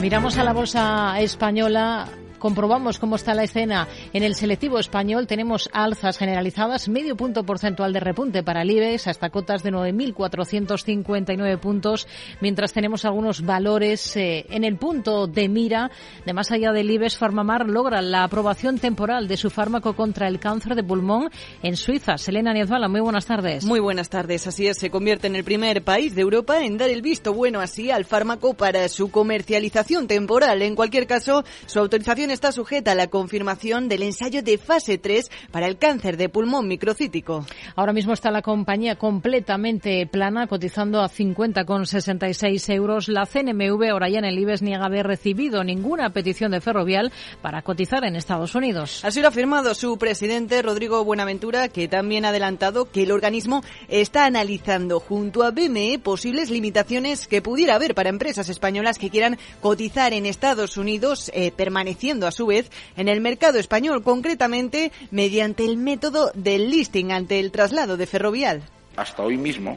Miramos 0.00 0.36
a 0.36 0.42
la 0.42 0.52
bolsa 0.52 1.20
española 1.20 2.08
comprobamos 2.38 2.98
cómo 2.98 3.16
está 3.16 3.34
la 3.34 3.44
escena 3.44 3.88
en 4.12 4.22
el 4.22 4.34
selectivo 4.34 4.78
español, 4.78 5.26
tenemos 5.26 5.68
alzas 5.72 6.18
generalizadas, 6.18 6.88
medio 6.88 7.16
punto 7.16 7.44
porcentual 7.44 7.92
de 7.92 8.00
repunte 8.00 8.42
para 8.42 8.62
el 8.62 8.70
IBEX 8.70 9.08
hasta 9.08 9.30
cotas 9.30 9.62
de 9.62 9.72
9.459 9.72 11.58
puntos, 11.58 12.06
mientras 12.40 12.72
tenemos 12.72 13.04
algunos 13.04 13.42
valores 13.42 14.16
eh, 14.16 14.46
en 14.50 14.64
el 14.64 14.76
punto 14.76 15.26
de 15.26 15.48
mira 15.48 15.90
de 16.24 16.32
más 16.32 16.50
allá 16.50 16.72
del 16.72 16.90
IBEX. 16.90 17.18
Farmamar 17.18 17.68
logra 17.68 18.02
la 18.02 18.24
aprobación 18.24 18.78
temporal 18.78 19.28
de 19.28 19.36
su 19.36 19.50
fármaco 19.50 19.94
contra 19.94 20.28
el 20.28 20.38
cáncer 20.38 20.74
de 20.74 20.84
pulmón 20.84 21.30
en 21.62 21.76
Suiza. 21.76 22.18
Selena 22.18 22.52
Niezbala, 22.52 22.88
muy 22.88 23.00
buenas 23.00 23.26
tardes. 23.26 23.64
Muy 23.64 23.80
buenas 23.80 24.08
tardes. 24.08 24.46
Así 24.46 24.66
es, 24.66 24.78
se 24.78 24.90
convierte 24.90 25.26
en 25.26 25.36
el 25.36 25.44
primer 25.44 25.82
país 25.82 26.14
de 26.14 26.22
Europa 26.22 26.64
en 26.64 26.78
dar 26.78 26.90
el 26.90 27.02
visto 27.02 27.32
bueno 27.32 27.60
así 27.60 27.90
al 27.90 28.04
fármaco 28.04 28.54
para 28.54 28.88
su 28.88 29.10
comercialización 29.10 30.06
temporal. 30.06 30.62
En 30.62 30.74
cualquier 30.74 31.06
caso, 31.06 31.44
su 31.66 31.78
autorización 31.78 32.25
está 32.30 32.52
sujeta 32.52 32.92
a 32.92 32.94
la 32.94 33.08
confirmación 33.08 33.88
del 33.88 34.02
ensayo 34.02 34.42
de 34.42 34.58
fase 34.58 34.98
3 34.98 35.30
para 35.50 35.66
el 35.66 35.78
cáncer 35.78 36.16
de 36.16 36.28
pulmón 36.28 36.68
microcítico. 36.68 37.44
Ahora 37.74 37.92
mismo 37.92 38.12
está 38.12 38.30
la 38.30 38.42
compañía 38.42 38.96
completamente 38.96 40.06
plana, 40.06 40.46
cotizando 40.46 41.00
a 41.00 41.08
50,66 41.08 42.72
euros. 42.72 43.08
La 43.08 43.26
CNMV 43.26 43.90
ahora 43.90 44.08
ya 44.08 44.18
en 44.18 44.24
el 44.24 44.38
IBEX 44.38 44.62
niega 44.62 44.86
haber 44.86 45.06
recibido 45.06 45.62
ninguna 45.64 46.10
petición 46.10 46.52
de 46.52 46.60
Ferrovial 46.60 47.12
para 47.42 47.62
cotizar 47.62 48.04
en 48.04 48.16
Estados 48.16 48.54
Unidos. 48.54 49.04
Así 49.04 49.20
lo 49.20 49.26
ha 49.26 49.30
afirmado 49.30 49.74
su 49.74 49.98
presidente 49.98 50.62
Rodrigo 50.62 51.04
Buenaventura, 51.04 51.68
que 51.68 51.88
también 51.88 52.24
ha 52.24 52.30
adelantado 52.30 52.90
que 52.90 53.02
el 53.02 53.12
organismo 53.12 53.62
está 53.88 54.24
analizando 54.24 55.00
junto 55.00 55.42
a 55.42 55.50
BME 55.50 55.98
posibles 55.98 56.50
limitaciones 56.50 57.26
que 57.26 57.42
pudiera 57.42 57.74
haber 57.74 57.94
para 57.94 58.08
empresas 58.08 58.48
españolas 58.48 58.98
que 58.98 59.10
quieran 59.10 59.38
cotizar 59.60 60.12
en 60.12 60.26
Estados 60.26 60.76
Unidos 60.76 61.30
eh, 61.34 61.52
permaneciendo 61.54 62.15
a 62.24 62.30
su 62.30 62.46
vez 62.46 62.70
en 62.96 63.08
el 63.08 63.20
mercado 63.20 63.58
español, 63.58 64.04
concretamente 64.04 64.92
mediante 65.10 65.64
el 65.64 65.76
método 65.76 66.30
del 66.34 66.70
listing 66.70 67.10
ante 67.10 67.40
el 67.40 67.50
traslado 67.50 67.96
de 67.96 68.06
Ferrovial. 68.06 68.62
Hasta 68.94 69.24
hoy 69.24 69.36
mismo, 69.36 69.76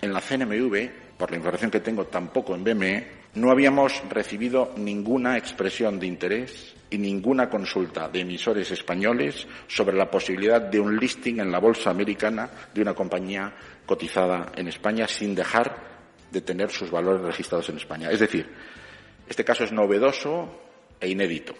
en 0.00 0.14
la 0.14 0.22
CNMV, 0.22 1.16
por 1.18 1.30
la 1.30 1.36
información 1.36 1.70
que 1.70 1.80
tengo 1.80 2.06
tampoco 2.06 2.54
en 2.54 2.64
BME, 2.64 3.06
no 3.34 3.50
habíamos 3.50 4.02
recibido 4.08 4.72
ninguna 4.76 5.36
expresión 5.36 6.00
de 6.00 6.06
interés 6.06 6.74
y 6.88 6.98
ninguna 6.98 7.50
consulta 7.50 8.08
de 8.08 8.20
emisores 8.20 8.70
españoles 8.70 9.46
sobre 9.66 9.96
la 9.96 10.10
posibilidad 10.10 10.60
de 10.60 10.80
un 10.80 10.96
listing 10.96 11.40
en 11.40 11.50
la 11.50 11.58
bolsa 11.58 11.90
americana 11.90 12.48
de 12.72 12.80
una 12.80 12.94
compañía 12.94 13.54
cotizada 13.84 14.52
en 14.56 14.68
España 14.68 15.06
sin 15.06 15.34
dejar 15.34 15.96
de 16.30 16.40
tener 16.40 16.70
sus 16.70 16.90
valores 16.90 17.22
registrados 17.22 17.68
en 17.68 17.76
España. 17.76 18.10
Es 18.10 18.20
decir, 18.20 18.48
este 19.28 19.44
caso 19.44 19.64
es 19.64 19.72
novedoso 19.72 20.48
e 21.00 21.08
inédito. 21.08 21.54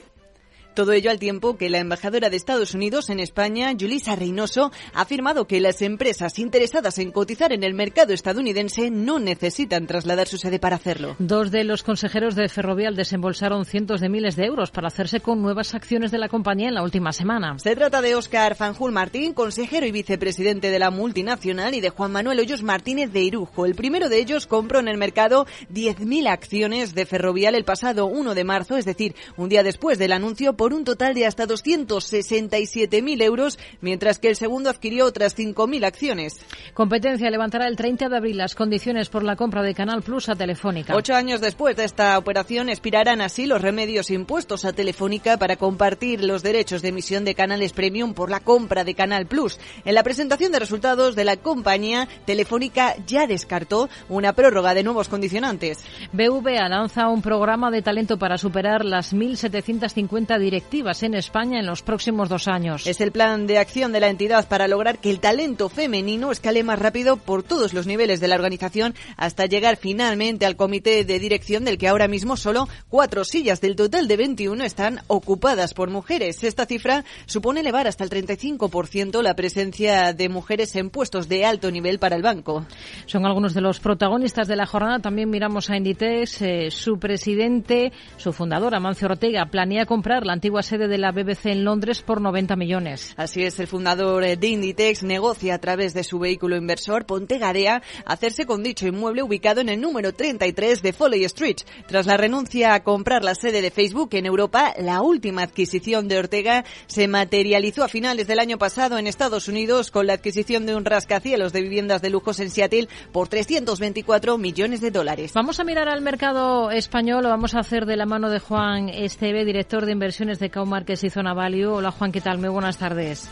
Todo 0.76 0.92
ello 0.92 1.10
al 1.10 1.18
tiempo 1.18 1.56
que 1.56 1.70
la 1.70 1.78
embajadora 1.78 2.28
de 2.28 2.36
Estados 2.36 2.74
Unidos 2.74 3.08
en 3.08 3.18
España, 3.18 3.72
Julissa 3.80 4.14
Reynoso, 4.14 4.72
ha 4.92 5.00
afirmado 5.00 5.46
que 5.46 5.58
las 5.58 5.80
empresas 5.80 6.38
interesadas 6.38 6.98
en 6.98 7.12
cotizar 7.12 7.54
en 7.54 7.64
el 7.64 7.72
mercado 7.72 8.12
estadounidense 8.12 8.90
no 8.90 9.18
necesitan 9.18 9.86
trasladar 9.86 10.28
su 10.28 10.36
sede 10.36 10.58
para 10.58 10.76
hacerlo. 10.76 11.16
Dos 11.18 11.50
de 11.50 11.64
los 11.64 11.82
consejeros 11.82 12.34
de 12.34 12.50
Ferrovial 12.50 12.94
desembolsaron 12.94 13.64
cientos 13.64 14.02
de 14.02 14.10
miles 14.10 14.36
de 14.36 14.44
euros 14.44 14.70
para 14.70 14.88
hacerse 14.88 15.20
con 15.20 15.40
nuevas 15.40 15.74
acciones 15.74 16.10
de 16.10 16.18
la 16.18 16.28
compañía 16.28 16.68
en 16.68 16.74
la 16.74 16.82
última 16.82 17.10
semana. 17.12 17.58
Se 17.58 17.74
trata 17.74 18.02
de 18.02 18.14
Óscar 18.14 18.54
Fanjul 18.54 18.92
Martín, 18.92 19.32
consejero 19.32 19.86
y 19.86 19.92
vicepresidente 19.92 20.68
de 20.68 20.78
la 20.78 20.90
multinacional, 20.90 21.74
y 21.74 21.80
de 21.80 21.88
Juan 21.88 22.12
Manuel 22.12 22.40
Hoyos 22.40 22.62
Martínez 22.62 23.14
de 23.14 23.22
Irujo. 23.22 23.64
El 23.64 23.76
primero 23.76 24.10
de 24.10 24.18
ellos 24.18 24.46
compró 24.46 24.80
en 24.80 24.88
el 24.88 24.98
mercado 24.98 25.46
10.000 25.72 26.28
acciones 26.28 26.94
de 26.94 27.06
Ferrovial 27.06 27.54
el 27.54 27.64
pasado 27.64 28.04
1 28.04 28.34
de 28.34 28.44
marzo, 28.44 28.76
es 28.76 28.84
decir, 28.84 29.14
un 29.38 29.48
día 29.48 29.62
después 29.62 29.98
del 29.98 30.12
anuncio 30.12 30.52
por 30.52 30.65
por 30.66 30.74
un 30.74 30.82
total 30.82 31.14
de 31.14 31.26
hasta 31.26 31.46
267.000 31.46 33.22
euros, 33.22 33.56
mientras 33.80 34.18
que 34.18 34.26
el 34.26 34.34
segundo 34.34 34.68
adquirió 34.68 35.06
otras 35.06 35.38
5.000 35.38 35.86
acciones. 35.86 36.40
Competencia 36.74 37.30
levantará 37.30 37.68
el 37.68 37.76
30 37.76 38.08
de 38.08 38.16
abril 38.16 38.36
las 38.36 38.56
condiciones 38.56 39.08
por 39.08 39.22
la 39.22 39.36
compra 39.36 39.62
de 39.62 39.76
Canal 39.76 40.02
Plus 40.02 40.28
a 40.28 40.34
Telefónica. 40.34 40.96
Ocho 40.96 41.14
años 41.14 41.40
después 41.40 41.76
de 41.76 41.84
esta 41.84 42.18
operación 42.18 42.68
expirarán 42.68 43.20
así 43.20 43.46
los 43.46 43.62
remedios 43.62 44.10
impuestos 44.10 44.64
a 44.64 44.72
Telefónica 44.72 45.36
para 45.36 45.54
compartir 45.54 46.24
los 46.24 46.42
derechos 46.42 46.82
de 46.82 46.88
emisión 46.88 47.24
de 47.24 47.36
canales 47.36 47.72
premium 47.72 48.12
por 48.12 48.28
la 48.28 48.40
compra 48.40 48.82
de 48.82 48.96
Canal 48.96 49.26
Plus. 49.26 49.60
En 49.84 49.94
la 49.94 50.02
presentación 50.02 50.50
de 50.50 50.58
resultados 50.58 51.14
de 51.14 51.26
la 51.26 51.36
compañía, 51.36 52.08
Telefónica 52.24 52.96
ya 53.06 53.28
descartó 53.28 53.88
una 54.08 54.32
prórroga 54.32 54.74
de 54.74 54.82
nuevos 54.82 55.08
condicionantes. 55.08 55.84
BVA 56.12 56.68
lanza 56.68 57.06
un 57.06 57.22
programa 57.22 57.70
de 57.70 57.82
talento 57.82 58.18
para 58.18 58.36
superar 58.36 58.84
las 58.84 59.14
1.750 59.14 60.40
directivas 60.56 61.02
en 61.02 61.12
España 61.12 61.60
en 61.60 61.66
los 61.66 61.82
próximos 61.82 62.30
dos 62.30 62.48
años. 62.48 62.86
Es 62.86 63.02
el 63.02 63.12
plan 63.12 63.46
de 63.46 63.58
acción 63.58 63.92
de 63.92 64.00
la 64.00 64.08
entidad 64.08 64.48
para 64.48 64.68
lograr 64.68 64.98
que 64.98 65.10
el 65.10 65.20
talento 65.20 65.68
femenino 65.68 66.32
escale 66.32 66.64
más 66.64 66.78
rápido 66.78 67.18
por 67.18 67.42
todos 67.42 67.74
los 67.74 67.86
niveles 67.86 68.20
de 68.20 68.28
la 68.28 68.36
organización 68.36 68.94
hasta 69.18 69.44
llegar 69.44 69.76
finalmente 69.76 70.46
al 70.46 70.56
comité 70.56 71.04
de 71.04 71.18
dirección 71.18 71.66
del 71.66 71.76
que 71.76 71.88
ahora 71.88 72.08
mismo 72.08 72.38
solo 72.38 72.70
cuatro 72.88 73.24
sillas 73.24 73.60
del 73.60 73.76
total 73.76 74.08
de 74.08 74.16
21 74.16 74.64
están 74.64 75.00
ocupadas 75.08 75.74
por 75.74 75.90
mujeres. 75.90 76.42
Esta 76.42 76.64
cifra 76.64 77.04
supone 77.26 77.60
elevar 77.60 77.86
hasta 77.86 78.04
el 78.04 78.08
35% 78.08 79.20
la 79.20 79.36
presencia 79.36 80.14
de 80.14 80.30
mujeres 80.30 80.74
en 80.76 80.88
puestos 80.88 81.28
de 81.28 81.44
alto 81.44 81.70
nivel 81.70 81.98
para 81.98 82.16
el 82.16 82.22
banco. 82.22 82.64
Son 83.04 83.26
algunos 83.26 83.52
de 83.52 83.60
los 83.60 83.78
protagonistas 83.78 84.48
de 84.48 84.56
la 84.56 84.64
jornada. 84.64 85.00
También 85.00 85.28
miramos 85.28 85.68
a 85.68 85.76
Inditex. 85.76 86.40
Eh, 86.40 86.70
su 86.70 86.98
presidente, 86.98 87.92
su 88.16 88.32
fundador, 88.32 88.74
Amancio 88.74 89.06
Ortega, 89.06 89.44
planea 89.50 89.84
comprar 89.84 90.24
la 90.24 90.32
antigua 90.32 90.45
sede 90.62 90.88
de 90.88 90.98
la 90.98 91.12
BBC 91.12 91.46
en 91.46 91.64
Londres 91.64 92.02
por 92.02 92.20
90 92.20 92.56
millones. 92.56 93.14
Así 93.16 93.42
es, 93.42 93.58
el 93.60 93.66
fundador 93.66 94.24
eh, 94.24 94.36
de 94.36 94.48
Inditex 94.48 95.02
negocia 95.02 95.54
a 95.54 95.58
través 95.58 95.94
de 95.94 96.04
su 96.04 96.18
vehículo 96.18 96.56
inversor 96.56 97.06
Pontegarea 97.06 97.82
hacerse 98.04 98.46
con 98.46 98.62
dicho 98.62 98.86
inmueble 98.86 99.22
ubicado 99.22 99.60
en 99.60 99.68
el 99.68 99.80
número 99.80 100.12
33 100.12 100.82
de 100.82 100.92
Foley 100.92 101.24
Street. 101.24 101.58
Tras 101.86 102.06
la 102.06 102.16
renuncia 102.16 102.74
a 102.74 102.82
comprar 102.82 103.24
la 103.24 103.34
sede 103.34 103.62
de 103.62 103.70
Facebook 103.70 104.10
en 104.12 104.26
Europa, 104.26 104.74
la 104.78 105.02
última 105.02 105.42
adquisición 105.42 106.08
de 106.08 106.18
Ortega 106.18 106.64
se 106.86 107.08
materializó 107.08 107.84
a 107.84 107.88
finales 107.88 108.26
del 108.26 108.38
año 108.38 108.58
pasado 108.58 108.98
en 108.98 109.06
Estados 109.06 109.48
Unidos 109.48 109.90
con 109.90 110.06
la 110.06 110.14
adquisición 110.14 110.66
de 110.66 110.74
un 110.74 110.84
rascacielos 110.84 111.52
de 111.52 111.62
viviendas 111.62 112.02
de 112.02 112.10
lujos 112.10 112.40
en 112.40 112.50
Seattle 112.50 112.88
por 113.12 113.28
324 113.28 114.38
millones 114.38 114.80
de 114.80 114.90
dólares. 114.90 115.32
Vamos 115.34 115.60
a 115.60 115.64
mirar 115.64 115.88
al 115.88 116.02
mercado 116.02 116.70
español, 116.70 117.22
lo 117.22 117.28
vamos 117.28 117.54
a 117.54 117.60
hacer 117.60 117.86
de 117.86 117.96
la 117.96 118.06
mano 118.06 118.30
de 118.30 118.40
Juan 118.40 118.88
Esteve, 118.88 119.44
director 119.44 119.86
de 119.86 119.92
inversiones 120.26 120.38
de 120.40 120.50
Caumarques 120.50 121.04
y 121.04 121.10
Zona 121.10 121.34
Value. 121.34 121.68
Hola 121.68 121.92
Juan, 121.92 122.10
¿qué 122.10 122.20
tal? 122.20 122.38
Muy 122.38 122.48
buenas 122.48 122.78
tardes. 122.78 123.30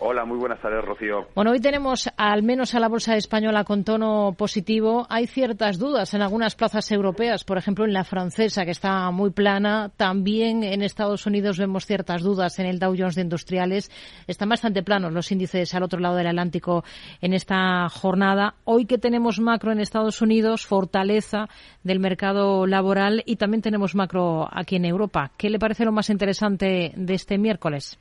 Hola, 0.00 0.24
muy 0.24 0.36
buenas 0.38 0.60
tardes, 0.60 0.84
Rocío. 0.84 1.28
Bueno, 1.36 1.52
hoy 1.52 1.60
tenemos 1.60 2.10
al 2.16 2.42
menos 2.42 2.74
a 2.74 2.80
la 2.80 2.88
bolsa 2.88 3.16
española 3.16 3.62
con 3.62 3.84
tono 3.84 4.34
positivo. 4.36 5.06
Hay 5.08 5.28
ciertas 5.28 5.78
dudas 5.78 6.14
en 6.14 6.22
algunas 6.22 6.56
plazas 6.56 6.90
europeas, 6.90 7.44
por 7.44 7.58
ejemplo 7.58 7.84
en 7.84 7.92
la 7.92 8.02
francesa, 8.02 8.64
que 8.64 8.72
está 8.72 9.10
muy 9.12 9.30
plana. 9.30 9.92
También 9.96 10.64
en 10.64 10.82
Estados 10.82 11.26
Unidos 11.26 11.58
vemos 11.58 11.86
ciertas 11.86 12.22
dudas 12.22 12.58
en 12.58 12.66
el 12.66 12.80
Dow 12.80 12.96
Jones 12.98 13.14
de 13.14 13.22
Industriales. 13.22 13.90
Están 14.26 14.48
bastante 14.48 14.82
planos 14.82 15.12
los 15.12 15.30
índices 15.30 15.72
al 15.74 15.84
otro 15.84 16.00
lado 16.00 16.16
del 16.16 16.26
Atlántico 16.26 16.84
en 17.20 17.32
esta 17.32 17.88
jornada. 17.88 18.56
Hoy 18.64 18.86
que 18.86 18.98
tenemos 18.98 19.38
macro 19.38 19.70
en 19.70 19.78
Estados 19.78 20.20
Unidos, 20.20 20.66
fortaleza 20.66 21.48
del 21.84 22.00
mercado 22.00 22.66
laboral 22.66 23.22
y 23.26 23.36
también 23.36 23.62
tenemos 23.62 23.94
macro 23.94 24.48
aquí 24.50 24.74
en 24.74 24.86
Europa. 24.86 25.30
¿Qué 25.36 25.50
le 25.50 25.60
parece 25.60 25.84
lo 25.84 25.92
más 25.92 26.10
interesante 26.10 26.92
de 26.96 27.14
este 27.14 27.38
miércoles? 27.38 27.98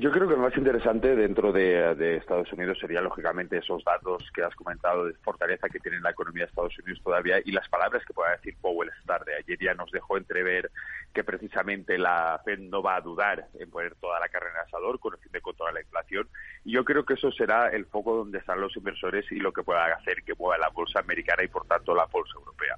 Yo 0.00 0.12
creo 0.12 0.28
que 0.28 0.36
lo 0.36 0.42
más 0.42 0.56
interesante 0.56 1.16
dentro 1.16 1.50
de, 1.50 2.18
Estados 2.18 2.52
Unidos 2.52 2.78
sería, 2.80 3.00
lógicamente, 3.00 3.58
esos 3.58 3.82
datos 3.82 4.30
que 4.32 4.44
has 4.44 4.54
comentado 4.54 5.06
de 5.06 5.14
fortaleza 5.14 5.68
que 5.68 5.80
tiene 5.80 5.98
la 5.98 6.10
economía 6.10 6.44
de 6.44 6.50
Estados 6.50 6.78
Unidos 6.78 7.02
todavía 7.02 7.40
y 7.44 7.50
las 7.50 7.68
palabras 7.68 8.04
que 8.04 8.14
pueda 8.14 8.30
decir 8.30 8.54
Powell 8.60 8.90
esta 8.90 9.18
tarde. 9.18 9.32
Ayer 9.36 9.58
ya 9.58 9.74
nos 9.74 9.90
dejó 9.90 10.16
entrever 10.16 10.70
que 11.12 11.24
precisamente 11.24 11.98
la 11.98 12.40
Fed 12.44 12.60
no 12.60 12.80
va 12.80 12.94
a 12.94 13.00
dudar 13.00 13.48
en 13.58 13.68
poner 13.70 13.96
toda 13.96 14.20
la 14.20 14.28
carne 14.28 14.50
en 14.50 14.68
asador 14.68 15.00
con 15.00 15.14
el 15.14 15.18
fin 15.18 15.32
de 15.32 15.40
controlar 15.40 15.74
la 15.74 15.80
inflación. 15.80 16.28
Y 16.64 16.74
yo 16.74 16.84
creo 16.84 17.04
que 17.04 17.14
eso 17.14 17.32
será 17.32 17.70
el 17.70 17.84
foco 17.86 18.14
donde 18.14 18.38
están 18.38 18.60
los 18.60 18.76
inversores 18.76 19.24
y 19.32 19.40
lo 19.40 19.52
que 19.52 19.64
pueda 19.64 19.84
hacer 19.86 20.22
que 20.22 20.34
mueva 20.38 20.58
la 20.58 20.68
bolsa 20.68 21.00
americana 21.00 21.42
y, 21.42 21.48
por 21.48 21.66
tanto, 21.66 21.92
la 21.92 22.04
bolsa 22.04 22.34
europea. 22.36 22.76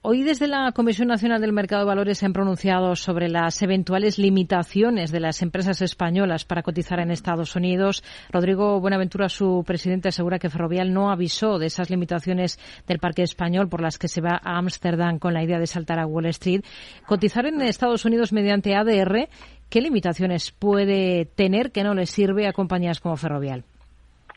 Hoy 0.00 0.22
desde 0.22 0.46
la 0.46 0.70
Comisión 0.70 1.08
Nacional 1.08 1.40
del 1.40 1.52
Mercado 1.52 1.82
de 1.82 1.88
Valores 1.88 2.18
se 2.18 2.26
han 2.26 2.32
pronunciado 2.32 2.94
sobre 2.94 3.28
las 3.28 3.60
eventuales 3.62 4.16
limitaciones 4.16 5.10
de 5.10 5.18
las 5.18 5.42
empresas 5.42 5.82
españolas 5.82 6.44
para 6.44 6.62
cotizar 6.62 7.00
en 7.00 7.10
Estados 7.10 7.56
Unidos. 7.56 8.04
Rodrigo 8.30 8.80
Buenaventura, 8.80 9.28
su 9.28 9.64
presidente, 9.66 10.10
asegura 10.10 10.38
que 10.38 10.50
Ferrovial 10.50 10.94
no 10.94 11.10
avisó 11.10 11.58
de 11.58 11.66
esas 11.66 11.90
limitaciones 11.90 12.60
del 12.86 13.00
parque 13.00 13.24
español 13.24 13.68
por 13.68 13.80
las 13.80 13.98
que 13.98 14.06
se 14.06 14.20
va 14.20 14.40
a 14.40 14.56
Ámsterdam 14.56 15.18
con 15.18 15.34
la 15.34 15.42
idea 15.42 15.58
de 15.58 15.66
saltar 15.66 15.98
a 15.98 16.06
Wall 16.06 16.26
Street. 16.26 16.64
Cotizar 17.04 17.46
en 17.46 17.60
Estados 17.60 18.04
Unidos 18.04 18.32
mediante 18.32 18.76
ADR, 18.76 19.28
¿qué 19.68 19.80
limitaciones 19.80 20.52
puede 20.52 21.24
tener 21.24 21.72
que 21.72 21.82
no 21.82 21.94
le 21.94 22.06
sirve 22.06 22.46
a 22.46 22.52
compañías 22.52 23.00
como 23.00 23.16
Ferrovial? 23.16 23.64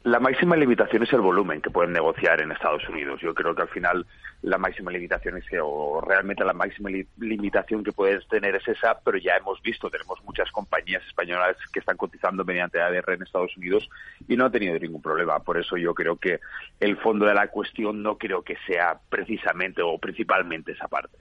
La 0.03 0.19
máxima 0.19 0.55
limitación 0.55 1.03
es 1.03 1.13
el 1.13 1.21
volumen 1.21 1.61
que 1.61 1.69
pueden 1.69 1.93
negociar 1.93 2.41
en 2.41 2.51
Estados 2.51 2.89
Unidos. 2.89 3.21
Yo 3.21 3.35
creo 3.35 3.53
que 3.53 3.61
al 3.61 3.67
final 3.67 4.07
la 4.41 4.57
máxima 4.57 4.89
limitación 4.89 5.37
es, 5.37 5.45
o 5.61 6.01
realmente 6.01 6.43
la 6.43 6.53
máxima 6.53 6.89
limitación 7.19 7.83
que 7.83 7.91
puedes 7.91 8.27
tener 8.27 8.55
es 8.55 8.67
esa, 8.67 8.99
pero 9.05 9.19
ya 9.19 9.37
hemos 9.37 9.61
visto, 9.61 9.91
tenemos 9.91 10.19
muchas 10.23 10.51
compañías 10.51 11.05
españolas 11.05 11.55
que 11.71 11.81
están 11.81 11.97
cotizando 11.97 12.43
mediante 12.43 12.81
ADR 12.81 13.13
en 13.13 13.21
Estados 13.21 13.55
Unidos 13.55 13.87
y 14.27 14.35
no 14.35 14.45
ha 14.45 14.51
tenido 14.51 14.79
ningún 14.79 15.03
problema. 15.03 15.37
Por 15.37 15.59
eso 15.59 15.77
yo 15.77 15.93
creo 15.93 16.15
que 16.15 16.39
el 16.79 16.97
fondo 16.97 17.27
de 17.27 17.35
la 17.35 17.49
cuestión 17.49 18.01
no 18.01 18.17
creo 18.17 18.41
que 18.41 18.57
sea 18.65 18.99
precisamente 19.07 19.83
o 19.83 19.99
principalmente 19.99 20.71
esa 20.71 20.87
parte. 20.87 21.15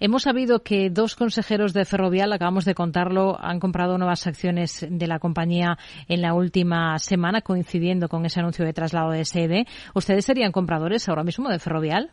Hemos 0.00 0.22
sabido 0.22 0.62
que 0.62 0.90
dos 0.90 1.16
consejeros 1.16 1.72
de 1.72 1.84
Ferrovial, 1.84 2.32
acabamos 2.32 2.64
de 2.64 2.74
contarlo, 2.74 3.38
han 3.40 3.60
comprado 3.60 3.98
nuevas 3.98 4.26
acciones 4.26 4.86
de 4.88 5.06
la 5.06 5.18
compañía 5.18 5.78
en 6.08 6.22
la 6.22 6.34
última 6.34 6.98
semana, 6.98 7.42
coincidiendo 7.42 8.08
con 8.08 8.24
ese 8.26 8.40
anuncio 8.40 8.64
de 8.64 8.72
traslado 8.72 9.10
de 9.10 9.24
sede. 9.24 9.66
¿Ustedes 9.94 10.24
serían 10.24 10.52
compradores 10.52 11.08
ahora 11.08 11.24
mismo 11.24 11.48
de 11.48 11.58
Ferrovial? 11.58 12.10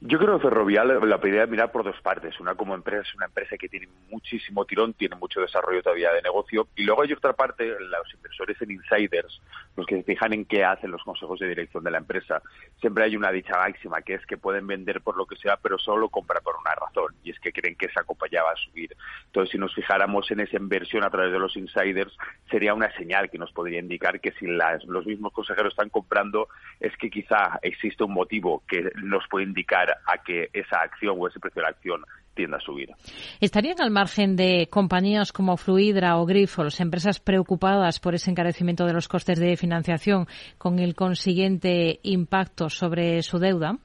Yo 0.00 0.18
creo 0.18 0.36
que 0.38 0.48
Ferrovial 0.48 1.08
la 1.08 1.18
podría 1.18 1.46
mirar 1.46 1.72
por 1.72 1.82
dos 1.82 2.00
partes. 2.02 2.38
Una 2.38 2.54
como 2.54 2.74
empresa 2.74 3.02
es 3.02 3.14
una 3.16 3.26
empresa 3.26 3.56
que 3.56 3.68
tiene 3.68 3.88
muchísimo 4.10 4.64
tirón, 4.64 4.94
tiene 4.94 5.16
mucho 5.16 5.40
desarrollo 5.40 5.82
todavía 5.82 6.12
de 6.12 6.22
negocio. 6.22 6.68
Y 6.76 6.84
luego 6.84 7.02
hay 7.02 7.12
otra 7.12 7.32
parte, 7.32 7.66
los 7.66 8.14
inversores 8.14 8.62
en 8.62 8.70
insiders, 8.70 9.40
los 9.78 9.86
que 9.86 9.96
se 9.96 10.02
fijan 10.02 10.32
en 10.32 10.44
qué 10.44 10.64
hacen 10.64 10.90
los 10.90 11.04
consejos 11.04 11.38
de 11.38 11.48
dirección 11.48 11.84
de 11.84 11.92
la 11.92 11.98
empresa. 11.98 12.42
Siempre 12.80 13.04
hay 13.04 13.16
una 13.16 13.30
dicha 13.30 13.56
máxima, 13.56 14.02
que 14.02 14.14
es 14.14 14.26
que 14.26 14.36
pueden 14.36 14.66
vender 14.66 15.00
por 15.00 15.16
lo 15.16 15.24
que 15.24 15.36
sea, 15.36 15.56
pero 15.56 15.78
solo 15.78 16.08
compran 16.08 16.42
por 16.42 16.56
una 16.56 16.74
razón, 16.74 17.14
y 17.22 17.30
es 17.30 17.38
que 17.38 17.52
creen 17.52 17.76
que 17.76 17.86
esa 17.86 18.02
compañía 18.02 18.42
va 18.42 18.50
a 18.50 18.56
subir. 18.56 18.96
Entonces, 19.26 19.52
si 19.52 19.58
nos 19.58 19.72
fijáramos 19.74 20.28
en 20.32 20.40
esa 20.40 20.56
inversión 20.56 21.04
a 21.04 21.10
través 21.10 21.32
de 21.32 21.38
los 21.38 21.56
insiders, 21.56 22.16
sería 22.50 22.74
una 22.74 22.92
señal 22.96 23.30
que 23.30 23.38
nos 23.38 23.52
podría 23.52 23.78
indicar 23.78 24.20
que 24.20 24.32
si 24.32 24.46
los 24.46 25.06
mismos 25.06 25.32
consejeros 25.32 25.72
están 25.72 25.90
comprando, 25.90 26.48
es 26.80 26.96
que 26.96 27.08
quizá 27.08 27.60
existe 27.62 28.02
un 28.02 28.14
motivo 28.14 28.64
que 28.66 28.90
nos 28.96 29.28
puede 29.28 29.44
indicar 29.44 29.96
a 30.06 30.18
que 30.24 30.50
esa 30.52 30.80
acción 30.82 31.16
o 31.20 31.28
ese 31.28 31.38
precio 31.38 31.62
de 31.62 31.66
la 31.66 31.70
acción 31.70 32.04
tienda 32.38 32.58
a 32.58 32.60
subir. 32.60 32.90
¿Estarían 33.40 33.80
al 33.80 33.90
margen 33.90 34.36
de 34.36 34.68
compañías 34.70 35.32
como 35.32 35.56
Fluidra 35.56 36.16
o 36.18 36.24
Grifols, 36.24 36.78
empresas 36.80 37.18
preocupadas 37.18 37.98
por 37.98 38.14
ese 38.14 38.30
encarecimiento 38.30 38.86
de 38.86 38.92
los 38.92 39.08
costes 39.08 39.40
de 39.40 39.56
financiación 39.56 40.28
con 40.56 40.78
el 40.78 40.94
consiguiente 40.94 41.98
impacto 42.04 42.70
sobre 42.70 43.22
su 43.22 43.40
deuda? 43.40 43.76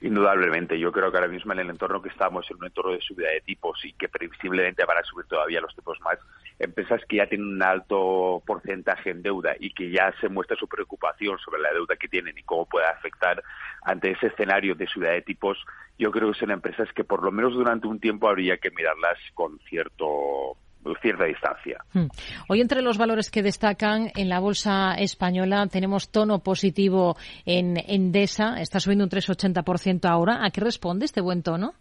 Indudablemente, 0.00 0.78
yo 0.78 0.92
creo 0.92 1.10
que 1.10 1.18
ahora 1.18 1.28
mismo 1.28 1.52
en 1.52 1.58
el 1.58 1.70
entorno 1.70 2.00
que 2.00 2.10
estamos, 2.10 2.48
en 2.48 2.58
un 2.58 2.66
entorno 2.66 2.92
de 2.92 3.00
subida 3.00 3.30
de 3.30 3.40
tipos 3.40 3.84
y 3.84 3.92
que 3.94 4.08
previsiblemente 4.08 4.84
van 4.86 4.98
a 4.98 5.02
subir 5.02 5.26
todavía 5.26 5.60
los 5.60 5.74
tipos 5.74 5.98
más, 6.02 6.18
empresas 6.58 7.00
que 7.08 7.16
ya 7.16 7.26
tienen 7.26 7.48
un 7.48 7.62
alto 7.62 8.42
porcentaje 8.46 9.10
en 9.10 9.22
deuda 9.22 9.54
y 9.58 9.70
que 9.70 9.90
ya 9.90 10.12
se 10.20 10.28
muestra 10.28 10.56
su 10.56 10.66
preocupación 10.66 11.38
sobre 11.38 11.62
la 11.62 11.72
deuda 11.72 11.96
que 11.96 12.08
tienen 12.08 12.36
y 12.36 12.42
cómo 12.42 12.66
puede 12.66 12.86
afectar 12.86 13.42
ante 13.82 14.10
ese 14.10 14.28
escenario 14.28 14.74
de 14.74 14.86
subida 14.86 15.10
de 15.10 15.22
tipos, 15.22 15.58
yo 15.98 16.10
creo 16.10 16.32
que 16.32 16.38
son 16.38 16.50
empresas 16.50 16.88
que 16.94 17.04
por 17.04 17.22
lo 17.22 17.30
menos 17.30 17.54
durante 17.54 17.86
un 17.86 18.00
tiempo 18.00 18.28
habría 18.28 18.56
que 18.58 18.70
mirarlas 18.70 19.18
con 19.34 19.58
cierto 19.68 20.56
cierta 21.02 21.24
distancia. 21.24 21.84
Hmm. 21.92 22.06
Hoy 22.48 22.60
entre 22.60 22.82
los 22.82 22.98
valores 22.98 23.30
que 23.30 23.42
destacan 23.42 24.10
en 24.16 24.28
la 24.28 24.40
bolsa 24.40 24.94
española 24.94 25.66
tenemos 25.66 26.10
tono 26.10 26.38
positivo 26.38 27.16
en 27.44 27.76
Endesa, 27.76 28.60
está 28.60 28.80
subiendo 28.80 29.04
un 29.04 29.10
3,80% 29.10 30.08
ahora. 30.08 30.44
¿A 30.44 30.50
qué 30.50 30.60
responde 30.60 31.04
este 31.04 31.20
buen 31.20 31.42
tono? 31.42 31.74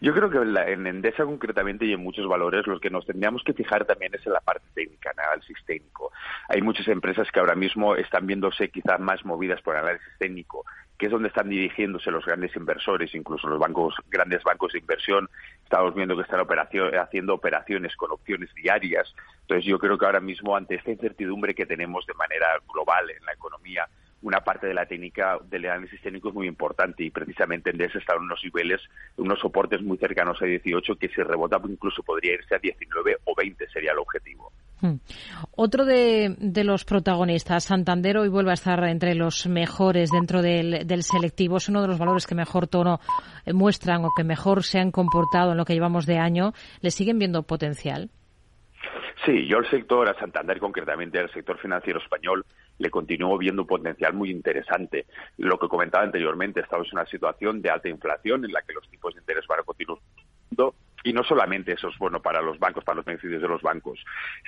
Yo 0.00 0.14
creo 0.14 0.30
que 0.30 0.38
en 0.38 0.86
Endesa 0.86 1.24
concretamente 1.24 1.84
y 1.84 1.92
en 1.92 2.02
muchos 2.02 2.26
valores 2.26 2.66
los 2.66 2.80
que 2.80 2.90
nos 2.90 3.04
tendríamos 3.04 3.42
que 3.44 3.52
fijar 3.52 3.84
también 3.84 4.14
es 4.14 4.26
en 4.26 4.32
la 4.32 4.40
parte 4.40 4.66
técnica, 4.74 5.10
en 5.10 5.20
análisis 5.20 5.56
técnico. 5.66 6.10
Hay 6.48 6.62
muchas 6.62 6.88
empresas 6.88 7.30
que 7.30 7.38
ahora 7.38 7.54
mismo 7.54 7.96
están 7.96 8.26
viéndose 8.26 8.70
quizás 8.70 8.98
más 8.98 9.24
movidas 9.24 9.60
por 9.60 9.76
análisis 9.76 10.08
técnico 10.18 10.64
que 11.00 11.06
es 11.06 11.12
donde 11.12 11.28
están 11.28 11.48
dirigiéndose 11.48 12.10
los 12.10 12.26
grandes 12.26 12.54
inversores, 12.54 13.14
incluso 13.14 13.48
los 13.48 13.58
bancos, 13.58 13.94
grandes 14.10 14.44
bancos 14.44 14.74
de 14.74 14.80
inversión. 14.80 15.30
Estamos 15.64 15.94
viendo 15.94 16.14
que 16.14 16.24
están 16.24 16.46
haciendo 17.00 17.32
operaciones 17.32 17.96
con 17.96 18.10
opciones 18.10 18.54
diarias. 18.54 19.14
Entonces, 19.40 19.64
yo 19.64 19.78
creo 19.78 19.96
que 19.96 20.04
ahora 20.04 20.20
mismo, 20.20 20.54
ante 20.54 20.74
esta 20.74 20.90
incertidumbre 20.90 21.54
que 21.54 21.64
tenemos 21.64 22.04
de 22.04 22.12
manera 22.12 22.48
global 22.70 23.08
en 23.08 23.24
la 23.24 23.32
economía, 23.32 23.88
una 24.22 24.40
parte 24.40 24.66
de 24.66 24.74
la 24.74 24.86
técnica 24.86 25.38
del 25.48 25.66
análisis 25.66 26.00
técnico 26.00 26.28
es 26.28 26.34
muy 26.34 26.46
importante 26.46 27.04
y 27.04 27.10
precisamente 27.10 27.70
en 27.70 27.80
ese 27.80 27.98
están 27.98 28.18
unos 28.18 28.40
niveles, 28.44 28.80
unos 29.16 29.38
soportes 29.40 29.80
muy 29.82 29.96
cercanos 29.98 30.40
a 30.42 30.44
18 30.44 30.96
que 30.96 31.08
si 31.08 31.22
rebota 31.22 31.60
incluso 31.68 32.02
podría 32.02 32.34
irse 32.34 32.54
a 32.54 32.58
19 32.58 33.16
o 33.24 33.34
20 33.34 33.68
sería 33.68 33.92
el 33.92 33.98
objetivo. 33.98 34.52
Hmm. 34.80 34.96
Otro 35.56 35.84
de, 35.84 36.36
los 36.64 36.84
protagonistas, 36.84 37.64
Santander, 37.64 38.16
hoy 38.16 38.28
vuelve 38.28 38.50
a 38.50 38.54
estar 38.54 38.82
entre 38.84 39.14
los 39.14 39.46
mejores 39.46 40.10
dentro 40.10 40.40
del, 40.40 40.86
del, 40.86 41.02
selectivo. 41.02 41.58
Es 41.58 41.68
uno 41.68 41.82
de 41.82 41.88
los 41.88 41.98
valores 41.98 42.26
que 42.26 42.34
mejor 42.34 42.66
tono 42.66 42.98
eh, 43.44 43.52
muestran 43.52 44.04
o 44.04 44.10
que 44.16 44.24
mejor 44.24 44.64
se 44.64 44.78
han 44.78 44.90
comportado 44.90 45.52
en 45.52 45.58
lo 45.58 45.66
que 45.66 45.74
llevamos 45.74 46.06
de 46.06 46.18
año. 46.18 46.52
¿Le 46.80 46.90
siguen 46.90 47.18
viendo 47.18 47.42
potencial? 47.42 48.10
Sí, 49.24 49.46
yo 49.46 49.58
el 49.58 49.68
sector, 49.68 50.08
a 50.08 50.18
Santander 50.18 50.58
concretamente, 50.58 51.20
el 51.20 51.30
sector 51.30 51.58
financiero 51.58 52.00
español, 52.00 52.44
le 52.80 52.90
continúo 52.90 53.36
viendo 53.38 53.62
un 53.62 53.68
potencial 53.68 54.14
muy 54.14 54.30
interesante. 54.30 55.06
Lo 55.36 55.58
que 55.58 55.68
comentaba 55.68 56.02
anteriormente, 56.02 56.60
estamos 56.60 56.88
en 56.88 56.98
una 56.98 57.06
situación 57.06 57.60
de 57.60 57.70
alta 57.70 57.88
inflación 57.88 58.44
en 58.44 58.52
la 58.52 58.62
que 58.62 58.72
los 58.72 58.88
tipos 58.88 59.14
de 59.14 59.20
interés 59.20 59.46
van 59.46 59.60
a 59.60 59.62
continuar 59.62 60.00
y 61.02 61.12
no 61.12 61.22
solamente 61.24 61.72
eso 61.72 61.88
es 61.88 61.98
bueno 61.98 62.20
para 62.20 62.42
los 62.42 62.58
bancos, 62.58 62.84
para 62.84 62.96
los 62.96 63.04
beneficios 63.04 63.40
de 63.40 63.48
los 63.48 63.62
bancos, 63.62 63.98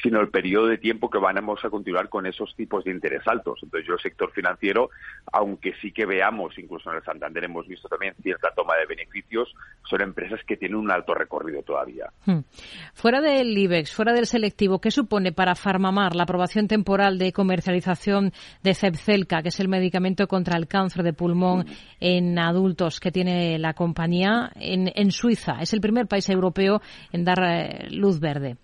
sino 0.03 0.21
el 0.21 0.29
periodo 0.29 0.67
de 0.67 0.79
tiempo 0.79 1.11
que 1.11 1.19
vamos 1.19 1.65
a 1.65 1.71
continuar 1.71 2.09
con 2.09 2.27
esos 2.27 2.55
tipos 2.57 2.85
de 2.85 2.91
interés 2.91 3.23
altos. 3.27 3.61
Entonces, 3.63 3.87
yo 3.87 3.95
el 3.95 4.01
sector 4.01 4.31
financiero, 4.33 4.91
aunque 5.33 5.75
sí 5.81 5.93
que 5.93 6.07
veamos, 6.07 6.59
incluso 6.59 6.91
en 6.91 6.97
el 6.97 7.05
Santander 7.05 7.45
hemos 7.45 7.67
visto 7.67 7.89
también 7.89 8.15
cierta 8.23 8.51
toma 8.55 8.75
de 8.77 8.87
beneficios, 8.87 9.53
son 9.89 10.03
empresas 10.03 10.41
que 10.47 10.57
tienen 10.57 10.77
un 10.77 10.91
alto 10.91 11.15
recorrido 11.15 11.63
todavía. 11.63 12.07
Hmm. 12.27 12.41
Fuera 12.95 13.21
del 13.21 13.57
IBEX, 13.57 13.95
fuera 13.95 14.13
del 14.13 14.27
selectivo, 14.27 14.81
¿qué 14.81 14.91
supone 14.91 15.33
para 15.33 15.55
Farmamar 15.55 16.15
la 16.15 16.25
aprobación 16.25 16.69
temporal 16.69 17.19
de 17.19 17.33
comercialización 17.33 18.33
de 18.63 18.75
Zepzelca, 18.75 19.43
que 19.43 19.49
es 19.49 19.61
el 19.61 19.69
medicamento 19.69 20.27
contra 20.27 20.57
el 20.57 20.67
cáncer 20.67 21.03
de 21.03 21.13
pulmón 21.13 21.67
en 22.01 22.39
adultos 22.39 23.01
que 23.01 23.11
tiene 23.11 23.59
la 23.59 23.75
compañía 23.75 24.51
en, 24.57 24.91
en 24.95 25.11
Suiza? 25.11 25.59
Es 25.61 25.73
el 25.73 25.81
primer 25.81 26.07
país 26.07 26.29
europeo 26.29 26.42
europeo 26.43 26.83
en 27.13 27.25
dar 27.25 27.39
eh, 27.43 27.89
luz 27.91 28.21
verde. 28.21 28.57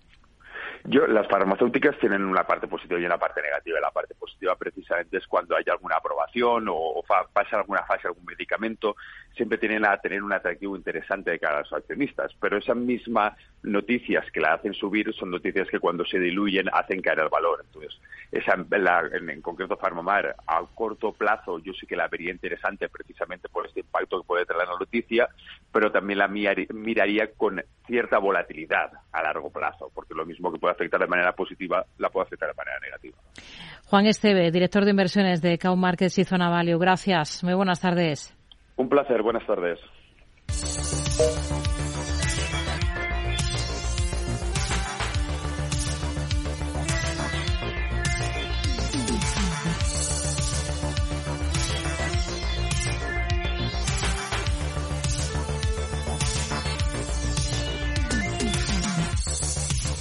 Yo, 0.85 1.07
las 1.07 1.27
farmacéuticas 1.27 1.97
tienen 1.99 2.23
una 2.23 2.43
parte 2.45 2.67
positiva 2.67 2.99
y 2.99 3.05
una 3.05 3.17
parte 3.17 3.41
negativa. 3.41 3.79
La 3.79 3.91
parte 3.91 4.15
positiva 4.15 4.55
precisamente 4.55 5.17
es 5.17 5.27
cuando 5.27 5.55
hay 5.55 5.65
alguna 5.69 5.95
aprobación 5.97 6.67
o, 6.69 7.03
pasa 7.33 7.57
alguna 7.57 7.83
fase 7.83 8.07
algún 8.07 8.25
medicamento, 8.25 8.95
siempre 9.39 9.57
tienen 9.57 9.85
a 9.85 9.95
tener 9.97 10.21
un 10.21 10.33
atractivo 10.33 10.75
interesante 10.75 11.31
de 11.31 11.39
cara 11.39 11.59
a 11.59 11.61
los 11.61 11.71
accionistas. 11.71 12.33
Pero 12.41 12.57
esas 12.57 12.75
mismas 12.75 13.37
noticias 13.63 14.29
que 14.33 14.41
la 14.41 14.55
hacen 14.55 14.73
subir 14.73 15.13
son 15.13 15.31
noticias 15.31 15.69
que 15.69 15.79
cuando 15.79 16.03
se 16.03 16.19
diluyen 16.19 16.67
hacen 16.73 17.01
caer 17.01 17.19
el 17.19 17.29
valor. 17.29 17.63
Entonces, 17.65 17.97
esa, 18.33 18.53
en, 18.53 19.41
concreto 19.41 19.77
Farmamar, 19.77 20.35
a 20.45 20.61
corto 20.75 21.13
plazo 21.13 21.59
yo 21.59 21.71
sí 21.71 21.87
que 21.87 21.95
la 21.95 22.09
vería 22.09 22.31
interesante 22.31 22.89
precisamente 22.89 23.47
por 23.47 23.65
este 23.65 23.79
impacto 23.79 24.19
que 24.19 24.27
puede 24.27 24.45
traer 24.45 24.67
la 24.67 24.77
noticia, 24.77 25.29
pero 25.71 25.89
también 25.89 26.19
la 26.19 26.27
miraría 26.27 27.31
con 27.37 27.63
cierta 27.87 28.19
volatilidad 28.19 28.91
a 29.13 29.23
largo 29.23 29.49
plazo, 29.49 29.89
porque 29.95 30.13
lo 30.15 30.25
mismo 30.25 30.51
que 30.51 30.59
puede 30.59 30.73
afectar 30.73 30.99
de 30.99 31.07
manera 31.07 31.31
positiva, 31.31 31.85
la 31.97 32.09
puede 32.09 32.25
afectar 32.25 32.49
de 32.49 32.55
manera 32.55 32.79
negativa. 32.81 33.17
Juan 33.85 34.05
Esteve, 34.05 34.51
director 34.51 34.83
de 34.83 34.91
inversiones 34.91 35.41
de 35.41 35.57
Cow 35.57 35.77
Markets 35.77 36.19
y 36.19 36.25
Zona 36.25 36.49
Value. 36.49 36.77
Gracias. 36.77 37.41
Muy 37.41 37.53
buenas 37.53 37.79
tardes. 37.79 38.38
Un 38.79 38.87
placer. 38.87 39.21
Buenas 39.21 39.45
tardes. 39.45 39.77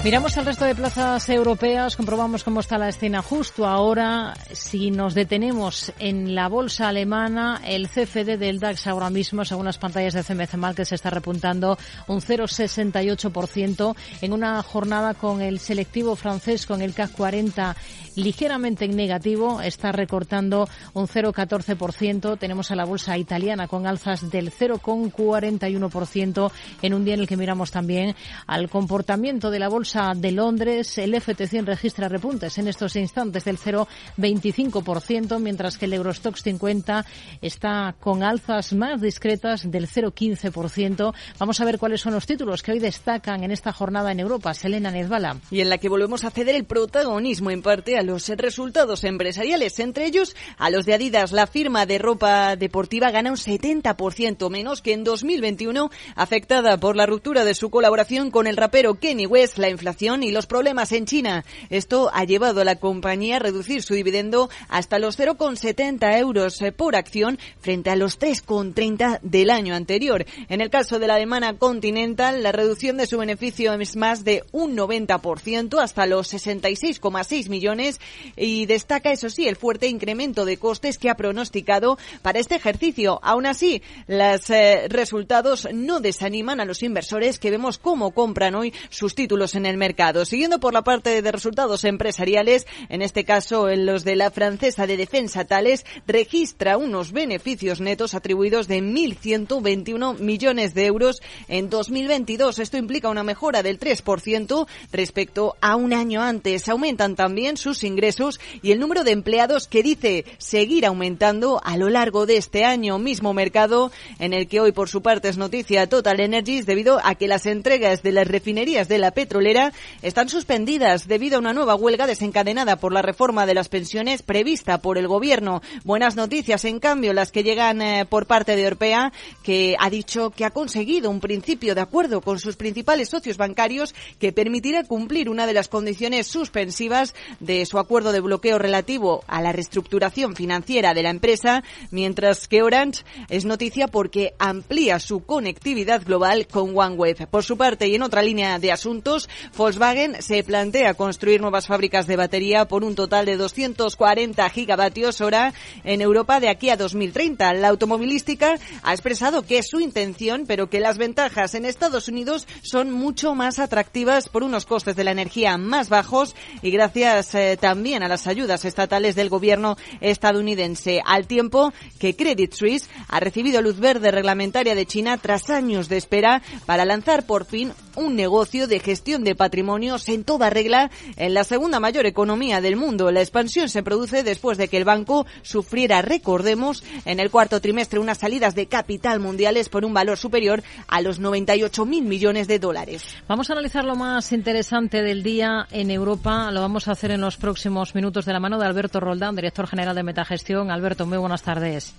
Miramos 0.05 0.39
al 0.39 0.47
resto 0.47 0.65
de 0.65 0.77
plazas 0.77 1.29
europeas, 1.29 1.97
comprobamos 1.97 2.45
cómo 2.45 2.61
está 2.61 2.79
la 2.79 2.89
escena 2.89 3.21
justo 3.21 3.67
ahora. 3.67 4.33
Si 4.53 4.93
nos 4.93 5.13
detenemos 5.13 5.93
en 5.99 6.37
la 6.37 6.49
bolsa 6.49 6.89
alemana, 6.89 7.61
el 7.67 7.89
CFD 7.89 8.39
del 8.39 8.61
DAX 8.61 8.87
ahora 8.87 9.11
mismo, 9.11 9.45
según 9.45 9.67
las 9.67 9.77
pantallas 9.79 10.15
de 10.15 10.23
CMC 10.23 10.77
que 10.77 10.85
se 10.85 10.95
está 10.95 11.11
repuntando 11.11 11.77
un 12.07 12.21
0,68% 12.21 13.97
en 14.23 14.33
una 14.33 14.63
jornada 14.63 15.15
con 15.15 15.43
el 15.43 15.59
selectivo 15.59 16.15
francés, 16.15 16.65
con 16.65 16.81
el 16.81 16.95
CAC 16.95 17.11
40 17.13 17.75
ligeramente 18.15 18.85
en 18.85 18.97
negativo, 18.97 19.61
está 19.61 19.93
recortando 19.93 20.69
un 20.93 21.07
0,14%. 21.07 22.39
Tenemos 22.39 22.71
a 22.71 22.77
la 22.77 22.85
bolsa 22.85 23.17
italiana 23.17 23.69
con 23.69 23.87
alzas 23.87 24.29
del 24.31 24.53
0,41% 24.53 26.51
en 26.83 26.95
un 26.95 27.05
día 27.05 27.15
en 27.15 27.21
el 27.21 27.29
que 27.29 27.37
miramos 27.37 27.71
también 27.71 28.17
al 28.47 28.69
comportamiento 28.69 29.51
de 29.51 29.59
la 29.59 29.69
bolsa 29.69 29.88
de 29.95 30.33
Londres. 30.33 30.99
El 30.99 31.15
FT100 31.15 31.65
registra 31.65 32.09
repuntes 32.09 32.59
en 32.59 32.69
estos 32.69 32.97
instantes 32.97 33.45
del 33.45 33.59
0,25%, 33.59 35.39
mientras 35.39 35.79
que 35.79 35.87
el 35.87 35.95
Eurostox 35.95 36.43
50 36.43 37.07
está 37.41 37.95
con 38.01 38.23
alzas 38.23 38.73
más 38.73 39.01
discretas 39.01 39.71
del 39.71 39.89
0,15%. 39.89 41.15
Vamos 41.39 41.61
a 41.61 41.65
ver 41.65 41.79
cuáles 41.79 42.01
son 42.01 42.15
los 42.15 42.27
títulos 42.27 42.63
que 42.63 42.73
hoy 42.73 42.81
destacan 42.81 43.45
en 43.45 43.53
esta 43.53 43.73
jornada 43.73 44.11
en 44.11 44.21
Europa. 44.21 44.53
Selena 44.53 44.91
Nezbala. 44.91 45.37
Y 45.51 45.61
en 45.61 45.71
la 45.71 45.79
que 45.79 45.89
volvemos 45.89 46.25
a 46.25 46.31
ceder 46.31 46.57
el 46.57 46.65
protagonismo 46.65 47.51
en 47.51 47.63
parte 47.63 47.97
al 47.97 48.09
los 48.09 48.29
resultados 48.29 49.05
empresariales, 49.05 49.79
entre 49.79 50.07
ellos 50.07 50.35
a 50.57 50.71
los 50.71 50.87
de 50.87 50.95
Adidas. 50.95 51.31
La 51.33 51.47
firma 51.47 51.85
de 51.85 51.99
ropa 51.99 52.57
deportiva 52.57 53.11
gana 53.11 53.31
un 53.31 53.37
70% 53.37 54.51
menos 54.51 54.81
que 54.81 54.95
en 54.95 55.05
2021, 55.05 55.91
afectada 56.17 56.79
por 56.79 56.97
la 56.97 57.05
ruptura 57.05 57.45
de 57.45 57.55
su 57.55 57.69
colaboración 57.69 58.31
con 58.31 58.47
el 58.47 58.57
rapero 58.57 58.95
Kenny 58.95 59.27
West, 59.27 59.59
la 59.59 59.69
inflación 59.79 60.25
y 60.25 60.33
los 60.33 60.47
problemas 60.47 60.91
en 60.91 61.07
China. 61.07 61.45
Esto 61.71 62.11
ha 62.13 62.25
llevado 62.25 62.61
a 62.61 62.65
la 62.65 62.77
compañía 62.77 63.37
a 63.37 63.39
reducir 63.39 63.83
su 63.83 63.95
dividendo 63.95 64.51
hasta 64.69 64.99
los 64.99 65.19
0,70 65.19 66.19
euros 66.19 66.59
por 66.77 66.97
acción 66.97 67.39
frente 67.61 67.91
a 67.91 67.97
los 67.97 68.19
3,30 68.19 69.21
del 69.23 69.51
año 69.51 69.77
anterior. 69.77 70.27
En 70.49 70.61
el 70.61 70.71
caso 70.71 70.99
de 70.99 71.07
la 71.07 71.15
alemana 71.15 71.57
Continental, 71.59 72.43
la 72.43 72.51
reducción 72.51 72.97
de 72.97 73.07
su 73.07 73.19
beneficio 73.19 73.73
es 73.75 73.95
más 73.95 74.25
de 74.25 74.43
un 74.51 74.77
90% 74.77 75.81
hasta 75.81 76.07
los 76.07 76.33
66,6 76.35 77.49
millones 77.49 78.01
y 78.37 78.67
destaca, 78.67 79.13
eso 79.13 79.31
sí, 79.31 79.47
el 79.47 79.57
fuerte 79.57 79.87
incremento 79.87 80.45
de 80.45 80.57
costes 80.57 80.99
que 80.99 81.09
ha 81.09 81.17
pronosticado 81.17 81.99
para 82.23 82.41
este 82.41 82.57
ejercicio. 82.57 83.21
Aún 83.23 83.47
así, 83.47 83.83
los 84.09 84.51
eh, 84.51 84.87
resultados 84.89 85.69
no 85.73 86.01
desaniman 86.01 86.61
a 86.61 86.65
los 86.65 86.83
inversores 86.83 87.39
que 87.39 87.53
vemos 87.53 87.79
cómo 87.79 88.11
compran 88.11 88.57
hoy 88.57 88.75
sus 88.91 89.15
títulos 89.15 89.55
en 89.55 89.67
el 89.67 89.68
mercado. 89.77 90.25
Siguiendo 90.25 90.61
por 90.61 90.73
la 90.73 90.83
parte 90.83 91.21
de 91.21 91.33
resultados 91.33 91.85
empresariales, 91.85 92.67
en 92.89 93.03
este 93.03 93.25
caso 93.25 93.69
en 93.69 93.87
los 93.87 94.05
de 94.05 94.17
la 94.17 94.31
francesa 94.31 94.87
de 94.87 94.97
defensa 94.97 95.45
Tales, 95.45 95.85
registra 96.07 96.77
unos 96.77 97.13
beneficios 97.13 97.81
netos 97.81 98.15
atribuidos 98.15 98.69
de 98.69 98.83
1.121 98.83 100.19
millones 100.19 100.75
de 100.75 100.87
euros 100.87 101.21
en 101.49 101.71
2022. 101.71 102.59
Esto 102.59 102.77
implica 102.77 103.09
una 103.09 103.23
mejora 103.23 103.63
del 103.63 103.79
3% 103.79 104.67
respecto 104.93 105.57
a 105.61 105.77
un 105.77 105.93
año 105.93 106.23
antes. 106.23 106.69
Aumentan 106.69 107.17
también 107.17 107.57
sus 107.57 107.85
ingresos 107.85 108.41
y 108.63 108.73
el 108.73 108.81
número 108.81 109.05
de 109.05 109.13
empleados 109.13 109.67
que 109.67 109.83
dice 109.83 110.25
seguir 110.39 110.87
aumentando 110.87 111.61
a 111.65 111.77
lo 111.77 111.89
largo 111.89 112.27
de 112.27 112.37
este 112.37 112.65
año. 112.65 112.99
Mismo 112.99 113.35
mercado 113.35 113.91
en 114.19 114.33
el 114.33 114.49
que 114.49 114.61
hoy 114.61 114.73
por 114.73 114.89
su 114.89 115.03
parte 115.03 115.29
es 115.29 115.37
noticia 115.37 115.89
Total 115.89 116.21
Energies 116.21 116.67
debido 116.67 117.01
a 117.03 117.15
que 117.15 117.29
las 117.29 117.47
entregas 117.47 118.03
de 118.03 118.13
las 118.13 118.29
refinerías 118.29 118.89
de 118.89 118.99
la 118.99 119.11
petrolera 119.11 119.58
están 120.03 120.29
suspendidas 120.29 121.09
debido 121.09 121.37
a 121.37 121.41
una 121.41 121.53
nueva 121.53 121.75
huelga 121.75 122.07
desencadenada 122.07 122.77
por 122.77 122.93
la 122.93 123.03
reforma 123.03 123.47
de 123.47 123.55
las 123.55 123.69
pensiones 123.69 124.23
prevista 124.23 124.79
por 124.79 124.99
el 124.99 125.09
gobierno. 125.09 125.63
Buenas 125.85 126.17
noticias, 126.17 126.65
en 126.65 126.81
cambio, 126.81 127.13
las 127.13 127.33
que 127.33 127.43
llegan 127.43 127.83
eh, 127.83 128.07
por 128.09 128.27
parte 128.27 128.57
de 128.57 128.67
Orpea, 128.67 129.13
que 129.43 129.77
ha 129.79 129.91
dicho 129.91 130.31
que 130.31 130.45
ha 130.45 130.51
conseguido 130.51 131.11
un 131.11 131.21
principio 131.21 131.75
de 131.75 131.81
acuerdo 131.81 132.21
con 132.21 132.39
sus 132.39 132.57
principales 132.57 133.09
socios 133.09 133.37
bancarios 133.37 133.95
que 134.19 134.33
permitirá 134.33 134.85
cumplir 134.85 135.29
una 135.29 135.47
de 135.47 135.55
las 135.55 135.69
condiciones 135.69 136.27
suspensivas 136.27 137.15
de 137.41 137.67
su 137.67 137.79
acuerdo 137.79 138.13
de 138.13 138.21
bloqueo 138.21 138.59
relativo 138.59 139.25
a 139.27 139.41
la 139.43 139.53
reestructuración 139.53 140.37
financiera 140.37 140.95
de 140.95 141.03
la 141.03 141.11
empresa, 141.11 141.63
mientras 141.91 142.49
que 142.49 142.63
Orange 142.63 143.05
es 143.29 143.45
noticia 143.45 143.89
porque 143.89 144.35
amplía 144.39 144.99
su 145.01 145.21
conectividad 145.21 146.05
global 146.05 146.47
con 146.47 146.77
OneWeb. 146.77 147.27
Por 147.29 147.45
su 147.45 147.57
parte, 147.57 147.89
y 147.89 147.95
en 147.95 148.03
otra 148.03 148.23
línea 148.23 148.59
de 148.59 148.73
asuntos, 148.73 149.29
Volkswagen 149.57 150.23
se 150.23 150.43
plantea 150.43 150.95
construir 150.95 151.41
nuevas 151.41 151.67
fábricas 151.67 152.07
de 152.07 152.17
batería 152.17 152.67
por 152.67 152.85
un 152.85 152.95
total 152.95 153.27
de 153.27 153.37
240 153.37 154.49
gigavatios 154.51 155.21
hora 155.21 155.53
en 155.85 156.01
Europa 156.01 156.41
de 156.41 156.49
aquí 156.49 156.71
a 156.71 156.77
2030. 156.77 157.53
La 157.55 157.69
automovilística 157.69 158.59
ha 158.83 158.93
expresado 158.93 159.43
que 159.43 159.59
es 159.59 159.69
su 159.69 159.81
intención, 159.81 160.45
pero 160.47 160.69
que 160.71 160.81
las 160.81 160.99
ventajas 160.99 161.55
en 161.55 161.65
Estados 161.65 162.09
Unidos 162.09 162.47
son 162.63 162.91
mucho 162.91 163.35
más 163.35 163.59
atractivas 163.59 164.29
por 164.29 164.43
unos 164.43 164.67
costes 164.67 164.97
de 164.97 165.05
la 165.05 165.13
energía 165.13 165.57
más 165.59 165.89
bajos 165.89 166.35
y 166.63 166.71
gracias 166.71 167.35
eh, 167.35 167.59
también 167.61 168.03
a 168.03 168.09
las 168.09 168.27
ayudas 168.27 168.65
estatales 168.65 169.15
del 169.15 169.29
gobierno 169.29 169.77
estadounidense, 170.01 171.03
al 171.05 171.27
tiempo 171.27 171.73
que 171.99 172.17
Credit 172.17 172.53
Suisse 172.53 172.89
ha 173.09 173.21
recibido 173.21 173.63
luz 173.63 173.79
verde 173.79 174.11
reglamentaria 174.11 174.75
de 174.75 174.87
China 174.87 175.19
tras 175.19 175.51
años 175.51 175.89
de 175.89 175.97
espera 175.97 176.43
para 176.67 176.85
lanzar 176.85 177.27
por 177.27 177.45
fin 177.45 177.73
un 177.97 178.17
negocio 178.17 178.69
de 178.69 178.79
gestión 178.79 179.25
de 179.25 179.35
patrimonios 179.39 180.07
en 180.11 180.25
toda 180.25 180.51
regla 180.51 180.91
en 181.17 181.33
la 181.33 181.45
segunda 181.45 181.81
mayor 181.81 182.05
economía 182.05 182.61
del 182.61 182.77
mundo. 182.77 183.11
La 183.11 183.21
expansión 183.21 183.71
se 183.71 183.83
produce 183.83 184.23
después 184.23 184.59
de 184.59 184.69
que 184.69 184.77
el 184.77 184.85
banco 184.85 185.25
sufriera, 185.41 186.03
recordemos, 186.03 186.85
en 187.07 187.21
el 187.21 187.31
cuarto 187.31 187.63
trimestre 187.63 187.99
unas 187.99 188.19
salidas 188.19 188.55
de 188.55 188.67
capital 188.67 189.21
mundiales 189.21 189.71
por 189.71 189.87
un 189.87 189.95
valor 189.95 190.19
superior 190.19 190.63
a 190.87 191.01
los 191.01 191.19
98 191.19 191.87
mil 191.87 192.05
millones 192.05 192.49
de 192.49 192.59
dólares. 192.59 193.03
Vamos 193.27 193.49
a 193.49 193.55
analizar 193.55 193.85
lo 193.85 193.97
más 193.97 194.33
interesante 194.33 195.03
del 195.03 195.23
día 195.23 195.67
en 195.71 195.91
Europa. 195.91 196.51
Lo 196.51 196.61
vamos 196.61 196.89
a 196.89 196.93
hacer 196.93 197.13
en 197.13 197.23
los 197.23 197.39
próximos 197.39 197.95
minutos 197.95 198.27
de 198.27 198.33
la 198.33 198.41
mano 198.41 198.59
de 198.59 198.67
Alberto 198.67 199.01
Roldán, 199.01 199.37
director 199.37 199.67
general 199.67 199.95
de 199.95 200.03
Metagestión. 200.03 200.71
Alberto, 200.71 201.07
muy 201.07 201.19
buenas 201.19 201.43
tardes. 201.43 201.95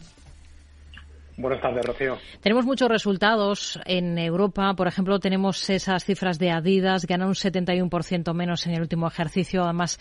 Buenas 1.39 1.61
tardes, 1.61 1.85
Rocío. 1.85 2.17
Tenemos 2.41 2.65
muchos 2.65 2.89
resultados 2.89 3.79
en 3.85 4.17
Europa. 4.17 4.73
Por 4.75 4.87
ejemplo, 4.87 5.19
tenemos 5.19 5.69
esas 5.69 6.03
cifras 6.03 6.37
de 6.37 6.51
Adidas, 6.51 7.05
gana 7.05 7.27
un 7.27 7.33
71% 7.33 8.33
menos 8.33 8.67
en 8.67 8.73
el 8.73 8.81
último 8.81 9.07
ejercicio. 9.07 9.63
Además, 9.63 9.99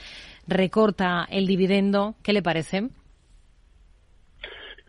recorta 0.49 1.27
el 1.31 1.47
dividendo. 1.47 2.17
¿Qué 2.25 2.33
le 2.33 2.43
parece? 2.43 2.89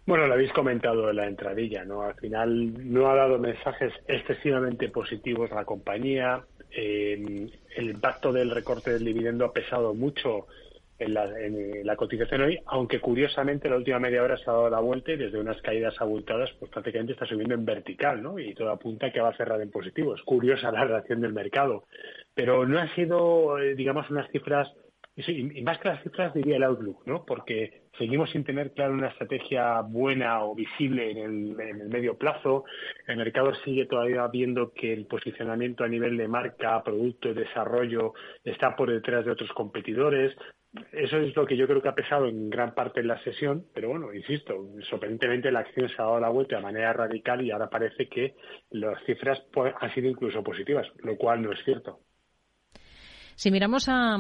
Bueno, 0.08 0.26
lo 0.26 0.34
habéis 0.34 0.52
comentado 0.52 1.12
en 1.12 1.18
la 1.18 1.28
entradilla, 1.28 1.86
¿no? 1.86 2.02
Al 2.02 2.16
final 2.16 2.92
no 2.92 3.12
ha 3.12 3.16
dado 3.16 3.38
mensajes 3.38 3.94
excesivamente 4.08 4.90
positivos 4.90 5.52
a 5.52 5.56
la 5.56 5.66
compañía. 5.66 6.42
Eh, 6.72 7.48
el 7.76 7.90
impacto 7.92 8.34
del 8.34 8.50
recorte 8.50 8.92
del 8.92 9.06
dividendo 9.06 9.46
ha 9.46 9.54
pesado 9.54 9.94
mucho 9.94 10.48
en 11.00 11.86
la, 11.86 11.96
cotización 11.96 12.42
hoy, 12.42 12.60
aunque 12.66 13.00
curiosamente 13.00 13.70
la 13.70 13.78
última 13.78 14.00
media 14.00 14.22
hora 14.22 14.38
se 14.38 14.50
ha 14.50 14.54
dado 14.54 14.70
la 14.70 14.80
vuelta 14.80 15.12
y 15.12 15.18
desde 15.18 15.40
unas 15.40 15.62
caídas 15.62 15.96
abultadas, 16.00 16.50
pues 16.60 16.70
prácticamente 16.72 17.14
está 17.14 17.26
subiendo 17.26 17.56
en 17.56 17.66
vertical, 17.66 18.22
¿no? 18.22 18.38
Y 18.38 18.54
todo 18.54 18.70
apunta 18.70 19.08
a 19.08 19.12
que 19.12 19.22
va 19.22 19.30
a 19.30 19.38
cerrar 19.38 19.62
en 19.62 19.72
positivo. 19.72 20.16
Es 20.16 20.22
curiosa 20.24 20.72
la 20.72 20.86
reacción 20.86 21.22
del 21.22 21.34
mercado. 21.34 21.86
Pero 22.36 22.66
no 22.68 22.80
ha 22.80 22.94
sido, 22.96 23.60
eh, 23.60 23.76
digamos, 23.76 24.10
unas 24.10 24.30
cifras, 24.32 24.68
y 25.16 25.62
más 25.64 25.80
que 25.80 25.90
las 25.90 26.04
cifras 26.04 26.34
diría 26.34 26.58
el 26.58 26.64
outlook, 26.64 27.06
¿no? 27.06 27.26
Porque 27.26 27.82
seguimos 27.98 28.30
sin 28.30 28.46
tener 28.46 28.72
claro 28.72 28.94
una 28.94 29.10
estrategia 29.10 29.82
buena 29.82 30.44
o 30.44 30.56
visible 30.56 31.12
en 31.12 31.18
el, 31.18 31.60
en 31.60 31.82
el, 31.82 31.90
medio 31.90 32.18
plazo. 32.18 32.64
El 33.08 33.18
mercado 33.18 33.54
sigue 33.66 33.86
todavía 33.86 34.26
viendo 34.28 34.72
que 34.72 34.94
el 34.94 35.06
posicionamiento 35.06 35.84
a 35.84 35.90
nivel 35.90 36.16
de 36.16 36.28
marca, 36.30 36.82
producto 36.84 37.30
y 37.30 37.34
desarrollo 37.34 38.14
está 38.46 38.76
por 38.76 38.90
detrás 38.92 39.26
de 39.26 39.32
otros 39.32 39.52
competidores 39.52 40.34
eso 40.92 41.18
es 41.18 41.36
lo 41.36 41.46
que 41.46 41.58
yo 41.58 41.68
creo 41.68 41.82
que 41.82 41.90
ha 41.90 41.96
pesado 41.96 42.28
en 42.28 42.50
gran 42.50 42.76
parte 42.76 43.00
en 43.00 43.08
la 43.08 43.22
sesión, 43.24 43.66
pero 43.74 43.90
bueno, 43.90 44.14
insisto, 44.14 44.54
sorprendentemente 44.90 45.52
la 45.52 45.62
acción 45.62 45.90
se 45.90 45.96
ha 46.00 46.06
dado 46.06 46.20
la 46.20 46.30
vuelta 46.30 46.58
de 46.58 46.62
manera 46.62 46.94
radical 46.94 47.44
y 47.44 47.52
ahora 47.52 47.70
parece 47.70 48.08
que 48.08 48.36
las 48.72 49.04
cifras 49.06 49.42
han 49.80 49.94
sido 49.94 50.10
incluso 50.10 50.44
positivas, 50.44 50.88
lo 51.04 51.18
cual 51.18 51.42
no 51.42 51.52
es 51.52 51.60
cierto. 51.66 52.00
Si 53.40 53.52
miramos 53.52 53.88
a, 53.88 54.18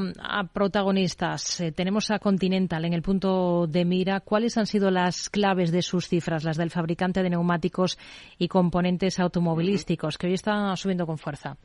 protagonistas, 0.53 1.59
eh, 1.59 1.73
tenemos 1.73 2.09
a 2.09 2.19
Continental 2.19 2.85
en 2.85 2.93
el 2.93 3.01
punto 3.01 3.67
de 3.67 3.83
mira. 3.83 4.21
¿Cuáles 4.21 4.57
han 4.57 4.65
sido 4.65 4.91
las 4.91 5.29
claves 5.29 5.73
de 5.73 5.81
sus 5.81 6.07
cifras, 6.07 6.45
las 6.45 6.55
del 6.55 6.71
fabricante 6.71 7.21
de 7.21 7.29
neumáticos 7.29 7.99
y 8.37 8.47
componentes 8.47 9.19
automovilísticos, 9.19 10.17
que 10.17 10.27
hoy 10.27 10.33
está 10.35 10.73
subiendo 10.77 11.05
con 11.05 11.17
fuerza? 11.17 11.57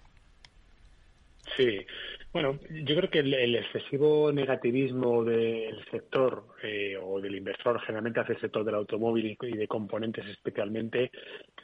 Sí, 1.57 1.87
bueno, 2.33 2.59
yo 2.69 2.97
creo 2.97 3.11
que 3.11 3.21
el, 3.21 3.55
excesivo 3.55 4.33
negativismo 4.33 5.23
del 5.23 5.85
sector 5.91 6.45
eh, 6.65 6.97
o 7.01 7.21
del 7.21 7.37
inversor 7.37 7.81
generalmente 7.81 8.19
hacia 8.19 8.35
el 8.35 8.41
sector 8.41 8.65
del 8.65 8.75
automóvil 8.75 9.39
y 9.41 9.57
de 9.57 9.69
componentes 9.69 10.27
especialmente 10.27 11.13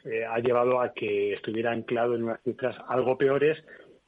eh, 0.05 0.23
ha 0.23 0.39
llevado 0.39 0.79
a 0.79 0.93
que 0.93 1.33
estuviera 1.33 1.71
anclado 1.71 2.15
en 2.15 2.23
unas 2.23 2.41
cifras 2.43 2.77
algo 2.87 3.17
peores 3.17 3.61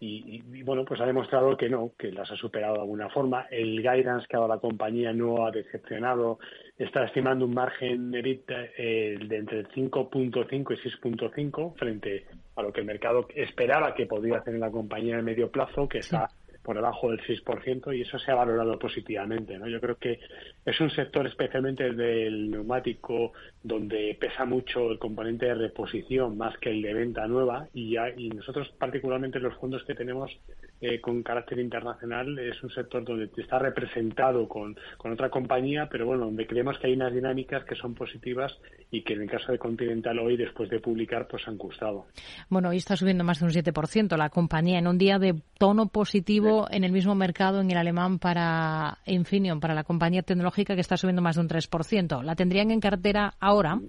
y, 0.05 0.63
bueno, 0.63 0.83
pues 0.83 0.99
ha 0.99 1.05
demostrado 1.05 1.55
que 1.55 1.69
no, 1.69 1.93
que 1.97 2.11
las 2.11 2.29
ha 2.29 2.35
superado 2.35 2.73
de 2.73 2.81
alguna 2.81 3.09
forma. 3.09 3.47
El 3.49 3.77
guidance 3.77 4.27
que 4.27 4.35
ha 4.35 4.39
dado 4.39 4.53
la 4.53 4.59
compañía 4.59 5.13
no 5.13 5.45
ha 5.45 5.51
decepcionado. 5.51 6.39
Está 6.77 7.05
estimando 7.05 7.45
un 7.45 7.53
margen 7.53 8.13
EBITDA 8.13 8.65
eh, 8.77 9.17
de 9.25 9.37
entre 9.37 9.63
5.5 9.69 10.73
y 10.73 10.89
6.5 10.89 11.75
frente 11.77 12.25
a 12.55 12.61
lo 12.61 12.71
que 12.71 12.81
el 12.81 12.85
mercado 12.85 13.27
esperaba 13.35 13.93
que 13.93 14.05
podía 14.05 14.37
hacer 14.37 14.53
en 14.53 14.61
la 14.61 14.71
compañía 14.71 15.17
en 15.17 15.25
medio 15.25 15.49
plazo, 15.49 15.87
que 15.87 15.99
está 15.99 16.29
por 16.63 16.77
debajo 16.77 17.11
del 17.11 17.19
6% 17.21 17.95
y 17.95 18.01
eso 18.01 18.17
se 18.17 18.31
ha 18.31 18.35
valorado 18.35 18.79
positivamente. 18.79 19.57
¿no? 19.59 19.67
Yo 19.67 19.79
creo 19.81 19.97
que 19.97 20.19
es 20.65 20.79
un 20.79 20.89
sector 20.89 21.27
especialmente 21.27 21.91
del 21.91 22.49
neumático 22.49 23.33
donde 23.61 24.17
pesa 24.19 24.45
mucho 24.45 24.89
el 24.89 24.97
componente 24.97 25.45
de 25.45 25.55
reposición 25.55 26.37
más 26.37 26.57
que 26.57 26.69
el 26.69 26.81
de 26.81 26.93
venta 26.93 27.27
nueva 27.27 27.67
y, 27.73 27.97
y 27.97 28.29
nosotros 28.29 28.73
particularmente 28.79 29.39
los 29.39 29.57
fondos 29.57 29.83
que 29.83 29.93
tenemos 29.93 30.31
eh, 30.83 30.99
con 30.99 31.23
carácter 31.23 31.59
internacional 31.59 32.37
es 32.39 32.61
un 32.61 32.69
sector 32.69 33.05
donde 33.05 33.29
está 33.37 33.57
representado 33.57 34.49
con, 34.49 34.75
con 34.97 35.13
otra 35.13 35.29
compañía, 35.29 35.87
pero 35.89 36.05
bueno, 36.05 36.25
donde 36.25 36.45
creemos 36.45 36.77
que 36.77 36.87
hay 36.87 36.93
unas 36.93 37.13
dinámicas 37.13 37.63
que 37.63 37.73
son 37.75 37.95
positivas 37.95 38.51
y 38.91 39.01
que 39.01 39.13
en 39.13 39.21
el 39.21 39.29
caso 39.29 39.53
de 39.53 39.57
Continental 39.57 40.19
hoy, 40.19 40.35
después 40.35 40.69
de 40.69 40.81
publicar, 40.81 41.25
pues 41.29 41.47
han 41.47 41.57
gustado. 41.57 42.07
Bueno, 42.49 42.67
hoy 42.67 42.77
está 42.77 42.97
subiendo 42.97 43.23
más 43.23 43.39
de 43.39 43.45
un 43.45 43.51
7% 43.51 44.17
la 44.17 44.29
compañía 44.29 44.77
en 44.77 44.87
un 44.87 44.97
día 44.97 45.19
de 45.19 45.35
tono 45.57 45.87
positivo 45.87 46.67
en 46.69 46.83
el 46.83 46.91
mismo 46.91 47.15
mercado 47.15 47.61
en 47.61 47.71
el 47.71 47.77
alemán 47.77 48.19
para 48.19 48.97
Infineon, 49.05 49.61
para 49.61 49.73
la 49.73 49.85
compañía 49.85 50.21
tecnológica 50.21 50.75
que 50.75 50.81
está 50.81 50.97
subiendo 50.97 51.21
más 51.21 51.35
de 51.35 51.43
un 51.43 51.47
3%. 51.47 52.23
¿La 52.23 52.35
tendrían 52.35 52.71
en 52.71 52.81
cartera 52.81 53.35
ahora? 53.39 53.79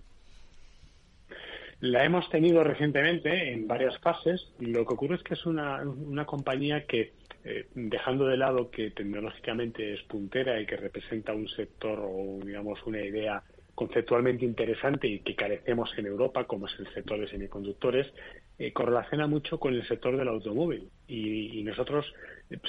La 1.81 2.05
hemos 2.05 2.29
tenido 2.31 2.65
recientemente 2.65 3.53
en 3.53 3.67
varias 3.67 3.99
fases. 3.99 4.49
Lo 4.59 4.87
que 4.87 4.95
ocurre 4.95 5.17
es 5.17 5.23
que 5.23 5.35
es 5.35 5.45
una, 5.47 5.83
compañía 6.27 6.87
que, 6.87 7.13
eh, 7.45 7.67
dejando 7.75 8.27
de 8.27 8.37
lado 8.37 8.71
que 8.71 8.91
tecnológicamente 8.91 9.95
es 9.95 10.03
puntera 10.05 10.61
y 10.61 10.67
que 10.67 10.77
representa 10.77 11.33
un 11.33 11.49
sector 11.49 12.01
o, 12.01 12.39
digamos, 12.45 12.83
una 12.87 13.01
idea 13.01 13.43
conceptualmente 13.75 14.45
interesante 14.45 15.09
y 15.09 15.19
que 15.21 15.35
carecemos 15.35 15.91
en 15.99 16.07
Europa, 16.07 16.45
como 16.45 16.67
es 16.67 16.79
el 16.79 16.93
sector 16.95 17.19
de 17.19 17.29
semiconductores, 17.29 18.07
eh, 18.59 18.73
correlaciona 18.73 19.27
mucho 19.27 19.59
con 19.59 19.75
el 19.75 19.87
sector 19.87 20.17
del 20.17 20.29
automóvil. 20.29 20.89
Y, 21.09 21.63
nosotros 21.65 22.07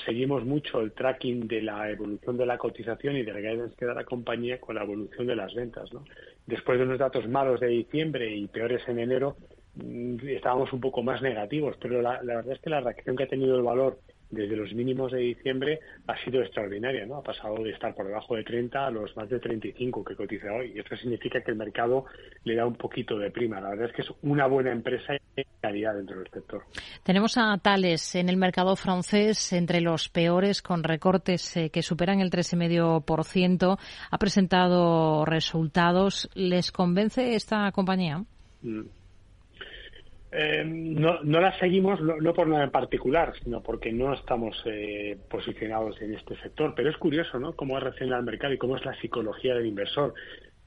seguimos 0.05 0.45
mucho 0.45 0.79
el 0.81 0.93
tracking 0.93 1.47
de 1.47 1.61
la 1.61 1.89
evolución 1.89 2.37
de 2.37 2.45
la 2.45 2.57
cotización 2.57 3.17
y 3.17 3.23
del 3.23 3.37
guidance 3.37 3.75
que 3.77 3.85
da 3.85 3.93
la 3.93 4.03
compañía 4.03 4.59
con 4.59 4.75
la 4.75 4.83
evolución 4.83 5.27
de 5.27 5.35
las 5.35 5.53
ventas. 5.53 5.93
¿no? 5.93 6.03
Después 6.47 6.79
de 6.79 6.85
unos 6.85 6.97
datos 6.97 7.27
malos 7.27 7.59
de 7.59 7.67
diciembre 7.67 8.33
y 8.35 8.47
peores 8.47 8.81
en 8.87 8.99
enero, 8.99 9.35
mm, 9.75 10.27
estábamos 10.29 10.71
un 10.73 10.79
poco 10.79 11.03
más 11.03 11.21
negativos, 11.21 11.75
pero 11.79 12.01
la 12.01 12.19
verdad 12.21 12.53
es 12.53 12.59
que 12.61 12.69
la 12.69 12.81
reacción 12.81 13.15
que 13.15 13.23
ha 13.23 13.27
tenido 13.27 13.57
el 13.57 13.63
valor 13.63 13.99
desde 14.29 14.55
los 14.55 14.73
mínimos 14.73 15.11
de 15.11 15.19
diciembre 15.19 15.79
ha 16.07 16.17
sido 16.23 16.41
extraordinaria, 16.41 17.05
¿no? 17.05 17.17
Ha 17.17 17.23
pasado 17.23 17.63
de 17.63 17.71
estar 17.71 17.93
por 17.93 18.07
debajo 18.07 18.35
de 18.35 18.43
30 18.43 18.87
a 18.87 18.91
los 18.91 19.15
más 19.15 19.29
de 19.29 19.39
35 19.39 20.03
que 20.03 20.15
cotiza 20.15 20.51
hoy. 20.53 20.73
Y 20.75 20.79
esto 20.79 20.95
significa 20.97 21.41
que 21.41 21.51
el 21.51 21.57
mercado 21.57 22.05
le 22.43 22.55
da 22.55 22.65
un 22.65 22.75
poquito 22.75 23.17
de 23.17 23.31
prima. 23.31 23.61
La 23.61 23.69
verdad 23.69 23.89
es 23.89 23.95
que 23.95 24.01
es 24.01 24.09
una 24.23 24.47
buena 24.47 24.71
empresa 24.71 25.15
y 25.15 25.43
calidad 25.61 25.95
dentro 25.95 26.19
del 26.19 26.29
sector. 26.29 26.63
Tenemos 27.03 27.37
a 27.37 27.57
Tales 27.57 28.15
en 28.15 28.29
el 28.29 28.37
mercado 28.37 28.75
francés 28.75 29.53
entre 29.53 29.81
los 29.81 30.09
peores 30.09 30.61
con 30.61 30.83
recortes 30.83 31.55
eh, 31.57 31.69
que 31.69 31.81
superan 31.81 32.19
el 32.19 32.31
3,5%. 32.31 33.77
Ha 34.11 34.17
presentado 34.17 35.25
resultados. 35.25 36.29
¿Les 36.33 36.71
convence 36.71 37.35
esta 37.35 37.71
compañía? 37.71 38.23
Mm. 38.61 39.04
Eh, 40.37 40.65
no, 40.65 41.23
no 41.23 41.39
la 41.39 41.57
seguimos 41.59 42.01
no, 42.01 42.33
por 42.33 42.47
nada 42.47 42.65
en 42.65 42.71
particular, 42.71 43.33
sino 43.41 43.63
porque 43.63 43.93
no 43.93 44.13
estamos 44.13 44.61
eh, 44.65 45.17
posicionados 45.29 46.01
en 46.01 46.13
este 46.13 46.35
sector. 46.41 46.73
Pero 46.75 46.89
es 46.89 46.97
curioso, 46.97 47.39
¿no? 47.39 47.55
Cómo 47.55 47.79
reacciona 47.79 48.17
el 48.17 48.25
mercado 48.25 48.53
y 48.53 48.57
cómo 48.57 48.75
es 48.75 48.83
la 48.83 48.99
psicología 48.99 49.55
del 49.55 49.65
inversor. 49.65 50.13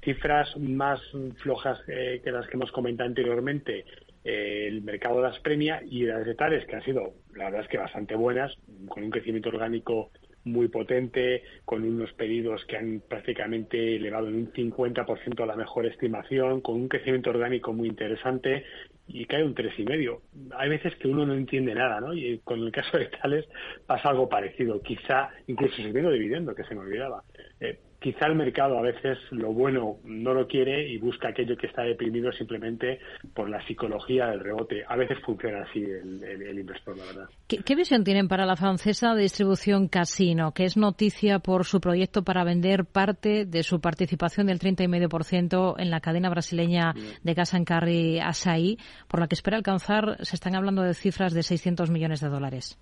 Cifras 0.02 0.56
más 0.56 1.00
flojas 1.42 1.80
eh, 1.86 2.22
que 2.24 2.32
las 2.32 2.46
que 2.46 2.56
hemos 2.56 2.72
comentado 2.72 3.08
anteriormente, 3.08 3.84
el 4.24 4.80
mercado 4.82 5.20
las 5.20 5.38
premia 5.40 5.82
y 5.84 6.04
las 6.04 6.24
de 6.24 6.34
tales 6.34 6.64
que 6.66 6.76
han 6.76 6.84
sido, 6.84 7.14
la 7.34 7.44
verdad 7.46 7.62
es 7.62 7.68
que 7.68 7.78
bastante 7.78 8.14
buenas, 8.14 8.54
con 8.88 9.02
un 9.02 9.10
crecimiento 9.10 9.50
orgánico 9.50 10.10
muy 10.44 10.68
potente, 10.68 11.42
con 11.64 11.82
unos 11.82 12.12
pedidos 12.14 12.64
que 12.66 12.76
han 12.76 13.02
prácticamente 13.06 13.96
elevado 13.96 14.28
en 14.28 14.34
un 14.34 14.52
50% 14.52 15.42
a 15.42 15.46
la 15.46 15.56
mejor 15.56 15.86
estimación, 15.86 16.60
con 16.60 16.76
un 16.76 16.88
crecimiento 16.88 17.30
orgánico 17.30 17.72
muy 17.72 17.88
interesante 17.88 18.64
y 19.08 19.24
cae 19.24 19.42
un 19.42 19.54
tres 19.54 19.72
y 19.78 19.84
medio. 19.84 20.22
Hay 20.56 20.68
veces 20.68 20.94
que 20.96 21.08
uno 21.08 21.24
no 21.26 21.34
entiende 21.34 21.74
nada, 21.74 22.00
¿no? 22.00 22.14
Y 22.14 22.38
con 22.44 22.60
el 22.60 22.70
caso 22.70 22.98
de 22.98 23.06
Tales 23.06 23.46
pasa 23.86 24.10
algo 24.10 24.28
parecido, 24.28 24.80
quizá 24.82 25.30
incluso 25.46 25.76
sirviendo 25.76 26.10
dividendo, 26.10 26.54
que 26.54 26.64
se 26.64 26.74
me 26.74 26.82
olvidaba. 26.82 27.24
Eh, 27.60 27.78
quizá 28.00 28.26
el 28.26 28.36
mercado 28.36 28.78
a 28.78 28.82
veces 28.82 29.18
lo 29.30 29.52
bueno 29.52 29.96
no 30.04 30.32
lo 30.32 30.46
quiere 30.46 30.88
y 30.88 30.98
busca 30.98 31.28
aquello 31.28 31.56
que 31.56 31.66
está 31.66 31.82
deprimido 31.82 32.30
simplemente 32.32 33.00
por 33.34 33.50
la 33.50 33.64
psicología 33.66 34.26
del 34.26 34.40
rebote. 34.40 34.84
A 34.86 34.96
veces 34.96 35.18
funciona 35.24 35.62
así 35.62 35.82
el, 35.82 36.58
inversor, 36.58 36.96
la 36.96 37.04
verdad. 37.04 37.28
¿Qué, 37.46 37.74
visión 37.74 38.04
tienen 38.04 38.28
para 38.28 38.46
la 38.46 38.56
francesa 38.56 39.14
de 39.14 39.22
distribución 39.22 39.88
Casino, 39.88 40.52
que 40.52 40.64
es 40.64 40.76
noticia 40.76 41.38
por 41.38 41.64
su 41.64 41.80
proyecto 41.80 42.22
para 42.22 42.44
vender 42.44 42.84
parte 42.84 43.44
de 43.44 43.62
su 43.62 43.80
participación 43.80 44.46
del 44.46 44.58
30,5% 44.58 45.74
en 45.78 45.90
la 45.90 46.00
cadena 46.00 46.30
brasileña 46.30 46.94
de 47.22 47.34
Casa 47.34 47.56
en 47.56 47.64
Carry 47.64 48.20
Asaí, 48.20 48.78
por 49.08 49.20
la 49.20 49.28
que 49.28 49.34
espera 49.34 49.56
alcanzar, 49.56 50.16
se 50.24 50.36
están 50.36 50.54
hablando 50.54 50.82
de 50.82 50.94
cifras 50.94 51.32
de 51.32 51.42
600 51.42 51.90
millones 51.90 52.20
de 52.20 52.28
dólares? 52.28 52.78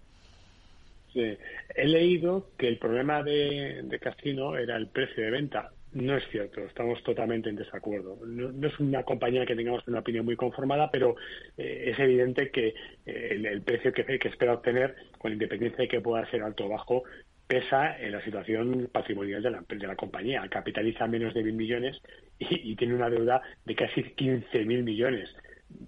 He 1.17 1.87
leído 1.87 2.51
que 2.59 2.69
el 2.69 2.79
problema 2.79 3.23
de, 3.23 3.99
Casino 4.01 4.57
era 4.57 4.77
el 4.77 4.89
precio 4.89 5.25
de 5.25 5.31
venta. 5.31 5.73
No 5.93 6.17
es 6.17 6.25
cierto, 6.31 6.61
estamos 6.61 7.03
totalmente 7.03 7.49
en 7.49 7.57
desacuerdo. 7.57 8.19
No, 8.27 8.67
es 8.67 8.79
una 8.79 9.03
compañía 9.03 9.47
que 9.47 9.57
tengamos 9.57 9.87
una 9.89 10.01
opinión 10.01 10.27
muy 10.27 10.37
conformada, 10.37 10.91
pero 10.91 11.17
eh, 11.57 11.85
es 11.87 11.99
evidente 11.99 12.51
que 12.51 12.75
eh, 13.07 13.43
el, 13.51 13.63
precio 13.63 13.93
que, 13.93 14.05
que 14.05 14.29
espera 14.29 14.55
obtener, 14.55 14.95
con 15.19 15.33
independencia 15.33 15.79
de 15.83 15.89
que 15.89 16.01
pueda 16.03 16.29
ser 16.31 16.43
alto 16.43 16.67
o 16.67 16.69
bajo, 16.69 17.05
pesa 17.47 17.99
en 17.99 18.13
la 18.13 18.23
situación 18.23 18.89
patrimonial 18.93 19.43
de 19.43 19.51
la, 19.51 19.65
de 19.67 19.87
la 19.87 19.97
compañía. 19.97 20.47
Capitaliza 20.51 21.07
menos 21.07 21.33
de 21.35 21.45
mil 21.45 21.55
millones 21.55 22.01
y, 22.39 22.75
tiene 22.77 22.95
una 22.95 23.09
deuda 23.09 23.41
de 23.65 23.75
casi 23.75 24.03
15.000 24.03 24.83
millones 24.83 25.35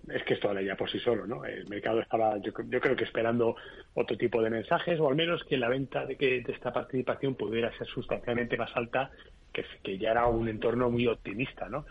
es 0.09 0.23
que 0.25 0.35
esto 0.35 0.59
ya 0.61 0.77
por 0.77 0.91
sí 0.91 0.99
solo, 0.99 1.27
¿no? 1.27 1.45
El 1.45 1.69
mercado 1.69 2.01
estaba, 2.01 2.39
yo, 2.39 2.53
creo 2.53 2.97
que 2.97 3.05
esperando 3.05 3.57
otro 3.95 4.17
tipo 4.17 4.43
de 4.43 4.51
mensajes, 4.51 4.99
o 5.01 5.09
al 5.09 5.17
menos 5.17 5.45
que 5.45 5.57
la 5.57 5.69
venta 5.69 6.05
de, 6.07 6.17
que, 6.17 6.43
de 6.43 6.53
esta 6.53 6.73
participación 6.73 7.35
pudiera 7.35 7.77
ser 7.77 7.87
sustancialmente 7.87 8.57
más 8.57 8.75
alta, 8.75 9.11
que, 9.53 9.65
que 9.83 9.99
ya 9.99 10.11
era 10.11 10.27
un 10.27 10.49
entorno 10.49 10.91
muy 10.91 11.07
optimista, 11.07 11.69
¿no? 11.69 11.87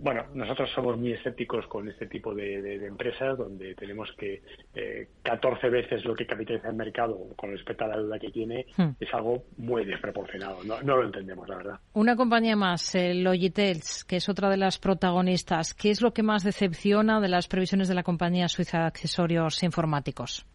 Bueno, 0.00 0.24
nosotros 0.32 0.70
somos 0.76 0.96
muy 0.96 1.12
escépticos 1.12 1.66
con 1.66 1.88
este 1.88 2.06
tipo 2.06 2.32
de, 2.32 2.86
empresas 2.86 3.36
donde 3.36 3.74
tenemos 3.74 4.08
que 4.16 4.42
eh, 4.72 5.08
14 5.24 5.68
veces 5.68 6.04
lo 6.04 6.14
que 6.14 6.24
capitaliza 6.24 6.68
el 6.68 6.76
mercado 6.76 7.18
con 7.36 7.50
respecto 7.50 7.84
a 7.84 7.88
la 7.88 7.96
deuda 7.96 8.18
que 8.20 8.30
tiene 8.30 8.64
hmm. 8.76 8.90
es 9.00 9.12
algo 9.12 9.42
muy 9.56 9.84
desproporcionado. 9.84 10.60
No, 10.62 10.96
lo 10.96 11.04
entendemos, 11.04 11.48
la 11.48 11.56
verdad. 11.56 11.80
Una 11.94 12.14
compañía 12.14 12.54
más, 12.54 12.94
eh, 12.94 13.12
Logitels, 13.12 14.04
que 14.04 14.16
es 14.16 14.28
otra 14.28 14.48
de 14.48 14.56
las 14.56 14.78
protagonistas. 14.78 15.74
¿Qué 15.74 15.90
es 15.90 16.00
lo 16.00 16.12
que 16.12 16.22
más 16.22 16.44
decepciona 16.44 17.20
de 17.20 17.28
las 17.28 17.48
previsiones 17.48 17.88
de 17.88 17.96
la 17.96 18.04
compañía 18.04 18.46
suiza 18.46 18.78
de 18.78 18.84
accesorios 18.84 19.64
informáticos? 19.64 20.46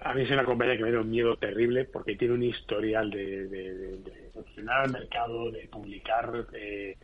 A 0.00 0.14
mí 0.14 0.22
es 0.22 0.30
una 0.30 0.44
compañía 0.44 0.76
que 0.76 0.84
me 0.84 0.92
da 0.92 1.00
un 1.00 1.10
miedo 1.10 1.36
terrible 1.36 1.86
porque 1.86 2.14
tiene 2.14 2.34
un 2.34 2.44
historial 2.44 3.10
de, 3.10 3.48
de, 3.48 4.30
funcionar 4.32 4.84
al 4.84 4.92
mercado, 4.92 5.50
de 5.50 5.66
publicar. 5.66 6.46
Eh, 6.52 6.96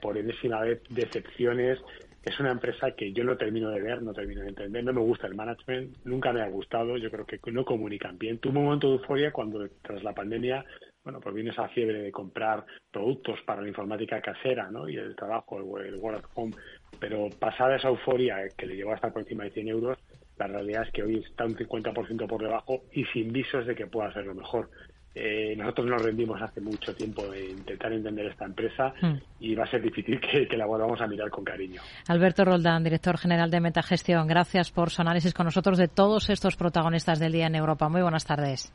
por 0.00 0.16
enésima 0.18 0.60
vez 0.60 0.82
decepciones. 0.88 1.78
Es 2.22 2.38
una 2.38 2.50
empresa 2.50 2.92
que 2.92 3.12
yo 3.12 3.24
no 3.24 3.36
termino 3.36 3.70
de 3.70 3.80
ver, 3.80 4.02
no 4.02 4.12
termino 4.12 4.42
de 4.42 4.48
entender, 4.48 4.84
no 4.84 4.92
me 4.92 5.00
gusta 5.00 5.26
el 5.26 5.34
management, 5.34 5.96
nunca 6.04 6.32
me 6.32 6.42
ha 6.42 6.48
gustado, 6.48 6.98
yo 6.98 7.10
creo 7.10 7.24
que 7.24 7.40
no 7.50 7.64
comunican 7.64 8.18
bien. 8.18 8.38
Tuve 8.38 8.58
un 8.58 8.64
momento 8.64 8.88
de 8.88 8.96
euforia 8.96 9.32
cuando 9.32 9.66
tras 9.82 10.02
la 10.02 10.12
pandemia, 10.12 10.64
bueno, 11.02 11.18
pues 11.20 11.34
viene 11.34 11.50
esa 11.50 11.68
fiebre 11.68 12.02
de 12.02 12.12
comprar 12.12 12.64
productos 12.90 13.40
para 13.46 13.62
la 13.62 13.68
informática 13.68 14.20
casera, 14.20 14.70
¿no? 14.70 14.88
Y 14.88 14.96
el 14.96 15.16
trabajo, 15.16 15.58
el, 15.78 15.96
work 15.96 16.18
at 16.18 16.30
home, 16.34 16.54
pero 16.98 17.30
pasada 17.38 17.76
esa 17.76 17.88
euforia 17.88 18.48
que 18.56 18.66
le 18.66 18.76
llevó 18.76 18.92
hasta 18.92 19.10
por 19.10 19.22
encima 19.22 19.44
de 19.44 19.50
100 19.50 19.68
euros, 19.68 19.98
la 20.38 20.46
realidad 20.46 20.84
es 20.86 20.92
que 20.92 21.02
hoy 21.02 21.24
está 21.26 21.44
un 21.44 21.56
50% 21.56 22.26
por 22.26 22.42
debajo 22.42 22.82
y 22.92 23.04
sin 23.06 23.32
visos 23.32 23.66
de 23.66 23.74
que 23.74 23.86
pueda 23.86 24.08
hacerlo 24.08 24.34
mejor. 24.34 24.70
Eh, 25.14 25.54
nosotros 25.56 25.88
nos 25.88 26.02
rendimos 26.02 26.40
hace 26.40 26.60
mucho 26.60 26.94
tiempo 26.94 27.26
de 27.28 27.50
intentar 27.50 27.92
entender 27.92 28.26
esta 28.26 28.44
empresa 28.44 28.94
hmm. 29.00 29.16
y 29.40 29.54
va 29.54 29.64
a 29.64 29.70
ser 29.70 29.82
difícil 29.82 30.20
que, 30.20 30.56
la 30.56 30.66
volvamos 30.66 31.00
a 31.00 31.06
mirar 31.06 31.30
con 31.30 31.44
cariño. 31.44 31.82
Alberto 32.08 32.44
Roldán, 32.44 32.84
director 32.84 33.18
general 33.18 33.50
de 33.50 33.60
Metagestión, 33.60 34.28
gracias 34.28 34.70
por 34.70 34.90
su 34.90 35.02
análisis 35.02 35.34
con 35.34 35.46
nosotros 35.46 35.78
de 35.78 35.88
todos 35.88 36.30
estos 36.30 36.56
protagonistas 36.56 37.18
del 37.18 37.32
día 37.32 37.46
en 37.46 37.56
Europa. 37.56 37.88
Muy 37.88 38.02
buenas 38.02 38.24
tardes. 38.24 38.72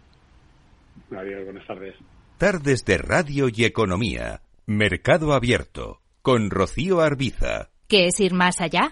Adiós, 1.11 1.45
buenas 1.45 1.65
tardes. 1.67 1.95
Tardes 2.38 2.83
de 2.83 2.97
Radio 2.97 3.47
y 3.53 3.63
Economía. 3.63 4.41
Mercado 4.65 5.33
Abierto. 5.33 6.01
Con 6.21 6.49
Rocío 6.49 6.99
Arbiza. 6.99 7.69
¿Qué 7.88 8.07
es 8.07 8.19
ir 8.19 8.33
más 8.33 8.59
allá? 8.59 8.91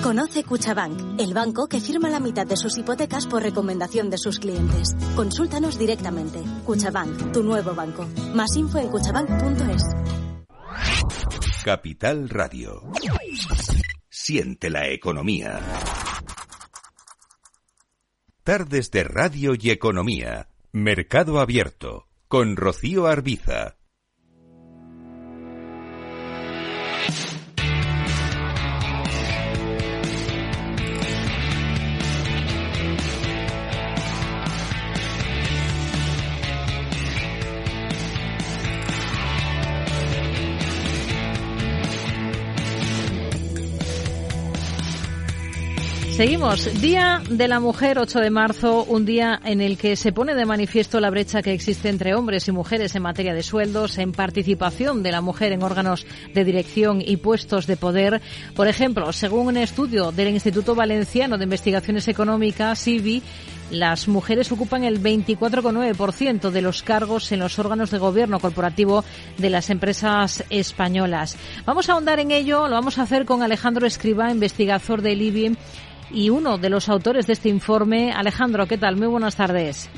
Conoce 0.00 0.44
Cuchabank, 0.44 1.20
el 1.20 1.34
banco 1.34 1.66
que 1.68 1.80
firma 1.80 2.08
la 2.08 2.20
mitad 2.20 2.46
de 2.46 2.56
sus 2.56 2.78
hipotecas 2.78 3.26
por 3.26 3.42
recomendación 3.42 4.08
de 4.10 4.18
sus 4.18 4.38
clientes. 4.38 4.96
Consúltanos 5.16 5.78
directamente. 5.78 6.40
Cuchabank, 6.64 7.32
tu 7.32 7.42
nuevo 7.42 7.74
banco. 7.74 8.06
Más 8.34 8.56
info 8.56 8.78
en 8.78 8.88
cuchabank.es. 8.88 9.82
Capital 11.64 12.28
Radio. 12.28 12.82
Siente 14.08 14.70
la 14.70 14.88
economía. 14.88 15.60
Tardes 18.42 18.90
de 18.90 19.04
Radio 19.04 19.52
y 19.56 19.70
Economía. 19.70 20.48
Mercado 20.72 21.38
Abierto. 21.38 22.08
Con 22.26 22.56
Rocío 22.56 23.06
Arbiza. 23.06 23.76
Seguimos. 46.16 46.82
Día 46.82 47.22
de 47.30 47.48
la 47.48 47.58
Mujer, 47.58 47.98
8 47.98 48.18
de 48.18 48.28
marzo, 48.28 48.84
un 48.84 49.06
día 49.06 49.40
en 49.44 49.62
el 49.62 49.78
que 49.78 49.96
se 49.96 50.12
pone 50.12 50.34
de 50.34 50.44
manifiesto 50.44 51.00
la 51.00 51.08
brecha 51.08 51.40
que 51.40 51.54
existe 51.54 51.88
entre 51.88 52.14
hombres 52.14 52.46
y 52.48 52.52
mujeres 52.52 52.94
en 52.94 53.02
materia 53.02 53.32
de 53.32 53.42
sueldos, 53.42 53.96
en 53.96 54.12
participación 54.12 55.02
de 55.02 55.10
la 55.10 55.22
mujer 55.22 55.52
en 55.52 55.62
órganos 55.62 56.06
de 56.34 56.44
dirección 56.44 57.00
y 57.00 57.16
puestos 57.16 57.66
de 57.66 57.78
poder. 57.78 58.20
Por 58.54 58.68
ejemplo, 58.68 59.10
según 59.14 59.46
un 59.46 59.56
estudio 59.56 60.12
del 60.12 60.28
Instituto 60.28 60.74
Valenciano 60.74 61.38
de 61.38 61.44
Investigaciones 61.44 62.06
Económicas, 62.08 62.86
IBI, 62.86 63.22
las 63.70 64.06
mujeres 64.06 64.52
ocupan 64.52 64.84
el 64.84 65.02
24,9% 65.02 66.50
de 66.50 66.60
los 66.60 66.82
cargos 66.82 67.32
en 67.32 67.40
los 67.40 67.58
órganos 67.58 67.90
de 67.90 67.96
gobierno 67.96 68.38
corporativo 68.38 69.02
de 69.38 69.48
las 69.48 69.70
empresas 69.70 70.44
españolas. 70.50 71.38
Vamos 71.64 71.88
a 71.88 71.94
ahondar 71.94 72.20
en 72.20 72.32
ello, 72.32 72.68
lo 72.68 72.74
vamos 72.74 72.98
a 72.98 73.02
hacer 73.02 73.24
con 73.24 73.42
Alejandro 73.42 73.86
Escriba, 73.86 74.30
investigador 74.30 75.00
del 75.00 75.22
IBI 75.22 75.56
y 76.12 76.30
uno 76.30 76.58
de 76.58 76.70
los 76.70 76.88
autores 76.88 77.26
de 77.26 77.32
este 77.32 77.48
informe. 77.48 78.12
Alejandro, 78.12 78.66
¿qué 78.66 78.78
tal? 78.78 78.96
Muy 78.96 79.06
buenas 79.06 79.36
tardes. 79.36 79.90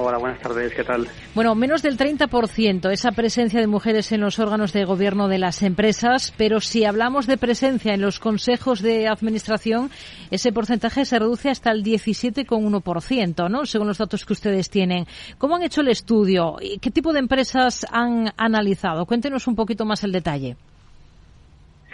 Hola, 0.00 0.16
buenas 0.16 0.40
tardes, 0.40 0.72
¿qué 0.74 0.84
tal? 0.84 1.08
Bueno, 1.34 1.56
menos 1.56 1.82
del 1.82 1.98
30% 1.98 2.92
esa 2.92 3.10
presencia 3.10 3.58
de 3.58 3.66
mujeres 3.66 4.12
en 4.12 4.20
los 4.20 4.38
órganos 4.38 4.72
de 4.72 4.84
gobierno 4.84 5.26
de 5.26 5.38
las 5.38 5.60
empresas, 5.62 6.32
pero 6.36 6.60
si 6.60 6.84
hablamos 6.84 7.26
de 7.26 7.36
presencia 7.36 7.94
en 7.94 8.00
los 8.00 8.20
consejos 8.20 8.80
de 8.80 9.08
administración, 9.08 9.90
ese 10.30 10.52
porcentaje 10.52 11.04
se 11.04 11.18
reduce 11.18 11.50
hasta 11.50 11.72
el 11.72 11.82
17,1%, 11.82 13.50
¿no? 13.50 13.66
Según 13.66 13.88
los 13.88 13.98
datos 13.98 14.24
que 14.24 14.34
ustedes 14.34 14.70
tienen. 14.70 15.04
¿Cómo 15.36 15.56
han 15.56 15.64
hecho 15.64 15.80
el 15.80 15.88
estudio? 15.88 16.58
¿Qué 16.80 16.92
tipo 16.92 17.12
de 17.12 17.18
empresas 17.18 17.84
han 17.90 18.32
analizado? 18.36 19.04
Cuéntenos 19.04 19.48
un 19.48 19.56
poquito 19.56 19.84
más 19.84 20.04
el 20.04 20.12
detalle. 20.12 20.56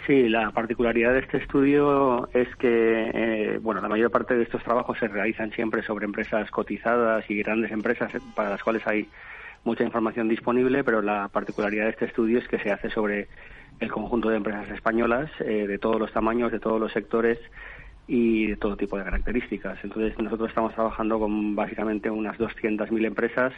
Sí, 0.05 0.29
la 0.29 0.51
particularidad 0.51 1.13
de 1.13 1.19
este 1.19 1.37
estudio 1.37 2.29
es 2.31 2.47
que, 2.57 3.11
eh, 3.13 3.59
bueno, 3.59 3.81
la 3.81 3.89
mayor 3.89 4.11
parte 4.11 4.35
de 4.35 4.43
estos 4.43 4.63
trabajos 4.63 4.99
se 4.99 5.07
realizan 5.07 5.51
siempre 5.51 5.81
sobre 5.81 6.05
empresas 6.05 6.51
cotizadas 6.51 7.27
y 7.27 7.37
grandes 7.37 7.71
empresas 7.71 8.11
para 8.35 8.51
las 8.51 8.61
cuales 8.61 8.85
hay 8.85 9.07
mucha 9.63 9.83
información 9.83 10.27
disponible, 10.27 10.83
pero 10.83 11.01
la 11.01 11.27
particularidad 11.29 11.85
de 11.85 11.89
este 11.89 12.05
estudio 12.05 12.37
es 12.37 12.47
que 12.47 12.59
se 12.59 12.71
hace 12.71 12.91
sobre 12.91 13.27
el 13.79 13.91
conjunto 13.91 14.29
de 14.29 14.37
empresas 14.37 14.69
españolas 14.69 15.31
eh, 15.39 15.65
de 15.65 15.79
todos 15.79 15.99
los 15.99 16.13
tamaños, 16.13 16.51
de 16.51 16.59
todos 16.59 16.79
los 16.79 16.91
sectores 16.91 17.39
y 18.07 18.45
de 18.45 18.57
todo 18.57 18.77
tipo 18.77 18.99
de 18.99 19.05
características. 19.05 19.79
Entonces, 19.83 20.15
nosotros 20.19 20.49
estamos 20.49 20.75
trabajando 20.75 21.17
con 21.17 21.55
básicamente 21.55 22.11
unas 22.11 22.37
200.000 22.37 23.05
empresas 23.05 23.53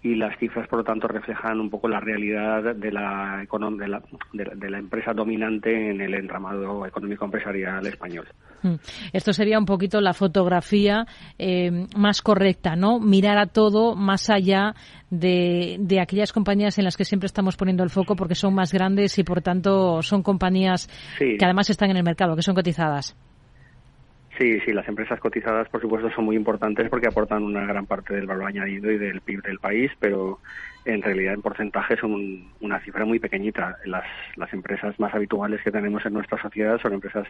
y 0.00 0.14
las 0.14 0.38
cifras, 0.38 0.68
por 0.68 0.78
lo 0.78 0.84
tanto, 0.84 1.08
reflejan 1.08 1.58
un 1.58 1.70
poco 1.70 1.88
la 1.88 1.98
realidad 1.98 2.74
de 2.76 2.92
la, 2.92 3.44
de 3.44 3.88
la, 3.88 4.02
de 4.32 4.70
la 4.70 4.78
empresa 4.78 5.12
dominante 5.12 5.90
en 5.90 6.00
el 6.00 6.14
entramado 6.14 6.86
económico 6.86 7.24
empresarial 7.24 7.84
español. 7.84 8.28
Mm. 8.62 8.74
Esto 9.12 9.32
sería 9.32 9.58
un 9.58 9.64
poquito 9.64 10.00
la 10.00 10.14
fotografía 10.14 11.04
eh, 11.36 11.86
más 11.96 12.22
correcta, 12.22 12.76
¿no? 12.76 13.00
Mirar 13.00 13.38
a 13.38 13.46
todo 13.46 13.96
más 13.96 14.30
allá 14.30 14.74
de, 15.10 15.76
de, 15.80 16.00
aquellas 16.00 16.32
compañías 16.32 16.78
en 16.78 16.84
las 16.84 16.96
que 16.96 17.04
siempre 17.04 17.26
estamos 17.26 17.56
poniendo 17.56 17.82
el 17.82 17.90
foco 17.90 18.14
porque 18.14 18.36
son 18.36 18.54
más 18.54 18.72
grandes 18.72 19.18
y, 19.18 19.24
por 19.24 19.42
tanto, 19.42 20.00
son 20.02 20.22
compañías 20.22 20.88
que 21.18 21.44
además 21.44 21.70
están 21.70 21.90
en 21.90 21.96
el 21.96 22.04
mercado, 22.04 22.36
que 22.36 22.42
son 22.42 22.54
cotizadas. 22.54 23.16
Sí, 24.38 24.60
sí, 24.60 24.72
las 24.72 24.86
empresas 24.86 25.18
cotizadas, 25.18 25.68
por 25.68 25.80
supuesto, 25.80 26.10
son 26.12 26.24
muy 26.24 26.36
importantes 26.36 26.88
porque 26.88 27.08
aportan 27.08 27.42
una 27.42 27.66
gran 27.66 27.86
parte 27.86 28.14
del 28.14 28.26
valor 28.26 28.46
añadido 28.46 28.88
y 28.92 28.96
del 28.96 29.20
PIB 29.20 29.42
del 29.42 29.58
país, 29.58 29.90
pero 29.98 30.38
en 30.84 31.02
realidad 31.02 31.34
en 31.34 31.42
porcentaje 31.42 31.96
son 31.96 32.44
una 32.60 32.78
cifra 32.78 33.04
muy 33.04 33.18
pequeñita. 33.18 33.78
Las, 33.84 34.04
las 34.36 34.52
empresas 34.52 34.98
más 35.00 35.12
habituales 35.12 35.60
que 35.62 35.72
tenemos 35.72 36.06
en 36.06 36.12
nuestra 36.12 36.40
sociedad 36.40 36.80
son 36.80 36.92
empresas 36.92 37.26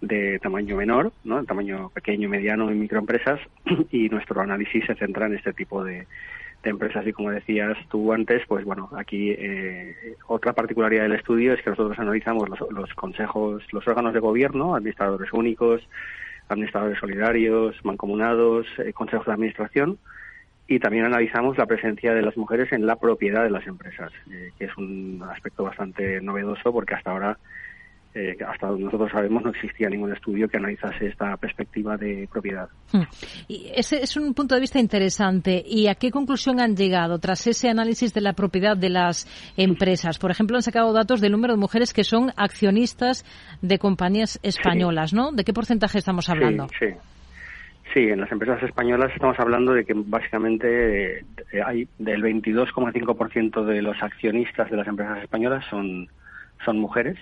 de 0.00 0.38
tamaño 0.38 0.76
menor, 0.76 1.12
¿no? 1.24 1.42
tamaño 1.44 1.88
pequeño, 1.88 2.28
mediano 2.28 2.70
y 2.70 2.76
microempresas, 2.76 3.40
y 3.90 4.08
nuestro 4.08 4.40
análisis 4.40 4.84
se 4.86 4.94
centra 4.94 5.26
en 5.26 5.34
este 5.34 5.52
tipo 5.54 5.82
de, 5.82 6.06
empresas 6.62 7.06
y 7.06 7.12
como 7.12 7.30
decías 7.30 7.76
tú 7.90 8.10
antes, 8.14 8.42
pues 8.48 8.64
bueno, 8.64 8.88
aquí 8.96 9.32
eh, 9.36 10.16
otra 10.28 10.54
particularidad 10.54 11.02
del 11.02 11.12
estudio 11.12 11.52
es 11.52 11.60
que 11.60 11.68
nosotros 11.68 11.98
analizamos 11.98 12.48
los, 12.48 12.58
los 12.70 12.94
consejos, 12.94 13.62
los 13.70 13.86
órganos 13.86 14.14
de 14.14 14.20
gobierno, 14.20 14.74
administradores 14.74 15.30
únicos, 15.34 15.86
administradores 16.48 16.98
solidarios, 16.98 17.76
mancomunados, 17.84 18.66
eh, 18.78 18.92
consejos 18.92 19.26
de 19.26 19.32
administración 19.32 19.98
y 20.66 20.78
también 20.78 21.04
analizamos 21.04 21.58
la 21.58 21.66
presencia 21.66 22.14
de 22.14 22.22
las 22.22 22.36
mujeres 22.36 22.72
en 22.72 22.86
la 22.86 22.96
propiedad 22.96 23.44
de 23.44 23.50
las 23.50 23.66
empresas, 23.66 24.12
eh, 24.30 24.50
que 24.58 24.64
es 24.64 24.76
un 24.76 25.22
aspecto 25.30 25.64
bastante 25.64 26.20
novedoso 26.20 26.72
porque 26.72 26.94
hasta 26.94 27.10
ahora 27.10 27.38
eh, 28.16 28.36
hasta 28.46 28.68
donde 28.68 28.84
nosotros 28.84 29.10
sabemos 29.10 29.42
no 29.42 29.50
existía 29.50 29.88
ningún 29.88 30.12
estudio 30.12 30.48
que 30.48 30.56
analizase 30.56 31.08
esta 31.08 31.36
perspectiva 31.36 31.96
de 31.96 32.28
propiedad. 32.30 32.68
Hmm. 32.92 33.02
Y 33.48 33.72
ese 33.74 34.02
es 34.04 34.16
un 34.16 34.32
punto 34.34 34.54
de 34.54 34.60
vista 34.60 34.78
interesante. 34.78 35.60
¿Y 35.66 35.88
a 35.88 35.96
qué 35.96 36.12
conclusión 36.12 36.60
han 36.60 36.76
llegado 36.76 37.18
tras 37.18 37.44
ese 37.48 37.68
análisis 37.68 38.14
de 38.14 38.20
la 38.20 38.34
propiedad 38.34 38.76
de 38.76 38.90
las 38.90 39.26
empresas? 39.56 40.20
Por 40.20 40.30
ejemplo, 40.30 40.56
han 40.56 40.62
sacado 40.62 40.92
datos 40.92 41.20
del 41.20 41.32
número 41.32 41.54
de 41.54 41.58
mujeres 41.58 41.92
que 41.92 42.04
son 42.04 42.30
accionistas 42.36 43.24
de 43.62 43.80
compañías 43.80 44.38
españolas, 44.44 45.12
¿no? 45.12 45.32
¿De 45.32 45.42
qué 45.42 45.52
porcentaje 45.52 45.98
estamos 45.98 46.28
hablando? 46.28 46.68
Sí, 46.78 46.86
sí. 47.92 48.00
en 48.00 48.20
las 48.20 48.30
empresas 48.30 48.62
españolas 48.62 49.10
estamos 49.12 49.40
hablando 49.40 49.72
de 49.72 49.84
que 49.84 49.92
básicamente 49.96 51.18
eh, 51.18 51.24
hay 51.66 51.88
del 51.98 52.22
22,5% 52.22 53.64
de 53.64 53.82
los 53.82 54.00
accionistas 54.00 54.70
de 54.70 54.76
las 54.76 54.86
empresas 54.86 55.20
españolas 55.20 55.64
son, 55.68 56.08
son 56.64 56.78
mujeres 56.78 57.18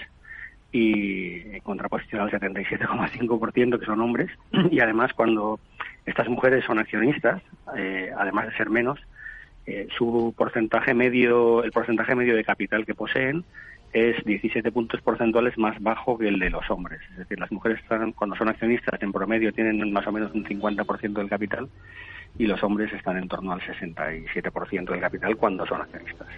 y 0.72 1.54
en 1.54 1.60
contraposición 1.60 2.22
al 2.22 2.30
77,5% 2.30 3.78
que 3.78 3.86
son 3.86 4.00
hombres. 4.00 4.30
Y 4.70 4.80
además, 4.80 5.12
cuando 5.12 5.60
estas 6.06 6.28
mujeres 6.28 6.64
son 6.64 6.78
accionistas, 6.78 7.42
eh, 7.76 8.10
además 8.16 8.46
de 8.46 8.56
ser 8.56 8.70
menos, 8.70 8.98
eh, 9.66 9.86
su 9.96 10.34
porcentaje 10.36 10.94
medio, 10.94 11.62
el 11.62 11.70
porcentaje 11.70 12.14
medio 12.14 12.34
de 12.34 12.42
capital 12.42 12.84
que 12.84 12.94
poseen 12.94 13.44
es 13.92 14.24
17 14.24 14.72
puntos 14.72 15.02
porcentuales 15.02 15.58
más 15.58 15.80
bajo 15.80 16.16
que 16.16 16.28
el 16.28 16.38
de 16.38 16.50
los 16.50 16.68
hombres. 16.70 17.00
Es 17.12 17.18
decir, 17.18 17.38
las 17.38 17.52
mujeres 17.52 17.78
están, 17.80 18.12
cuando 18.12 18.34
son 18.36 18.48
accionistas 18.48 19.00
en 19.02 19.12
promedio 19.12 19.52
tienen 19.52 19.92
más 19.92 20.06
o 20.06 20.12
menos 20.12 20.32
un 20.32 20.44
50% 20.44 21.12
del 21.12 21.28
capital 21.28 21.68
y 22.38 22.46
los 22.46 22.62
hombres 22.62 22.92
están 22.92 23.18
en 23.18 23.28
torno 23.28 23.52
al 23.52 23.60
67% 23.60 24.90
del 24.90 25.00
capital 25.00 25.36
cuando 25.36 25.66
son 25.66 25.82
accionistas. 25.82 26.28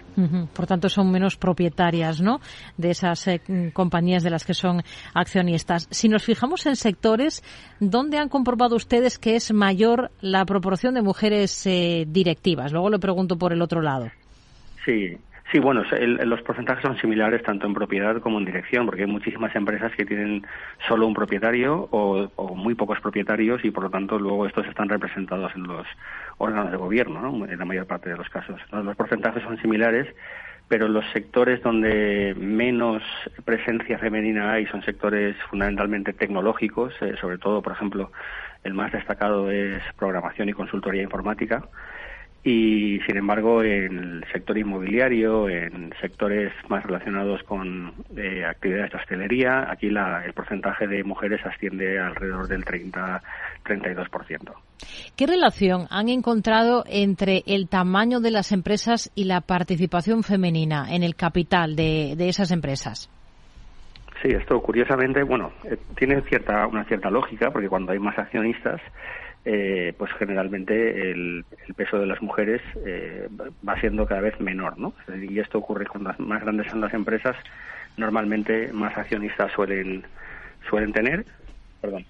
Por 0.53 0.67
tanto, 0.67 0.89
son 0.89 1.11
menos 1.11 1.37
propietarias 1.37 2.21
¿no? 2.21 2.39
de 2.77 2.91
esas 2.91 3.27
eh, 3.27 3.41
compañías 3.73 4.23
de 4.23 4.29
las 4.29 4.45
que 4.45 4.53
son 4.53 4.81
accionistas. 5.13 5.87
Si 5.91 6.09
nos 6.09 6.23
fijamos 6.23 6.65
en 6.65 6.75
sectores, 6.75 7.43
¿dónde 7.79 8.17
han 8.17 8.29
comprobado 8.29 8.75
ustedes 8.75 9.17
que 9.17 9.35
es 9.35 9.53
mayor 9.53 10.11
la 10.21 10.45
proporción 10.45 10.95
de 10.95 11.01
mujeres 11.01 11.65
eh, 11.65 12.05
directivas? 12.07 12.71
Luego 12.71 12.89
le 12.89 12.99
pregunto 12.99 13.37
por 13.37 13.53
el 13.53 13.61
otro 13.61 13.81
lado. 13.81 14.09
Sí, 14.85 15.17
Sí, 15.51 15.59
bueno, 15.59 15.83
los 15.99 16.41
porcentajes 16.41 16.81
son 16.81 16.97
similares 16.97 17.43
tanto 17.43 17.67
en 17.67 17.73
propiedad 17.75 18.19
como 18.19 18.39
en 18.39 18.45
dirección, 18.45 18.85
porque 18.85 19.03
hay 19.03 19.07
muchísimas 19.07 19.55
empresas 19.55 19.91
que 19.95 20.03
tienen 20.03 20.45
solo 20.87 21.05
un 21.05 21.13
propietario 21.13 21.87
o, 21.91 22.55
muy 22.55 22.73
pocos 22.73 22.99
propietarios 22.99 23.63
y 23.63 23.69
por 23.69 23.83
lo 23.83 23.89
tanto 23.91 24.17
luego 24.17 24.47
estos 24.47 24.65
están 24.65 24.89
representados 24.89 25.55
en 25.55 25.63
los 25.63 25.85
órganos 26.39 26.71
de 26.71 26.77
gobierno, 26.77 27.21
¿no? 27.21 27.45
en 27.45 27.59
la 27.59 27.65
mayor 27.65 27.85
parte 27.85 28.09
de 28.09 28.17
los 28.17 28.27
casos. 28.29 28.59
los 28.71 28.95
porcentajes 28.95 29.43
son 29.43 29.61
similares, 29.61 30.07
pero 30.67 30.87
los 30.87 31.05
sectores 31.11 31.61
donde 31.61 32.33
menos 32.35 33.03
presencia 33.45 33.99
femenina 33.99 34.53
hay 34.53 34.65
son 34.65 34.81
sectores 34.81 35.35
fundamentalmente 35.51 36.13
tecnológicos, 36.13 36.93
eh, 37.01 37.15
sobre 37.21 37.37
todo, 37.37 37.61
por 37.61 37.73
ejemplo, 37.73 38.11
el 38.63 38.73
más 38.73 38.91
destacado 38.91 39.51
es 39.51 39.83
programación 39.95 40.49
y 40.49 40.53
consultoría 40.53 41.03
informática 41.03 41.69
y 42.47 42.99
sin 43.07 43.17
embargo 43.17 43.63
en 43.63 43.97
el 43.97 44.23
sector 44.31 44.55
inmobiliario, 44.55 45.49
en 45.49 45.91
sectores 45.99 46.53
más 46.69 46.83
relacionados 46.83 47.41
con 47.41 47.91
eh, 48.15 48.45
actividades 48.45 48.91
de 48.91 48.97
hostelería, 48.99 49.71
aquí 49.71 49.89
la, 49.89 50.23
el 50.23 50.33
porcentaje 50.33 50.85
de 50.85 51.03
mujeres 51.03 51.43
asciende 51.43 51.99
alrededor 51.99 52.47
del 52.47 52.63
30-32%. 52.63 54.53
¿Qué 55.17 55.25
relación 55.25 55.87
han 55.89 56.07
encontrado 56.09 56.83
entre 56.87 57.41
el 57.47 57.67
tamaño 57.67 58.19
de 58.19 58.29
las 58.29 58.51
empresas 58.51 59.11
y 59.15 59.23
la 59.23 59.41
participación 59.41 60.21
femenina 60.21 60.93
en 60.93 61.01
el 61.01 61.15
capital 61.15 61.75
de, 61.75 62.13
de 62.15 62.29
esas 62.29 62.51
empresas? 62.51 63.09
Sí, 64.21 64.29
esto 64.29 64.61
curiosamente, 64.61 65.23
bueno, 65.23 65.51
eh, 65.63 65.77
tiene 65.97 66.21
cierta, 66.21 66.67
una 66.67 66.83
cierta 66.85 67.09
lógica, 67.09 67.49
porque 67.49 67.69
cuando 67.69 67.91
hay 67.91 67.97
más 67.97 68.17
accionistas, 68.19 68.79
eh, 69.45 69.93
pues 69.97 70.11
generalmente 70.13 71.11
el, 71.11 71.45
peso 71.75 71.99
de 71.99 72.07
las 72.07 72.21
mujeres 72.21 72.61
eh, 72.85 73.29
va 73.67 73.79
siendo 73.79 74.07
cada 74.07 74.21
vez 74.21 74.39
menor, 74.39 74.77
¿no? 74.79 74.93
Y 75.29 75.39
esto 75.39 75.59
ocurre 75.59 75.85
cuando 75.85 76.13
más 76.17 76.41
grandes 76.41 76.67
son 76.71 76.81
las 76.81 76.93
empresas, 76.93 77.35
normalmente 77.95 78.73
más 78.73 78.97
accionistas 78.97 79.51
suelen 79.51 80.03
suelen 80.67 80.91
tener, 80.93 81.25
perdón. 81.79 82.05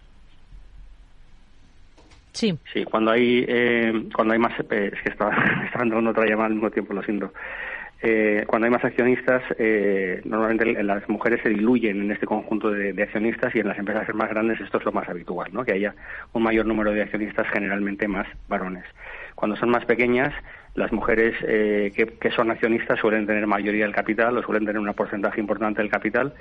Sí. 2.32 2.58
Sí, 2.72 2.86
cuando 2.86 3.12
hay 3.12 3.46
eh, 3.48 4.10
cuando 4.14 4.34
hay 4.34 4.40
más 4.40 4.58
es 4.60 5.02
que 5.02 5.10
estaba, 5.10 5.36
estaba 5.66 5.84
entrando 5.84 6.12
otra 6.12 6.26
llamada 6.26 6.48
al 6.48 6.54
mismo 6.54 6.72
tiempo, 6.72 6.94
lo 6.94 7.04
siento. 7.04 7.34
Eh, 8.02 8.44
cuando 8.48 8.66
hay 8.66 8.72
más 8.72 8.84
accionistas, 8.84 9.42
eh, 9.58 10.22
normalmente 10.26 10.84
las 10.84 11.08
mujeres 11.08 11.42
se 11.42 11.50
diluyen 11.50 12.02
en 12.02 12.12
este 12.12 12.26
conjunto 12.26 12.70
de, 12.70 13.02
accionistas 13.02 13.56
y 13.56 13.60
en 13.60 13.68
las 13.70 13.78
empresas 13.80 14.14
más 14.14 14.30
grandes 14.30 14.60
esto 14.60 14.80
es 14.80 14.86
lo 14.86 14.92
más 14.92 15.08
habitual, 15.08 15.50
¿no? 15.54 15.64
que 15.64 15.72
haya 15.72 15.96
un 16.34 16.44
mayor 16.44 16.66
número 16.66 16.92
de 16.92 17.04
accionistas, 17.04 17.48
generalmente 17.48 18.08
más 18.08 18.28
varones. 18.50 18.84
Cuando 19.36 19.56
son 19.56 19.70
más 19.70 19.86
pequeñas, 19.86 20.34
las 20.76 20.92
mujeres 20.92 21.36
eh, 21.48 21.92
que, 21.96 22.32
son 22.32 22.52
accionistas 22.52 23.00
suelen 23.00 23.26
tener 23.26 23.48
mayoría 23.48 23.86
del 23.86 23.96
capital 23.96 24.38
o 24.38 24.44
suelen 24.44 24.66
tener 24.66 24.80
un 24.80 24.94
porcentaje 24.94 25.40
importante 25.40 25.82
del 25.82 25.90
capital 25.90 26.34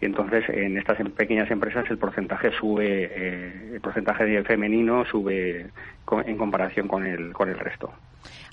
y 0.00 0.04
entonces 0.04 0.44
en 0.50 0.76
estas 0.76 1.00
em, 1.00 1.10
pequeñas 1.10 1.50
empresas 1.50 1.90
el 1.90 1.98
porcentaje 1.98 2.52
sube, 2.52 3.74
el 3.74 3.80
porcentaje 3.80 4.44
femenino 4.44 5.04
sube 5.06 5.66
en 6.26 6.36
comparación 6.36 6.86
con 6.86 7.06
el, 7.06 7.32
con 7.32 7.48
el 7.48 7.58
resto. 7.58 7.92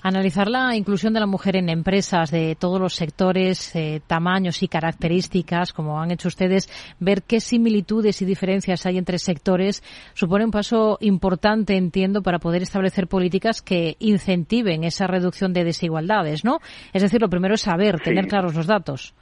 Analizar 0.08 0.46
la 0.46 0.76
inclusión 0.76 1.14
de 1.14 1.18
la 1.18 1.26
mujer 1.26 1.56
en 1.56 1.68
empresas 1.68 2.30
de 2.30 2.54
todos 2.54 2.80
los 2.80 2.94
sectores, 2.94 3.74
eh, 3.74 4.00
tamaños 4.06 4.62
y 4.62 4.68
características, 4.68 5.72
como 5.72 6.00
han 6.00 6.12
hecho 6.12 6.28
ustedes, 6.28 6.70
ver 7.00 7.24
qué 7.24 7.40
similitudes 7.40 8.22
y 8.22 8.24
diferencias 8.24 8.86
hay 8.86 8.98
entre 8.98 9.18
sectores, 9.18 9.82
supone 10.14 10.44
un 10.44 10.52
paso 10.52 10.96
importante, 11.00 11.76
entiendo, 11.76 12.22
para 12.22 12.38
poder 12.38 12.62
establecer 12.62 13.08
políticas 13.08 13.62
que 13.62 13.96
incentiven 13.98 14.84
esa 14.84 15.08
reducción 15.08 15.52
de 15.52 15.64
desigualdades, 15.64 16.44
¿no? 16.44 16.60
Es 16.92 17.02
decir, 17.02 17.20
lo 17.20 17.28
primero 17.28 17.54
es 17.54 17.62
saber, 17.62 17.98
tener 17.98 18.28
claros 18.28 18.54
los 18.54 18.68
datos. 18.68 19.12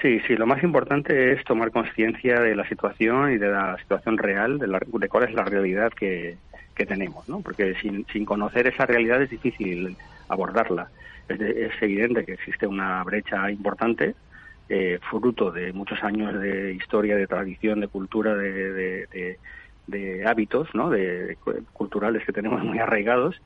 Sí, 0.00 0.18
sí, 0.26 0.34
lo 0.34 0.46
más 0.46 0.62
importante 0.62 1.34
es 1.34 1.44
tomar 1.44 1.72
conciencia 1.72 2.40
de 2.40 2.56
la 2.56 2.66
situación 2.70 3.32
y 3.32 3.36
de 3.36 3.50
la 3.50 3.76
situación 3.82 4.16
real, 4.16 4.58
de, 4.58 4.66
de 4.66 5.08
cuál 5.08 5.24
es 5.24 5.34
la 5.34 5.44
realidad 5.44 5.90
que, 5.90 6.38
que 6.78 6.86
tenemos, 6.86 7.28
¿no? 7.28 7.40
Porque 7.40 7.74
sin, 7.82 8.06
sin 8.06 8.24
conocer 8.24 8.68
esa 8.68 8.86
realidad 8.86 9.20
es 9.20 9.30
difícil 9.30 9.96
abordarla. 10.28 10.88
Es, 11.28 11.40
es 11.40 11.72
evidente 11.82 12.24
que 12.24 12.32
existe 12.34 12.66
una 12.66 13.02
brecha 13.04 13.50
importante, 13.50 14.14
eh, 14.68 14.98
fruto 15.10 15.50
de 15.50 15.72
muchos 15.72 16.02
años 16.02 16.40
de 16.40 16.72
historia, 16.74 17.16
de 17.16 17.26
tradición, 17.26 17.80
de 17.80 17.88
cultura, 17.88 18.34
de, 18.34 19.36
de, 19.86 20.26
hábitos, 20.26 20.68
¿no? 20.74 20.88
De, 20.90 21.36
culturales 21.72 22.24
que 22.24 22.32
tenemos 22.32 22.62
muy 22.62 22.78
arraigados, 22.78 23.40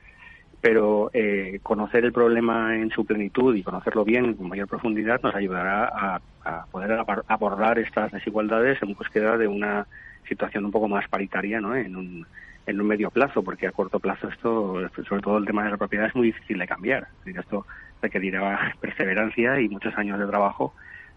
pero 0.60 1.10
eh, 1.14 1.60
conocer 1.62 2.04
el 2.04 2.12
problema 2.12 2.76
en 2.76 2.90
su 2.90 3.04
plenitud 3.04 3.54
y 3.54 3.62
conocerlo 3.62 4.04
bien 4.04 4.34
con 4.34 4.48
mayor 4.48 4.68
profundidad 4.68 5.20
nos 5.22 5.34
ayudará 5.34 5.84
a, 5.86 6.20
a 6.44 6.66
poder 6.66 7.04
abordar 7.28 7.78
estas 7.78 8.12
desigualdades 8.12 8.82
en 8.82 8.94
búsqueda 8.94 9.38
de 9.38 9.48
una 9.48 9.86
situación 10.28 10.64
un 10.64 10.70
poco 10.72 10.88
más 10.88 11.08
paritaria 11.08 11.60
¿no? 11.60 11.74
en, 11.74 11.96
un, 11.96 12.26
en 12.66 12.80
un 12.80 12.86
medio 12.86 13.10
plazo, 13.10 13.42
porque 13.42 13.66
a 13.66 13.72
corto 13.72 13.98
plazo 13.98 14.28
esto, 14.28 14.88
sobre 15.08 15.22
todo 15.22 15.38
el 15.38 15.46
tema 15.46 15.64
de 15.64 15.70
la 15.70 15.76
propiedad, 15.76 16.06
es 16.06 16.14
muy 16.14 16.28
difícil 16.28 16.58
de 16.58 16.66
cambiar. 16.66 17.08
Esto 17.24 17.66
requerirá 18.00 18.74
perseverancia 18.80 19.60
y 19.60 19.68
muchos 19.68 19.96
años 19.96 20.18
de 20.18 20.26
trabajo 20.26 20.74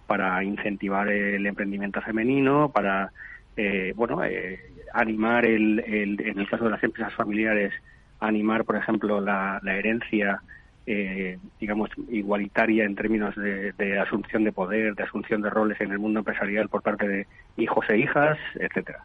para 0.08 0.44
incentivar 0.44 1.10
el 1.10 1.46
emprendimiento 1.46 2.02
femenino, 2.02 2.70
para 2.70 3.12
eh, 3.58 3.94
bueno 3.96 4.24
eh, 4.24 4.60
animar 4.94 5.46
el, 5.46 5.80
el, 5.80 6.22
en 6.22 6.40
el 6.40 6.48
caso 6.48 6.66
de 6.66 6.72
las 6.72 6.84
empresas 6.84 7.14
familiares 7.14 7.74
animar, 8.20 8.66
por 8.66 8.76
ejemplo, 8.76 9.22
la, 9.22 9.60
herencia, 9.66 10.42
eh, 10.88 11.38
digamos, 11.60 11.90
igualitaria 12.10 12.86
en 12.86 12.96
términos 12.96 13.36
de, 13.36 14.00
asunción 14.00 14.44
de 14.44 14.52
poder, 14.52 14.96
de 14.96 15.04
asunción 15.04 15.42
de 15.42 15.50
roles 15.50 15.80
en 15.82 15.92
el 15.92 16.00
mundo 16.00 16.20
empresarial 16.20 16.70
por 16.70 16.82
parte 16.82 17.08
de 17.08 17.28
hijos 17.58 17.86
e 17.90 17.98
hijas, 17.98 18.38
etcétera. 18.56 19.00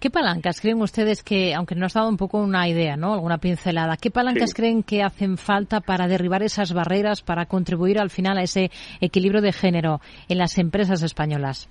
¿Qué 0.00 0.10
palancas 0.10 0.60
creen 0.60 0.80
ustedes 0.80 1.22
que, 1.22 1.54
aunque 1.54 1.74
nos 1.74 1.94
ha 1.96 2.00
dado 2.00 2.10
un 2.10 2.16
poco 2.16 2.38
una 2.38 2.68
idea, 2.68 2.96
¿no? 2.96 3.14
Alguna 3.14 3.38
pincelada, 3.38 3.96
¿qué 3.96 4.10
palancas 4.10 4.54
creen 4.54 4.82
que 4.82 5.02
hacen 5.02 5.36
falta 5.36 5.80
para 5.80 6.08
derribar 6.08 6.42
esas 6.42 6.72
barreras, 6.72 7.22
para 7.22 7.46
contribuir 7.46 7.98
al 7.98 8.10
final 8.10 8.38
a 8.38 8.42
ese 8.42 8.70
equilibrio 9.00 9.40
de 9.40 9.52
género 9.52 10.00
en 10.28 10.38
las 10.38 10.58
empresas 10.58 11.02
españolas? 11.02 11.68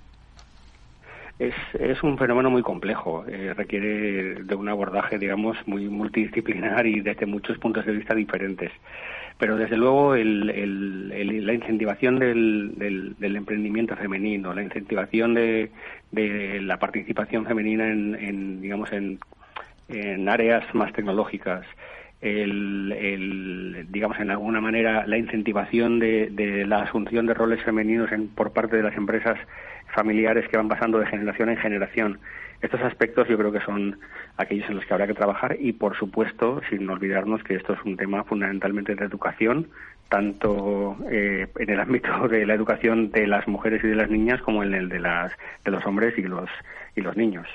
es, 1.40 1.54
es 1.72 2.02
un 2.02 2.18
fenómeno 2.18 2.50
muy 2.50 2.62
complejo, 2.62 3.24
eh, 3.26 3.54
requiere 3.54 4.44
de 4.44 4.54
un 4.54 4.68
abordaje, 4.68 5.18
digamos, 5.18 5.56
muy 5.66 5.88
multidisciplinar 5.88 6.86
y 6.86 7.00
desde 7.00 7.24
muchos 7.24 7.56
puntos 7.58 7.86
de 7.86 7.92
vista 7.92 8.14
diferentes. 8.14 8.70
Pero 9.40 9.56
desde 9.56 9.78
luego 9.78 10.14
el, 10.14 11.46
la 11.46 11.54
incentivación 11.54 12.18
del, 12.18 12.74
del, 13.18 13.36
emprendimiento 13.36 13.96
femenino, 13.96 14.52
la 14.52 14.62
incentivación 14.62 15.32
de, 15.32 15.70
la 16.12 16.78
participación 16.78 17.46
femenina 17.46 17.88
en, 17.88 18.60
digamos, 18.60 18.92
en, 18.92 19.18
áreas 20.28 20.62
más 20.74 20.92
tecnológicas, 20.92 21.64
el, 22.20 23.86
digamos 23.88 24.20
en 24.20 24.30
alguna 24.30 24.60
manera 24.60 25.06
la 25.06 25.16
incentivación 25.16 25.98
de, 25.98 26.28
de 26.28 26.66
la 26.66 26.82
asunción 26.82 27.24
de 27.24 27.32
roles 27.32 27.62
femeninos 27.62 28.12
en, 28.12 28.28
por 28.28 28.52
parte 28.52 28.76
de 28.76 28.82
las 28.82 28.94
empresas 28.94 29.38
familiares 29.94 30.46
que 30.48 30.58
van 30.58 30.68
pasando 30.68 30.98
de 30.98 31.06
generación 31.06 31.48
en 31.48 31.56
generación. 31.56 32.18
Estos 32.62 32.80
aspectos 32.82 33.26
yo 33.28 33.38
creo 33.38 33.52
que 33.52 33.60
son 33.60 33.98
aquellos 34.36 34.68
en 34.68 34.76
los 34.76 34.84
que 34.84 34.92
habrá 34.92 35.06
que 35.06 35.14
trabajar 35.14 35.56
y, 35.58 35.72
por 35.72 35.96
supuesto, 35.96 36.60
sin 36.68 36.88
olvidarnos 36.90 37.42
que 37.42 37.54
esto 37.54 37.72
es 37.72 37.78
un 37.84 37.96
tema 37.96 38.22
fundamentalmente 38.24 38.94
de 38.94 39.04
educación, 39.04 39.68
tanto 40.10 40.96
eh, 41.10 41.46
en 41.56 41.70
el 41.70 41.80
ámbito 41.80 42.28
de 42.28 42.44
la 42.44 42.54
educación 42.54 43.10
de 43.12 43.26
las 43.26 43.48
mujeres 43.48 43.82
y 43.82 43.88
de 43.88 43.94
las 43.94 44.10
niñas 44.10 44.42
como 44.42 44.62
en 44.62 44.74
el 44.74 44.88
de, 44.88 45.00
las, 45.00 45.32
de 45.64 45.70
los 45.70 45.86
hombres 45.86 46.12
y 46.18 46.22
los, 46.22 46.50
y 46.96 47.00
los 47.00 47.16
niños. 47.16 47.46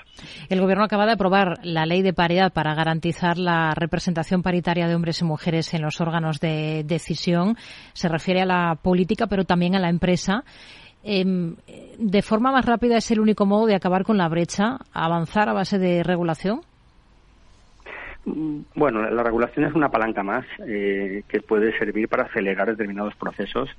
El 0.50 0.62
Gobierno 0.62 0.86
acaba 0.86 1.06
de 1.06 1.12
aprobar 1.12 1.60
la 1.64 1.86
ley 1.86 2.02
de 2.02 2.14
paridad 2.14 2.52
para 2.54 2.74
garantizar 2.74 3.38
la 3.38 3.74
representación 3.76 4.42
paritaria 4.42 4.88
de 4.88 4.96
hombres 4.96 5.22
y 5.22 5.26
mujeres 5.26 5.74
en 5.74 5.82
los 5.82 6.02
órganos 6.02 6.40
de 6.40 6.84
decisión. 6.86 7.58
Se 7.94 8.10
refiere 8.10 8.42
a 8.42 8.46
la 8.46 8.76
política, 8.82 9.28
pero 9.28 9.44
también 9.44 9.76
a 9.76 9.80
la 9.80 9.90
empresa. 9.90 10.44
Em, 11.08 11.56
¿De 12.00 12.22
forma 12.24 12.52
más 12.52 12.66
rápida 12.66 12.98
es 12.98 13.12
el 13.12 13.20
único 13.20 13.46
modo 13.46 13.68
de 13.68 13.76
acabar 13.76 14.04
con 14.04 14.18
la 14.18 14.28
brecha? 14.28 14.80
¿Avanzar 14.92 15.48
a 15.48 15.54
base 15.54 15.78
de 15.78 16.02
regulación? 16.02 16.62
Mm, 18.26 18.62
bueno, 18.74 19.08
la 19.12 19.22
regulación 19.22 19.66
es 19.66 19.76
una 19.76 19.90
palanca 19.90 20.24
más 20.24 20.46
eh, 20.68 21.22
que 21.28 21.42
puede 21.42 21.78
servir 21.78 22.10
para 22.10 22.24
acelerar 22.24 22.70
determinados 22.70 23.16
procesos 23.16 23.70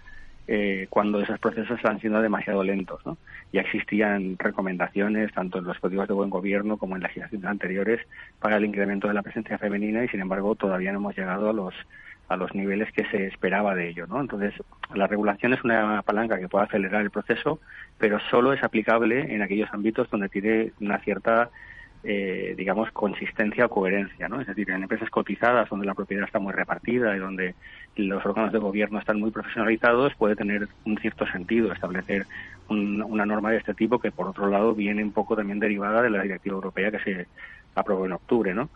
eh, 0.47 0.87
cuando 0.89 1.21
esos 1.21 1.41
procesos 1.41 1.81
han 1.85 2.01
sido 2.01 2.23
demasiado 2.23 2.63
lentos. 2.63 3.05
¿no? 3.05 3.19
Ya 3.53 3.63
existían 3.63 4.39
recomendaciones, 4.39 5.33
tanto 5.33 5.59
en 5.59 5.65
los 5.65 5.81
códigos 5.81 6.07
de 6.07 6.15
buen 6.15 6.31
gobierno 6.31 6.77
como 6.77 6.95
en 6.95 7.03
legislaciones 7.03 7.51
anteriores, 7.51 8.01
para 8.39 8.57
el 8.57 8.65
incremento 8.65 9.09
de 9.09 9.15
la 9.15 9.23
presencia 9.23 9.59
femenina 9.59 10.05
y, 10.05 10.09
sin 10.09 10.21
embargo, 10.21 10.55
todavía 10.55 10.93
no 10.93 10.99
hemos 10.99 11.17
llegado 11.17 11.51
a 11.51 11.53
los 11.53 11.75
a 12.29 12.37
los 12.37 12.55
niveles 12.55 12.93
que 12.93 13.05
se 13.07 13.27
esperaba 13.27 13.75
de 13.75 13.89
ello. 13.89 14.07
¿no? 14.07 14.21
Entonces, 14.21 14.55
la 14.95 15.07
regulación 15.07 15.55
es 15.55 15.63
una 15.63 16.03
palanca 16.03 16.39
que 16.39 16.49
puede 16.49 16.65
acelerar 16.65 17.03
el 17.03 17.11
proceso, 17.11 17.61
pero 17.99 18.19
solo 18.31 18.53
es 18.53 18.63
aplicable 18.63 19.35
en 19.35 19.43
aquellos 19.43 19.73
ámbitos 19.73 20.11
donde 20.11 20.29
tiene 20.29 20.73
una 20.81 20.99
cierta, 20.99 21.51
eh, 22.03 22.55
digamos, 22.57 22.91
consistencia 22.91 23.67
o 23.67 23.71
coherencia. 23.71 24.29
¿no? 24.29 24.41
Es 24.41 24.47
decir, 24.49 24.71
en 24.71 24.83
empresas 24.83 25.09
cotizadas 25.11 25.69
donde 25.69 25.87
la 25.87 25.95
propiedad 25.95 26.25
está 26.25 26.41
muy 26.41 26.53
repartida 26.53 27.17
y 27.17 27.21
donde 27.21 27.55
los 27.95 28.25
órganos 28.27 28.53
de 28.53 28.59
gobierno 28.59 28.99
están 28.99 29.21
muy 29.21 29.31
profesionalizados, 29.31 30.15
puede 30.17 30.35
tener 30.35 30.69
un 30.85 30.99
cierto 30.99 31.27
sentido 31.29 31.73
establecer 31.73 32.27
una 32.69 33.25
norma 33.25 33.53
de 33.53 33.59
este 33.59 33.75
tipo 33.75 34.01
que, 34.01 34.11
por 34.11 34.27
otro 34.27 34.49
lado, 34.49 34.75
viene 34.75 35.05
un 35.05 35.13
poco 35.13 35.37
también 35.37 35.61
derivada 35.61 36.03
de 36.03 36.11
la 36.11 36.23
directiva 36.23 36.57
europea 36.57 36.91
que 36.91 36.99
se 36.99 37.27
aprobó 37.77 38.07
en 38.07 38.13
octubre. 38.13 38.53
¿no? 38.53 38.69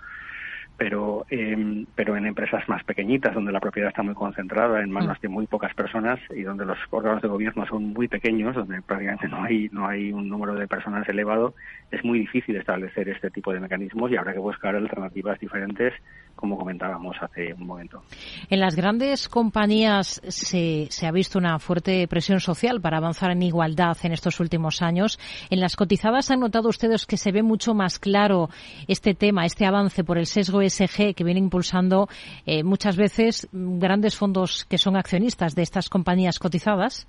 Pero, 0.81 1.27
eh, 1.29 1.85
pero 1.95 2.17
en 2.17 2.25
empresas 2.25 2.67
más 2.67 2.83
pequeñitas, 2.85 3.35
donde 3.35 3.53
la 3.53 3.61
propiedad 3.61 3.91
está 3.91 4.03
muy 4.03 4.15
concentrada 4.15 4.81
en 4.81 4.91
manos 4.91 5.19
mm. 5.19 5.21
de 5.21 5.29
muy 5.29 5.47
pocas 5.47 5.75
personas 5.75 6.19
y 6.35 6.41
donde 6.41 6.65
los 6.65 6.79
órganos 6.89 7.21
de 7.21 7.29
gobierno 7.29 7.67
son 7.67 7.93
muy 7.93 8.09
pequeños, 8.09 8.55
donde 8.55 8.81
prácticamente 8.81 9.29
no 9.29 9.45
hay, 9.45 9.69
no 9.73 9.87
hay 9.87 10.11
un 10.11 10.31
número 10.31 10.55
de 10.55 10.67
personas 10.67 11.07
elevado, 11.07 11.55
es 11.91 12.03
muy 12.03 12.21
difícil 12.21 12.57
establecer 12.57 13.11
este 13.11 13.29
tipo 13.31 13.53
de 13.53 13.61
mecanismos 13.61 14.11
y 14.11 14.17
habrá 14.17 14.33
que 14.33 14.39
buscar 14.39 14.75
alternativas 14.75 15.39
diferentes, 15.39 15.93
como 16.35 16.57
comentábamos 16.57 17.17
hace 17.21 17.53
un 17.55 17.67
momento. 17.67 18.03
En 18.49 18.61
las 18.61 18.77
grandes 18.77 19.29
compañías 19.29 20.21
se, 20.27 20.87
se 20.91 21.07
ha 21.07 21.13
visto 21.13 21.39
una 21.39 21.59
fuerte 21.59 22.07
presión 22.09 22.41
social 22.41 22.81
para 22.81 22.99
avanzar 22.99 23.31
en 23.31 23.43
igualdad 23.43 23.97
en 24.03 24.13
estos 24.13 24.41
últimos 24.41 24.83
años. 24.83 25.19
En 25.51 25.61
las 25.61 25.77
cotizadas 25.77 26.31
han 26.31 26.41
notado 26.41 26.69
ustedes 26.69 27.07
que 27.07 27.17
se 27.17 27.33
ve 27.33 27.43
mucho 27.43 27.75
más 27.75 27.99
claro 27.99 28.49
este 28.89 29.15
tema, 29.15 29.45
este 29.45 29.67
avance 29.67 30.05
por 30.05 30.19
el 30.19 30.27
sesgo 30.27 30.63
ESG 30.63 31.15
que 31.15 31.25
viene 31.25 31.41
impulsando 31.41 32.09
eh, 32.47 32.63
muchas 32.63 32.97
veces 32.97 33.49
grandes 33.53 34.17
fondos 34.17 34.65
que 34.65 34.79
son 34.79 34.97
accionistas 34.97 35.55
de 35.55 35.63
estas 35.63 35.89
compañías 35.89 36.39
cotizadas? 36.39 37.07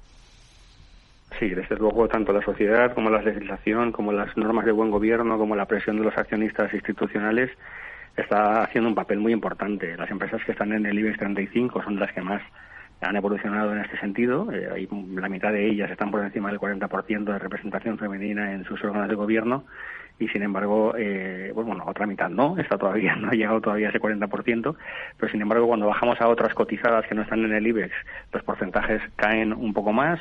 Sí, 1.39 1.49
desde 1.49 1.77
luego 1.77 2.07
tanto 2.07 2.33
la 2.33 2.43
sociedad 2.43 2.93
como 2.93 3.09
la 3.09 3.21
legislación, 3.21 3.91
como 3.91 4.11
las 4.11 4.35
normas 4.35 4.65
de 4.65 4.71
buen 4.71 4.91
gobierno, 4.91 5.37
como 5.37 5.55
la 5.55 5.65
presión 5.65 5.97
de 5.97 6.03
los 6.03 6.17
accionistas 6.17 6.73
institucionales 6.73 7.49
está 8.17 8.63
haciendo 8.63 8.89
un 8.89 8.95
papel 8.95 9.19
muy 9.19 9.33
importante. 9.33 9.95
Las 9.97 10.11
empresas 10.11 10.43
que 10.45 10.51
están 10.51 10.73
en 10.73 10.85
el 10.85 10.97
IBEX 10.99 11.17
35 11.17 11.83
son 11.83 11.99
las 11.99 12.11
que 12.13 12.21
más 12.21 12.41
han 13.01 13.15
evolucionado 13.15 13.73
en 13.73 13.79
este 13.79 13.97
sentido. 13.97 14.51
Eh, 14.51 14.87
la 15.15 15.29
mitad 15.29 15.51
de 15.51 15.67
ellas 15.67 15.89
están 15.89 16.11
por 16.11 16.23
encima 16.23 16.49
del 16.49 16.59
40% 16.59 17.23
de 17.23 17.39
representación 17.39 17.97
femenina 17.97 18.53
en 18.53 18.63
sus 18.65 18.83
órganos 18.83 19.09
de 19.09 19.15
gobierno 19.15 19.65
y 20.19 20.27
sin 20.27 20.43
embargo, 20.43 20.93
eh, 20.97 21.51
pues 21.53 21.65
bueno, 21.65 21.83
otra 21.87 22.05
mitad 22.05 22.29
no, 22.29 22.57
está 22.57 22.77
todavía, 22.77 23.15
no 23.19 23.29
ha 23.29 23.33
llegado 23.33 23.59
todavía 23.59 23.87
a 23.87 23.89
ese 23.89 23.99
40%, 23.99 24.75
pero 25.17 25.31
sin 25.31 25.41
embargo 25.41 25.67
cuando 25.67 25.87
bajamos 25.87 26.21
a 26.21 26.27
otras 26.27 26.53
cotizadas 26.53 27.07
que 27.07 27.15
no 27.15 27.23
están 27.23 27.43
en 27.43 27.53
el 27.53 27.65
IBEX, 27.65 27.93
los 28.31 28.43
porcentajes 28.43 29.01
caen 29.15 29.51
un 29.51 29.73
poco 29.73 29.91
más 29.91 30.19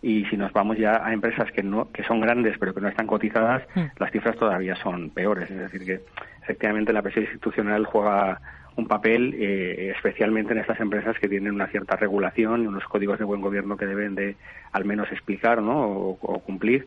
y 0.00 0.24
si 0.26 0.36
nos 0.36 0.52
vamos 0.52 0.78
ya 0.78 1.04
a 1.04 1.12
empresas 1.12 1.50
que 1.52 1.62
no 1.62 1.90
que 1.90 2.04
son 2.04 2.20
grandes 2.20 2.56
pero 2.58 2.74
que 2.74 2.80
no 2.80 2.88
están 2.88 3.06
cotizadas, 3.06 3.62
mm. 3.74 3.84
las 3.98 4.10
cifras 4.12 4.36
todavía 4.36 4.76
son 4.76 5.10
peores, 5.10 5.50
es 5.50 5.58
decir 5.58 5.84
que 5.84 6.00
efectivamente 6.42 6.92
la 6.92 7.02
presión 7.02 7.24
institucional 7.24 7.84
juega 7.86 8.40
un 8.76 8.86
papel, 8.86 9.34
eh, 9.36 9.92
especialmente 9.96 10.52
en 10.52 10.60
estas 10.60 10.78
empresas 10.78 11.18
que 11.18 11.28
tienen 11.28 11.52
una 11.52 11.66
cierta 11.66 11.96
regulación 11.96 12.62
y 12.62 12.66
unos 12.68 12.84
códigos 12.84 13.18
de 13.18 13.24
buen 13.24 13.40
gobierno 13.40 13.76
que 13.76 13.86
deben 13.86 14.14
de 14.14 14.36
al 14.70 14.84
menos 14.84 15.10
explicar 15.10 15.60
¿no? 15.60 15.80
o 15.80 16.38
cumplir 16.40 16.86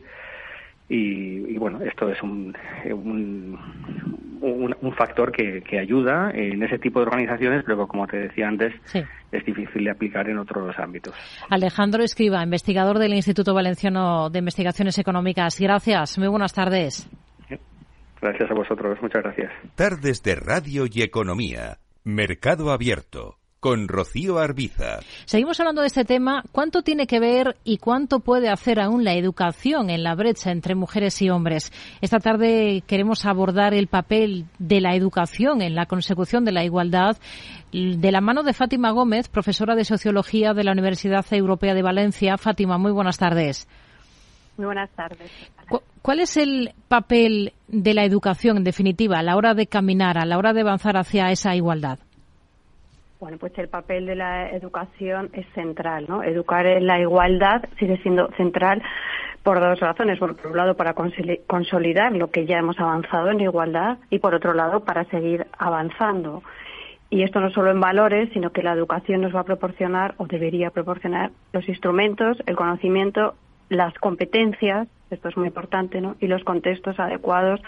y, 0.94 1.56
bueno, 1.56 1.80
esto 1.80 2.10
es 2.10 2.22
un, 2.22 2.54
un, 2.90 3.58
un, 4.40 4.92
factor 4.94 5.32
que, 5.32 5.62
que, 5.62 5.78
ayuda 5.78 6.30
en 6.34 6.62
ese 6.62 6.78
tipo 6.78 7.00
de 7.00 7.06
organizaciones, 7.06 7.64
pero 7.64 7.86
como 7.86 8.06
te 8.06 8.18
decía 8.18 8.46
antes, 8.46 8.74
es 8.92 9.44
difícil 9.46 9.84
de 9.84 9.90
aplicar 9.90 10.28
en 10.28 10.38
otros 10.38 10.78
ámbitos. 10.78 11.14
Alejandro 11.48 12.02
Escriba, 12.02 12.42
investigador 12.42 12.98
del 12.98 13.14
Instituto 13.14 13.54
Valenciano 13.54 14.28
de 14.28 14.40
Investigaciones 14.40 14.98
Económicas. 14.98 15.58
Gracias, 15.58 16.18
muy 16.18 16.28
buenas 16.28 16.52
tardes. 16.52 17.08
Gracias 18.20 18.50
a 18.50 18.54
vosotros, 18.54 18.98
muchas 19.00 19.22
gracias. 19.22 19.50
Tardes 19.74 20.22
de 20.22 20.34
Radio 20.36 20.84
y 20.92 21.02
Economía. 21.02 21.78
Mercado 22.04 22.70
Abierto 22.70 23.41
con 23.62 23.86
Rocío 23.86 24.40
Arbiza. 24.40 24.98
Seguimos 25.24 25.60
hablando 25.60 25.82
de 25.82 25.86
este 25.86 26.04
tema. 26.04 26.42
¿Cuánto 26.50 26.82
tiene 26.82 27.06
que 27.06 27.20
ver 27.20 27.56
y 27.62 27.78
cuánto 27.78 28.18
puede 28.18 28.48
hacer 28.48 28.80
aún 28.80 29.04
la 29.04 29.14
educación 29.14 29.88
en 29.88 30.02
la 30.02 30.16
brecha 30.16 30.50
entre 30.50 30.74
mujeres 30.74 31.22
y 31.22 31.30
hombres? 31.30 31.72
Esta 32.00 32.18
tarde 32.18 32.82
queremos 32.88 33.24
abordar 33.24 33.72
el 33.72 33.86
papel 33.86 34.46
de 34.58 34.80
la 34.80 34.96
educación 34.96 35.62
en 35.62 35.76
la 35.76 35.86
consecución 35.86 36.44
de 36.44 36.50
la 36.50 36.64
igualdad 36.64 37.18
de 37.70 38.10
la 38.10 38.20
mano 38.20 38.42
de 38.42 38.52
Fátima 38.52 38.90
Gómez, 38.90 39.28
profesora 39.28 39.76
de 39.76 39.84
Sociología 39.84 40.54
de 40.54 40.64
la 40.64 40.72
Universidad 40.72 41.24
Europea 41.30 41.74
de 41.74 41.82
Valencia. 41.82 42.38
Fátima, 42.38 42.78
muy 42.78 42.90
buenas 42.90 43.16
tardes. 43.16 43.68
Muy 44.56 44.66
buenas 44.66 44.90
tardes. 44.90 45.30
¿Cuál 46.02 46.18
es 46.18 46.36
el 46.36 46.74
papel 46.88 47.52
de 47.68 47.94
la 47.94 48.04
educación, 48.04 48.56
en 48.56 48.64
definitiva, 48.64 49.20
a 49.20 49.22
la 49.22 49.36
hora 49.36 49.54
de 49.54 49.68
caminar, 49.68 50.18
a 50.18 50.26
la 50.26 50.36
hora 50.36 50.52
de 50.52 50.62
avanzar 50.62 50.96
hacia 50.96 51.30
esa 51.30 51.54
igualdad? 51.54 52.00
Bueno, 53.22 53.38
pues 53.38 53.56
el 53.56 53.68
papel 53.68 54.06
de 54.06 54.16
la 54.16 54.50
educación 54.50 55.30
es 55.32 55.46
central, 55.54 56.06
¿no? 56.08 56.24
Educar 56.24 56.66
en 56.66 56.88
la 56.88 56.98
igualdad 56.98 57.62
sigue 57.78 57.96
siendo 57.98 58.28
central 58.32 58.82
por 59.44 59.60
dos 59.60 59.78
razones. 59.78 60.18
por 60.18 60.34
un 60.44 60.56
lado, 60.56 60.74
para 60.74 60.92
consolidar 60.92 62.10
lo 62.16 62.32
que 62.32 62.46
ya 62.46 62.58
hemos 62.58 62.80
avanzado 62.80 63.30
en 63.30 63.38
igualdad 63.38 63.98
y, 64.10 64.18
por 64.18 64.34
otro 64.34 64.54
lado, 64.54 64.80
para 64.80 65.04
seguir 65.04 65.46
avanzando. 65.56 66.42
Y 67.10 67.22
esto 67.22 67.38
no 67.38 67.50
solo 67.50 67.70
en 67.70 67.78
valores, 67.78 68.28
sino 68.32 68.50
que 68.50 68.64
la 68.64 68.72
educación 68.72 69.20
nos 69.20 69.32
va 69.32 69.42
a 69.42 69.44
proporcionar 69.44 70.16
o 70.16 70.26
debería 70.26 70.70
proporcionar 70.70 71.30
los 71.52 71.68
instrumentos, 71.68 72.38
el 72.46 72.56
conocimiento, 72.56 73.36
las 73.68 73.94
competencias, 74.00 74.88
esto 75.12 75.28
es 75.28 75.36
muy 75.36 75.46
importante, 75.46 76.00
¿no? 76.00 76.16
Y 76.18 76.26
los 76.26 76.42
contextos 76.42 76.98
adecuados 76.98 77.60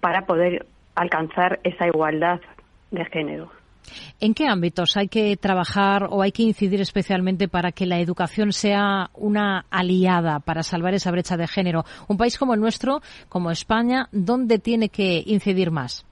para 0.00 0.26
poder 0.26 0.66
alcanzar 0.96 1.60
esa 1.62 1.86
igualdad 1.86 2.40
de 2.90 3.04
género. 3.04 3.52
¿En 4.20 4.34
qué 4.34 4.46
ámbitos 4.46 4.96
hay 4.96 5.08
que 5.08 5.36
trabajar 5.36 6.08
o 6.10 6.22
hay 6.22 6.32
que 6.32 6.42
incidir 6.42 6.80
especialmente 6.80 7.48
para 7.48 7.72
que 7.72 7.86
la 7.86 7.98
educación 7.98 8.52
sea 8.52 9.10
una 9.14 9.64
aliada 9.70 10.40
para 10.40 10.62
salvar 10.62 10.94
esa 10.94 11.10
brecha 11.10 11.36
de 11.36 11.46
género? 11.46 11.84
Un 12.08 12.16
país 12.16 12.38
como 12.38 12.54
el 12.54 12.60
nuestro, 12.60 13.00
como 13.28 13.50
España, 13.50 14.08
¿dónde 14.12 14.58
tiene 14.58 14.88
que 14.88 15.22
incidir 15.26 15.70
más? 15.70 16.04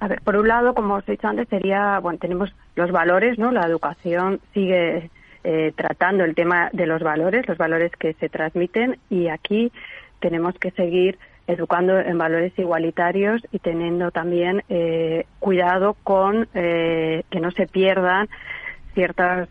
A 0.00 0.08
ver, 0.08 0.22
por 0.22 0.36
un 0.36 0.48
lado, 0.48 0.74
como 0.74 0.94
os 0.94 1.08
he 1.08 1.12
dicho 1.12 1.28
antes, 1.28 1.46
sería, 1.48 1.98
bueno, 2.00 2.18
tenemos 2.18 2.50
los 2.74 2.90
valores, 2.90 3.38
¿no? 3.38 3.52
La 3.52 3.66
educación 3.66 4.40
sigue 4.54 5.10
eh, 5.44 5.72
tratando 5.76 6.24
el 6.24 6.34
tema 6.34 6.70
de 6.72 6.86
los 6.86 7.02
valores, 7.02 7.46
los 7.46 7.58
valores 7.58 7.92
que 7.98 8.14
se 8.14 8.28
transmiten 8.28 8.98
y 9.10 9.28
aquí 9.28 9.70
tenemos 10.20 10.54
que 10.58 10.70
seguir 10.70 11.18
educando 11.50 11.98
en 11.98 12.18
valores 12.18 12.52
igualitarios 12.58 13.42
y 13.52 13.58
teniendo 13.58 14.10
también 14.10 14.62
eh, 14.68 15.26
cuidado 15.38 15.96
con 16.04 16.48
eh, 16.54 17.24
que 17.30 17.40
no 17.40 17.50
se 17.50 17.66
pierdan 17.66 18.28
ciertos 18.94 19.48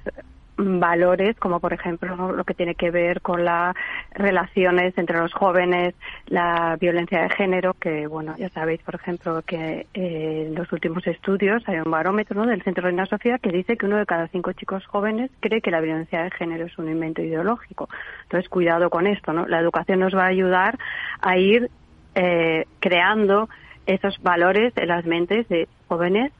valores, 0.60 1.38
como 1.38 1.60
por 1.60 1.74
ejemplo 1.74 2.34
lo 2.34 2.43
que 2.43 2.54
tiene 2.54 2.76
que 2.76 2.91
ver 2.91 3.22
con 3.22 3.45
las 3.45 3.76
relaciones 4.12 4.97
entre 4.97 5.18
los 5.18 5.34
jóvenes, 5.34 5.95
la 6.28 6.78
violencia 6.80 7.24
de 7.24 7.30
género, 7.30 7.74
que 7.74 8.08
bueno, 8.08 8.36
ya 8.38 8.50
sabéis, 8.50 8.82
por 8.82 8.95
ejemplo, 8.95 9.41
que 9.43 9.88
eh, 9.93 10.45
en 10.47 10.56
los 10.56 10.72
últimos 10.74 11.06
estudios 11.08 11.64
hay 11.68 11.78
un 11.78 11.91
barómetro 11.91 12.45
del 12.45 12.62
Centro 12.64 12.88
de 12.88 12.93
la 12.93 13.06
Sociedad 13.06 13.39
que 13.39 13.52
dice 13.52 13.78
que 13.78 13.86
uno 13.86 13.97
de 13.97 14.06
cada 14.06 14.28
cinco 14.28 14.52
chicos 14.54 14.86
jóvenes 14.86 15.32
cree 15.39 15.62
que 15.62 15.72
la 15.72 15.82
violencia 15.82 16.24
de 16.24 16.32
género 16.32 16.66
es 16.66 16.78
un 16.78 16.89
invento 16.89 17.22
ideológico. 17.22 17.88
Entonces, 18.24 18.50
cuidado 18.50 18.89
con 18.89 19.08
esto, 19.08 19.34
¿no? 19.34 19.47
La 19.47 19.60
educación 19.60 20.00
nos 20.00 20.16
va 20.16 20.24
a 20.24 20.28
ayudar 20.28 20.78
a 21.22 21.38
ir 21.38 21.70
eh, 22.16 22.66
creando 22.80 23.49
esos 23.86 24.22
valores 24.22 24.74
en 24.78 24.88
las 24.88 25.05
mentes 25.05 25.47
de 25.49 25.68
jóvenes 25.88 26.32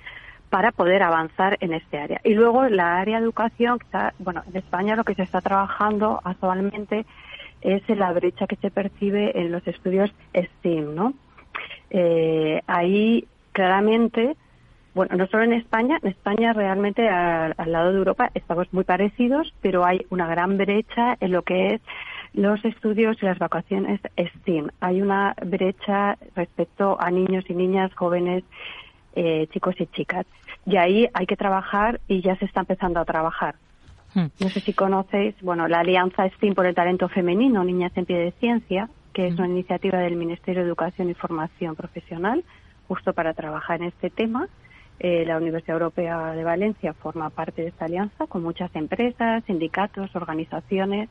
para 0.50 0.72
poder 0.72 1.04
avanzar 1.04 1.58
en 1.62 1.74
este 1.74 2.00
área. 2.00 2.22
Y 2.24 2.34
luego 2.34 2.68
la 2.70 2.98
área 2.98 3.18
de 3.18 3.24
educación, 3.24 3.80
bueno, 4.18 4.44
en 4.48 4.58
España 4.58 4.96
lo 4.96 5.04
que 5.04 5.16
se 5.16 5.24
está 5.24 5.42
trabajando 5.42 6.20
actualmente 6.24 7.06
es 7.62 7.88
la 7.90 8.12
brecha 8.14 8.48
que 8.48 8.56
se 8.56 8.72
percibe 8.72 9.40
en 9.40 9.52
los 9.52 9.66
estudios 9.68 10.12
STEAM, 10.34 10.96
¿no? 10.96 11.14
Eh, 11.90 12.62
ahí 12.68 13.28
claramente, 13.52 14.36
bueno, 14.94 15.16
no 15.18 15.28
solo 15.28 15.44
en 15.44 15.54
España, 15.54 16.00
en 16.02 16.10
España 16.10 16.54
realmente 16.54 17.10
al 17.10 17.54
lado 17.72 17.92
de 17.92 17.98
Europa 17.98 18.32
estamos 18.34 18.72
muy 18.74 18.84
parecidos, 18.84 19.54
pero 19.62 19.86
hay 19.86 20.06
una 20.10 20.28
gran 20.28 20.58
brecha 20.58 21.18
en 21.20 21.32
lo 21.32 21.42
que 21.42 21.76
es 21.76 21.82
los 22.34 22.64
estudios 22.64 23.18
y 23.22 23.26
las 23.26 23.40
vacaciones 23.40 24.00
STEAM. 24.18 24.70
Hay 24.80 25.02
una 25.02 25.36
brecha 25.44 26.18
respecto 26.36 26.98
a 27.00 27.10
niños 27.12 27.46
y 27.50 27.54
niñas, 27.54 27.94
jóvenes, 27.96 28.44
eh, 29.16 29.48
chicos 29.52 29.76
y 29.80 29.88
chicas. 29.88 30.26
Y 30.66 30.78
ahí 30.78 31.10
hay 31.14 31.26
que 31.26 31.36
trabajar 31.36 32.00
y 32.08 32.22
ya 32.22 32.36
se 32.38 32.46
está 32.46 32.62
empezando 32.62 33.00
a 33.00 33.06
trabajar. 33.06 33.56
Hmm. 34.14 34.28
No 34.40 34.50
sé 34.50 34.60
si 34.60 34.74
conocéis, 34.74 35.36
bueno, 35.42 35.68
la 35.68 35.80
Alianza 35.80 36.28
STEAM 36.30 36.56
por 36.56 36.66
el 36.66 36.76
Talento 36.76 37.10
Femenino, 37.10 37.64
Niñas 37.64 37.92
en 37.96 38.06
Pie 38.06 38.18
de 38.18 38.32
Ciencia, 38.34 38.90
que 39.14 39.28
es 39.28 39.36
hmm. 39.36 39.40
una 39.40 39.48
iniciativa 39.50 40.00
del 40.00 40.16
Ministerio 40.16 40.62
de 40.62 40.68
Educación 40.68 41.10
y 41.10 41.14
Formación 41.16 41.76
Profesional, 41.76 42.44
justo 42.88 43.14
para 43.14 43.34
trabajar 43.34 43.82
en 43.82 43.88
este 43.88 44.10
tema. 44.10 44.48
Eh, 45.00 45.24
la 45.26 45.38
Universidad 45.38 45.78
Europea 45.78 46.34
de 46.34 46.44
Valencia 46.44 46.94
forma 46.94 47.30
parte 47.30 47.62
de 47.62 47.70
esta 47.70 47.86
alianza 47.86 48.28
con 48.28 48.44
muchas 48.44 48.76
empresas, 48.76 49.44
sindicatos, 49.46 50.14
organizaciones 50.14 51.10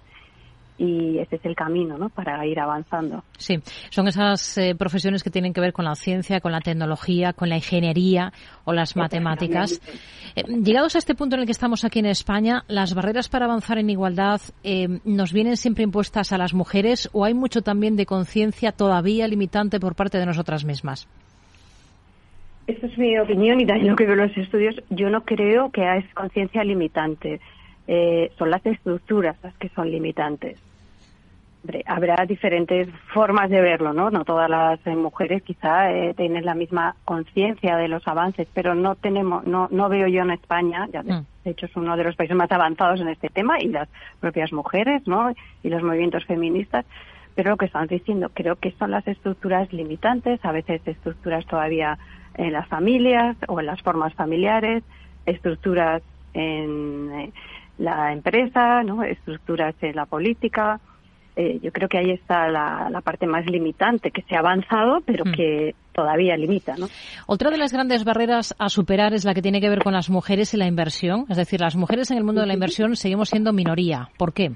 y 0.78 1.18
ese 1.18 1.36
es 1.36 1.44
el 1.44 1.56
camino 1.56 1.98
¿no? 1.98 2.08
para 2.08 2.46
ir 2.46 2.58
avanzando. 2.60 3.24
Sí, 3.36 3.58
son 3.90 4.06
esas 4.06 4.56
eh, 4.58 4.76
profesiones 4.76 5.24
que 5.24 5.30
tienen 5.30 5.52
que 5.52 5.60
ver 5.60 5.72
con 5.72 5.84
la 5.84 5.96
ciencia, 5.96 6.40
con 6.40 6.52
la 6.52 6.60
tecnología, 6.60 7.32
con 7.32 7.48
la 7.48 7.56
ingeniería 7.56 8.32
o 8.64 8.72
las 8.72 8.96
matemáticas. 8.96 9.80
Eh, 10.36 10.44
llegados 10.62 10.94
a 10.94 10.98
este 10.98 11.16
punto 11.16 11.34
en 11.34 11.40
el 11.40 11.46
que 11.46 11.52
estamos 11.52 11.84
aquí 11.84 11.98
en 11.98 12.06
España, 12.06 12.62
¿las 12.68 12.94
barreras 12.94 13.28
para 13.28 13.46
avanzar 13.46 13.78
en 13.78 13.90
igualdad 13.90 14.40
eh, 14.62 15.00
nos 15.04 15.32
vienen 15.32 15.56
siempre 15.56 15.82
impuestas 15.82 16.32
a 16.32 16.38
las 16.38 16.54
mujeres 16.54 17.10
o 17.12 17.24
hay 17.24 17.34
mucho 17.34 17.62
también 17.62 17.96
de 17.96 18.06
conciencia 18.06 18.70
todavía 18.70 19.26
limitante 19.26 19.80
por 19.80 19.96
parte 19.96 20.18
de 20.18 20.26
nosotras 20.26 20.64
mismas? 20.64 21.08
Esta 22.68 22.86
es 22.86 22.98
mi 22.98 23.18
opinión 23.18 23.60
y 23.60 23.66
también 23.66 23.90
lo 23.90 23.96
que 23.96 24.04
veo 24.04 24.12
en 24.12 24.28
los 24.28 24.36
estudios. 24.36 24.76
Yo 24.90 25.08
no 25.08 25.22
creo 25.24 25.70
que 25.72 25.86
haya 25.86 26.06
conciencia 26.14 26.62
limitante. 26.62 27.40
son 28.36 28.50
las 28.50 28.64
estructuras 28.66 29.36
las 29.42 29.56
que 29.56 29.70
son 29.70 29.90
limitantes 29.90 30.58
habrá 31.86 32.24
diferentes 32.26 32.88
formas 33.12 33.50
de 33.50 33.60
verlo, 33.60 33.92
¿no? 33.92 34.10
No 34.10 34.24
todas 34.24 34.48
las 34.48 34.78
eh, 34.86 34.94
mujeres 34.94 35.42
quizá 35.42 35.92
eh, 35.92 36.14
tienen 36.14 36.44
la 36.44 36.54
misma 36.54 36.96
conciencia 37.04 37.76
de 37.76 37.88
los 37.88 38.06
avances, 38.06 38.46
pero 38.54 38.74
no 38.74 38.94
tenemos, 38.94 39.44
no, 39.46 39.68
no 39.70 39.88
veo 39.88 40.06
yo 40.06 40.22
en 40.22 40.30
España, 40.30 40.88
ya 40.92 41.02
de, 41.02 41.12
mm. 41.12 41.26
hecho 41.44 41.66
es 41.66 41.76
uno 41.76 41.96
de 41.96 42.04
los 42.04 42.16
países 42.16 42.36
más 42.36 42.50
avanzados 42.52 43.00
en 43.00 43.08
este 43.08 43.28
tema 43.28 43.60
y 43.60 43.68
las 43.68 43.88
propias 44.20 44.52
mujeres, 44.52 45.06
¿no? 45.06 45.32
Y 45.62 45.68
los 45.68 45.82
movimientos 45.82 46.24
feministas, 46.26 46.86
pero 47.34 47.50
lo 47.50 47.56
que 47.56 47.66
están 47.66 47.86
diciendo 47.86 48.30
creo 48.32 48.56
que 48.56 48.72
son 48.78 48.90
las 48.90 49.06
estructuras 49.06 49.72
limitantes, 49.72 50.42
a 50.44 50.52
veces 50.52 50.80
estructuras 50.86 51.44
todavía 51.46 51.98
en 52.34 52.52
las 52.52 52.68
familias 52.68 53.36
o 53.48 53.60
en 53.60 53.66
las 53.66 53.82
formas 53.82 54.14
familiares, 54.14 54.84
estructuras 55.26 56.02
en 56.34 57.10
eh, 57.12 57.32
la 57.78 58.12
empresa, 58.12 58.82
¿no? 58.84 59.02
Estructuras 59.02 59.74
en 59.82 59.96
la 59.96 60.06
política 60.06 60.80
eh, 61.40 61.60
yo 61.62 61.70
creo 61.70 61.88
que 61.88 61.98
ahí 61.98 62.10
está 62.10 62.48
la, 62.48 63.00
parte 63.04 63.28
más 63.28 63.46
limitante, 63.46 64.10
que 64.10 64.22
se 64.22 64.34
ha 64.34 64.40
avanzado, 64.40 64.98
pero 65.06 65.24
hmm. 65.24 65.30
que 65.30 65.74
todavía 65.92 66.36
limita. 66.36 66.74
¿no? 66.76 66.88
Otra 67.28 67.50
de 67.52 67.58
las 67.58 67.72
grandes 67.72 68.02
barreras 68.02 68.56
a 68.58 68.68
superar 68.68 69.14
es 69.14 69.24
la 69.24 69.34
que 69.34 69.40
tiene 69.40 69.60
que 69.60 69.68
ver 69.68 69.84
con 69.84 69.92
las 69.92 70.10
mujeres 70.10 70.52
y 70.54 70.56
la 70.56 70.66
inversión. 70.66 71.26
Es 71.28 71.36
decir, 71.36 71.60
las 71.60 71.76
mujeres 71.76 72.10
en 72.10 72.16
el 72.18 72.24
mundo 72.24 72.40
de 72.40 72.48
la 72.48 72.54
inversión 72.54 72.96
seguimos 72.96 73.28
siendo 73.28 73.52
minoría. 73.52 74.08
¿Por 74.18 74.32
qué? 74.32 74.50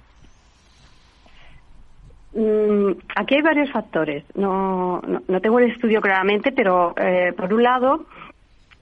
Mm, 2.34 2.98
aquí 3.14 3.36
hay 3.36 3.42
varios 3.42 3.70
factores. 3.70 4.24
No, 4.34 5.00
no, 5.28 5.40
tengo 5.40 5.60
el 5.60 5.70
estudio 5.70 6.00
claramente, 6.00 6.50
pero 6.50 6.94
eh, 6.96 7.32
por 7.36 7.54
un 7.54 7.62
lado, 7.62 8.06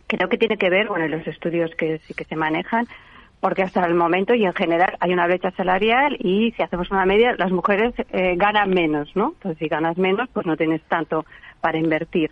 creo 0.07 0.31
que 0.31 0.39
tiene 0.39 0.57
que 0.57 0.71
ver, 0.71 0.89
bueno, 0.89 1.07
los 1.07 1.27
estudios 1.27 1.71
que 1.77 1.99
sí 2.07 2.15
que 2.15 2.25
se 2.25 2.35
manejan, 2.35 2.87
porque 3.41 3.63
hasta 3.63 3.85
el 3.87 3.95
momento 3.95 4.35
y 4.35 4.45
en 4.45 4.53
general 4.53 4.97
hay 5.01 5.13
una 5.13 5.27
brecha 5.27 5.51
salarial 5.53 6.17
y 6.21 6.53
si 6.53 6.63
hacemos 6.63 6.91
una 6.91 7.07
media 7.07 7.35
las 7.39 7.51
mujeres 7.51 7.95
eh, 8.13 8.35
ganan 8.37 8.71
menos, 8.71 9.11
¿no? 9.17 9.33
Entonces 9.35 9.59
si 9.59 9.69
ganas 9.69 9.97
menos 9.97 10.29
pues 10.33 10.47
no 10.47 10.57
tienes 10.57 10.83
tanto 10.83 11.25
para 11.61 11.79
invertir. 11.79 12.31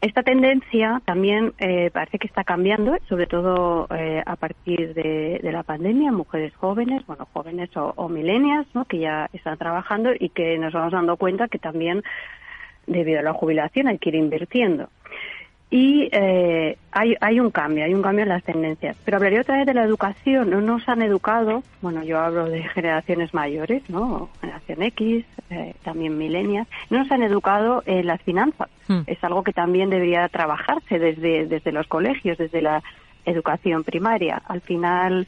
Esta 0.00 0.24
tendencia 0.24 1.00
también 1.04 1.52
eh, 1.58 1.90
parece 1.92 2.18
que 2.18 2.26
está 2.26 2.42
cambiando, 2.42 2.96
sobre 3.08 3.28
todo 3.28 3.86
eh, 3.94 4.20
a 4.26 4.34
partir 4.34 4.94
de, 4.94 5.38
la 5.44 5.62
pandemia, 5.62 6.10
mujeres 6.10 6.52
jóvenes, 6.56 7.06
bueno, 7.06 7.28
jóvenes 7.32 7.70
o, 7.76 7.92
o 7.94 8.08
milenias, 8.08 8.66
¿no? 8.74 8.84
que 8.84 8.98
ya 8.98 9.30
están 9.32 9.58
trabajando 9.58 10.10
y 10.18 10.30
que 10.30 10.58
nos 10.58 10.72
vamos 10.72 10.92
dando 10.92 11.16
cuenta 11.16 11.46
que 11.46 11.60
también 11.60 12.02
debido 12.88 13.20
a 13.20 13.22
la 13.22 13.32
jubilación 13.32 13.86
hay 13.86 13.98
que 13.98 14.08
ir 14.08 14.16
invirtiendo. 14.16 14.88
Y 15.72 16.10
eh, 16.12 16.76
hay, 16.90 17.16
hay 17.22 17.40
un 17.40 17.50
cambio, 17.50 17.86
hay 17.86 17.94
un 17.94 18.02
cambio 18.02 18.24
en 18.24 18.28
las 18.28 18.44
tendencias. 18.44 18.94
Pero 19.06 19.16
hablaría 19.16 19.40
otra 19.40 19.56
vez 19.56 19.64
de 19.64 19.72
la 19.72 19.84
educación. 19.84 20.50
No 20.50 20.60
nos 20.60 20.86
han 20.86 21.00
educado, 21.00 21.62
bueno, 21.80 22.04
yo 22.04 22.20
hablo 22.20 22.44
de 22.44 22.62
generaciones 22.62 23.32
mayores, 23.32 23.82
¿no? 23.88 24.28
Generación 24.42 24.82
X, 24.82 25.24
eh, 25.48 25.74
también 25.82 26.18
milenias. 26.18 26.68
No 26.90 26.98
nos 26.98 27.10
han 27.10 27.22
educado 27.22 27.82
en 27.86 28.06
las 28.06 28.20
finanzas. 28.20 28.68
Hmm. 28.86 29.00
Es 29.06 29.24
algo 29.24 29.42
que 29.42 29.54
también 29.54 29.88
debería 29.88 30.28
trabajarse 30.28 30.98
desde, 30.98 31.46
desde 31.46 31.72
los 31.72 31.86
colegios, 31.86 32.36
desde 32.36 32.60
la 32.60 32.82
educación 33.24 33.82
primaria. 33.82 34.42
Al 34.46 34.60
final, 34.60 35.26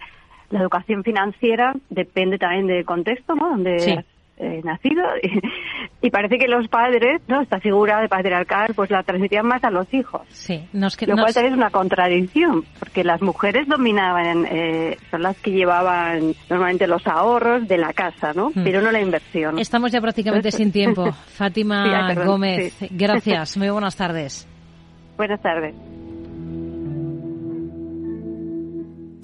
la 0.50 0.60
educación 0.60 1.04
financiera 1.04 1.72
depende 1.88 2.36
también 2.36 2.66
del 2.66 2.84
contexto, 2.84 3.34
¿no? 3.34 3.48
Donde 3.48 4.04
eh, 4.36 4.60
nacido 4.64 5.02
y, 6.02 6.10
parece 6.10 6.38
que 6.38 6.48
los 6.48 6.68
padres, 6.68 7.22
¿no? 7.28 7.42
Esta 7.42 7.60
figura 7.60 8.00
de 8.00 8.08
patriarcal, 8.08 8.72
pues 8.74 8.90
la 8.90 9.02
transmitían 9.02 9.46
más 9.46 9.62
a 9.64 9.70
los 9.70 9.92
hijos. 9.92 10.22
Sí, 10.28 10.66
nos, 10.72 11.00
lo 11.00 11.14
cual 11.16 11.32
también 11.32 11.54
es 11.54 11.58
una 11.58 11.70
contradicción, 11.70 12.64
porque 12.78 13.04
las 13.04 13.22
mujeres 13.22 13.66
dominaban, 13.68 14.46
eh, 14.50 14.96
son 15.10 15.22
las 15.22 15.36
que 15.38 15.52
llevaban 15.52 16.34
normalmente 16.48 16.86
los 16.86 17.06
ahorros 17.06 17.66
de 17.68 17.78
la 17.78 17.92
casa, 17.92 18.32
¿no? 18.34 18.50
Hmm. 18.50 18.64
Pero 18.64 18.80
no 18.80 18.90
la 18.90 19.00
inversión. 19.00 19.58
Estamos 19.58 19.92
ya 19.92 20.00
prácticamente 20.00 20.50
sin 20.50 20.72
tiempo. 20.72 21.12
Fátima 21.26 22.14
Gómez, 22.14 22.76
gracias. 22.90 23.56
Muy 23.56 23.70
buenas 23.70 23.96
tardes. 23.96 24.48
Buenas 25.16 25.40
tardes. 25.40 25.76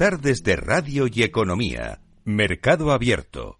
Disfrutar 0.00 0.22
desde 0.22 0.56
radio 0.56 1.06
y 1.12 1.22
economía. 1.24 2.00
Mercado 2.24 2.90
Abierto. 2.90 3.59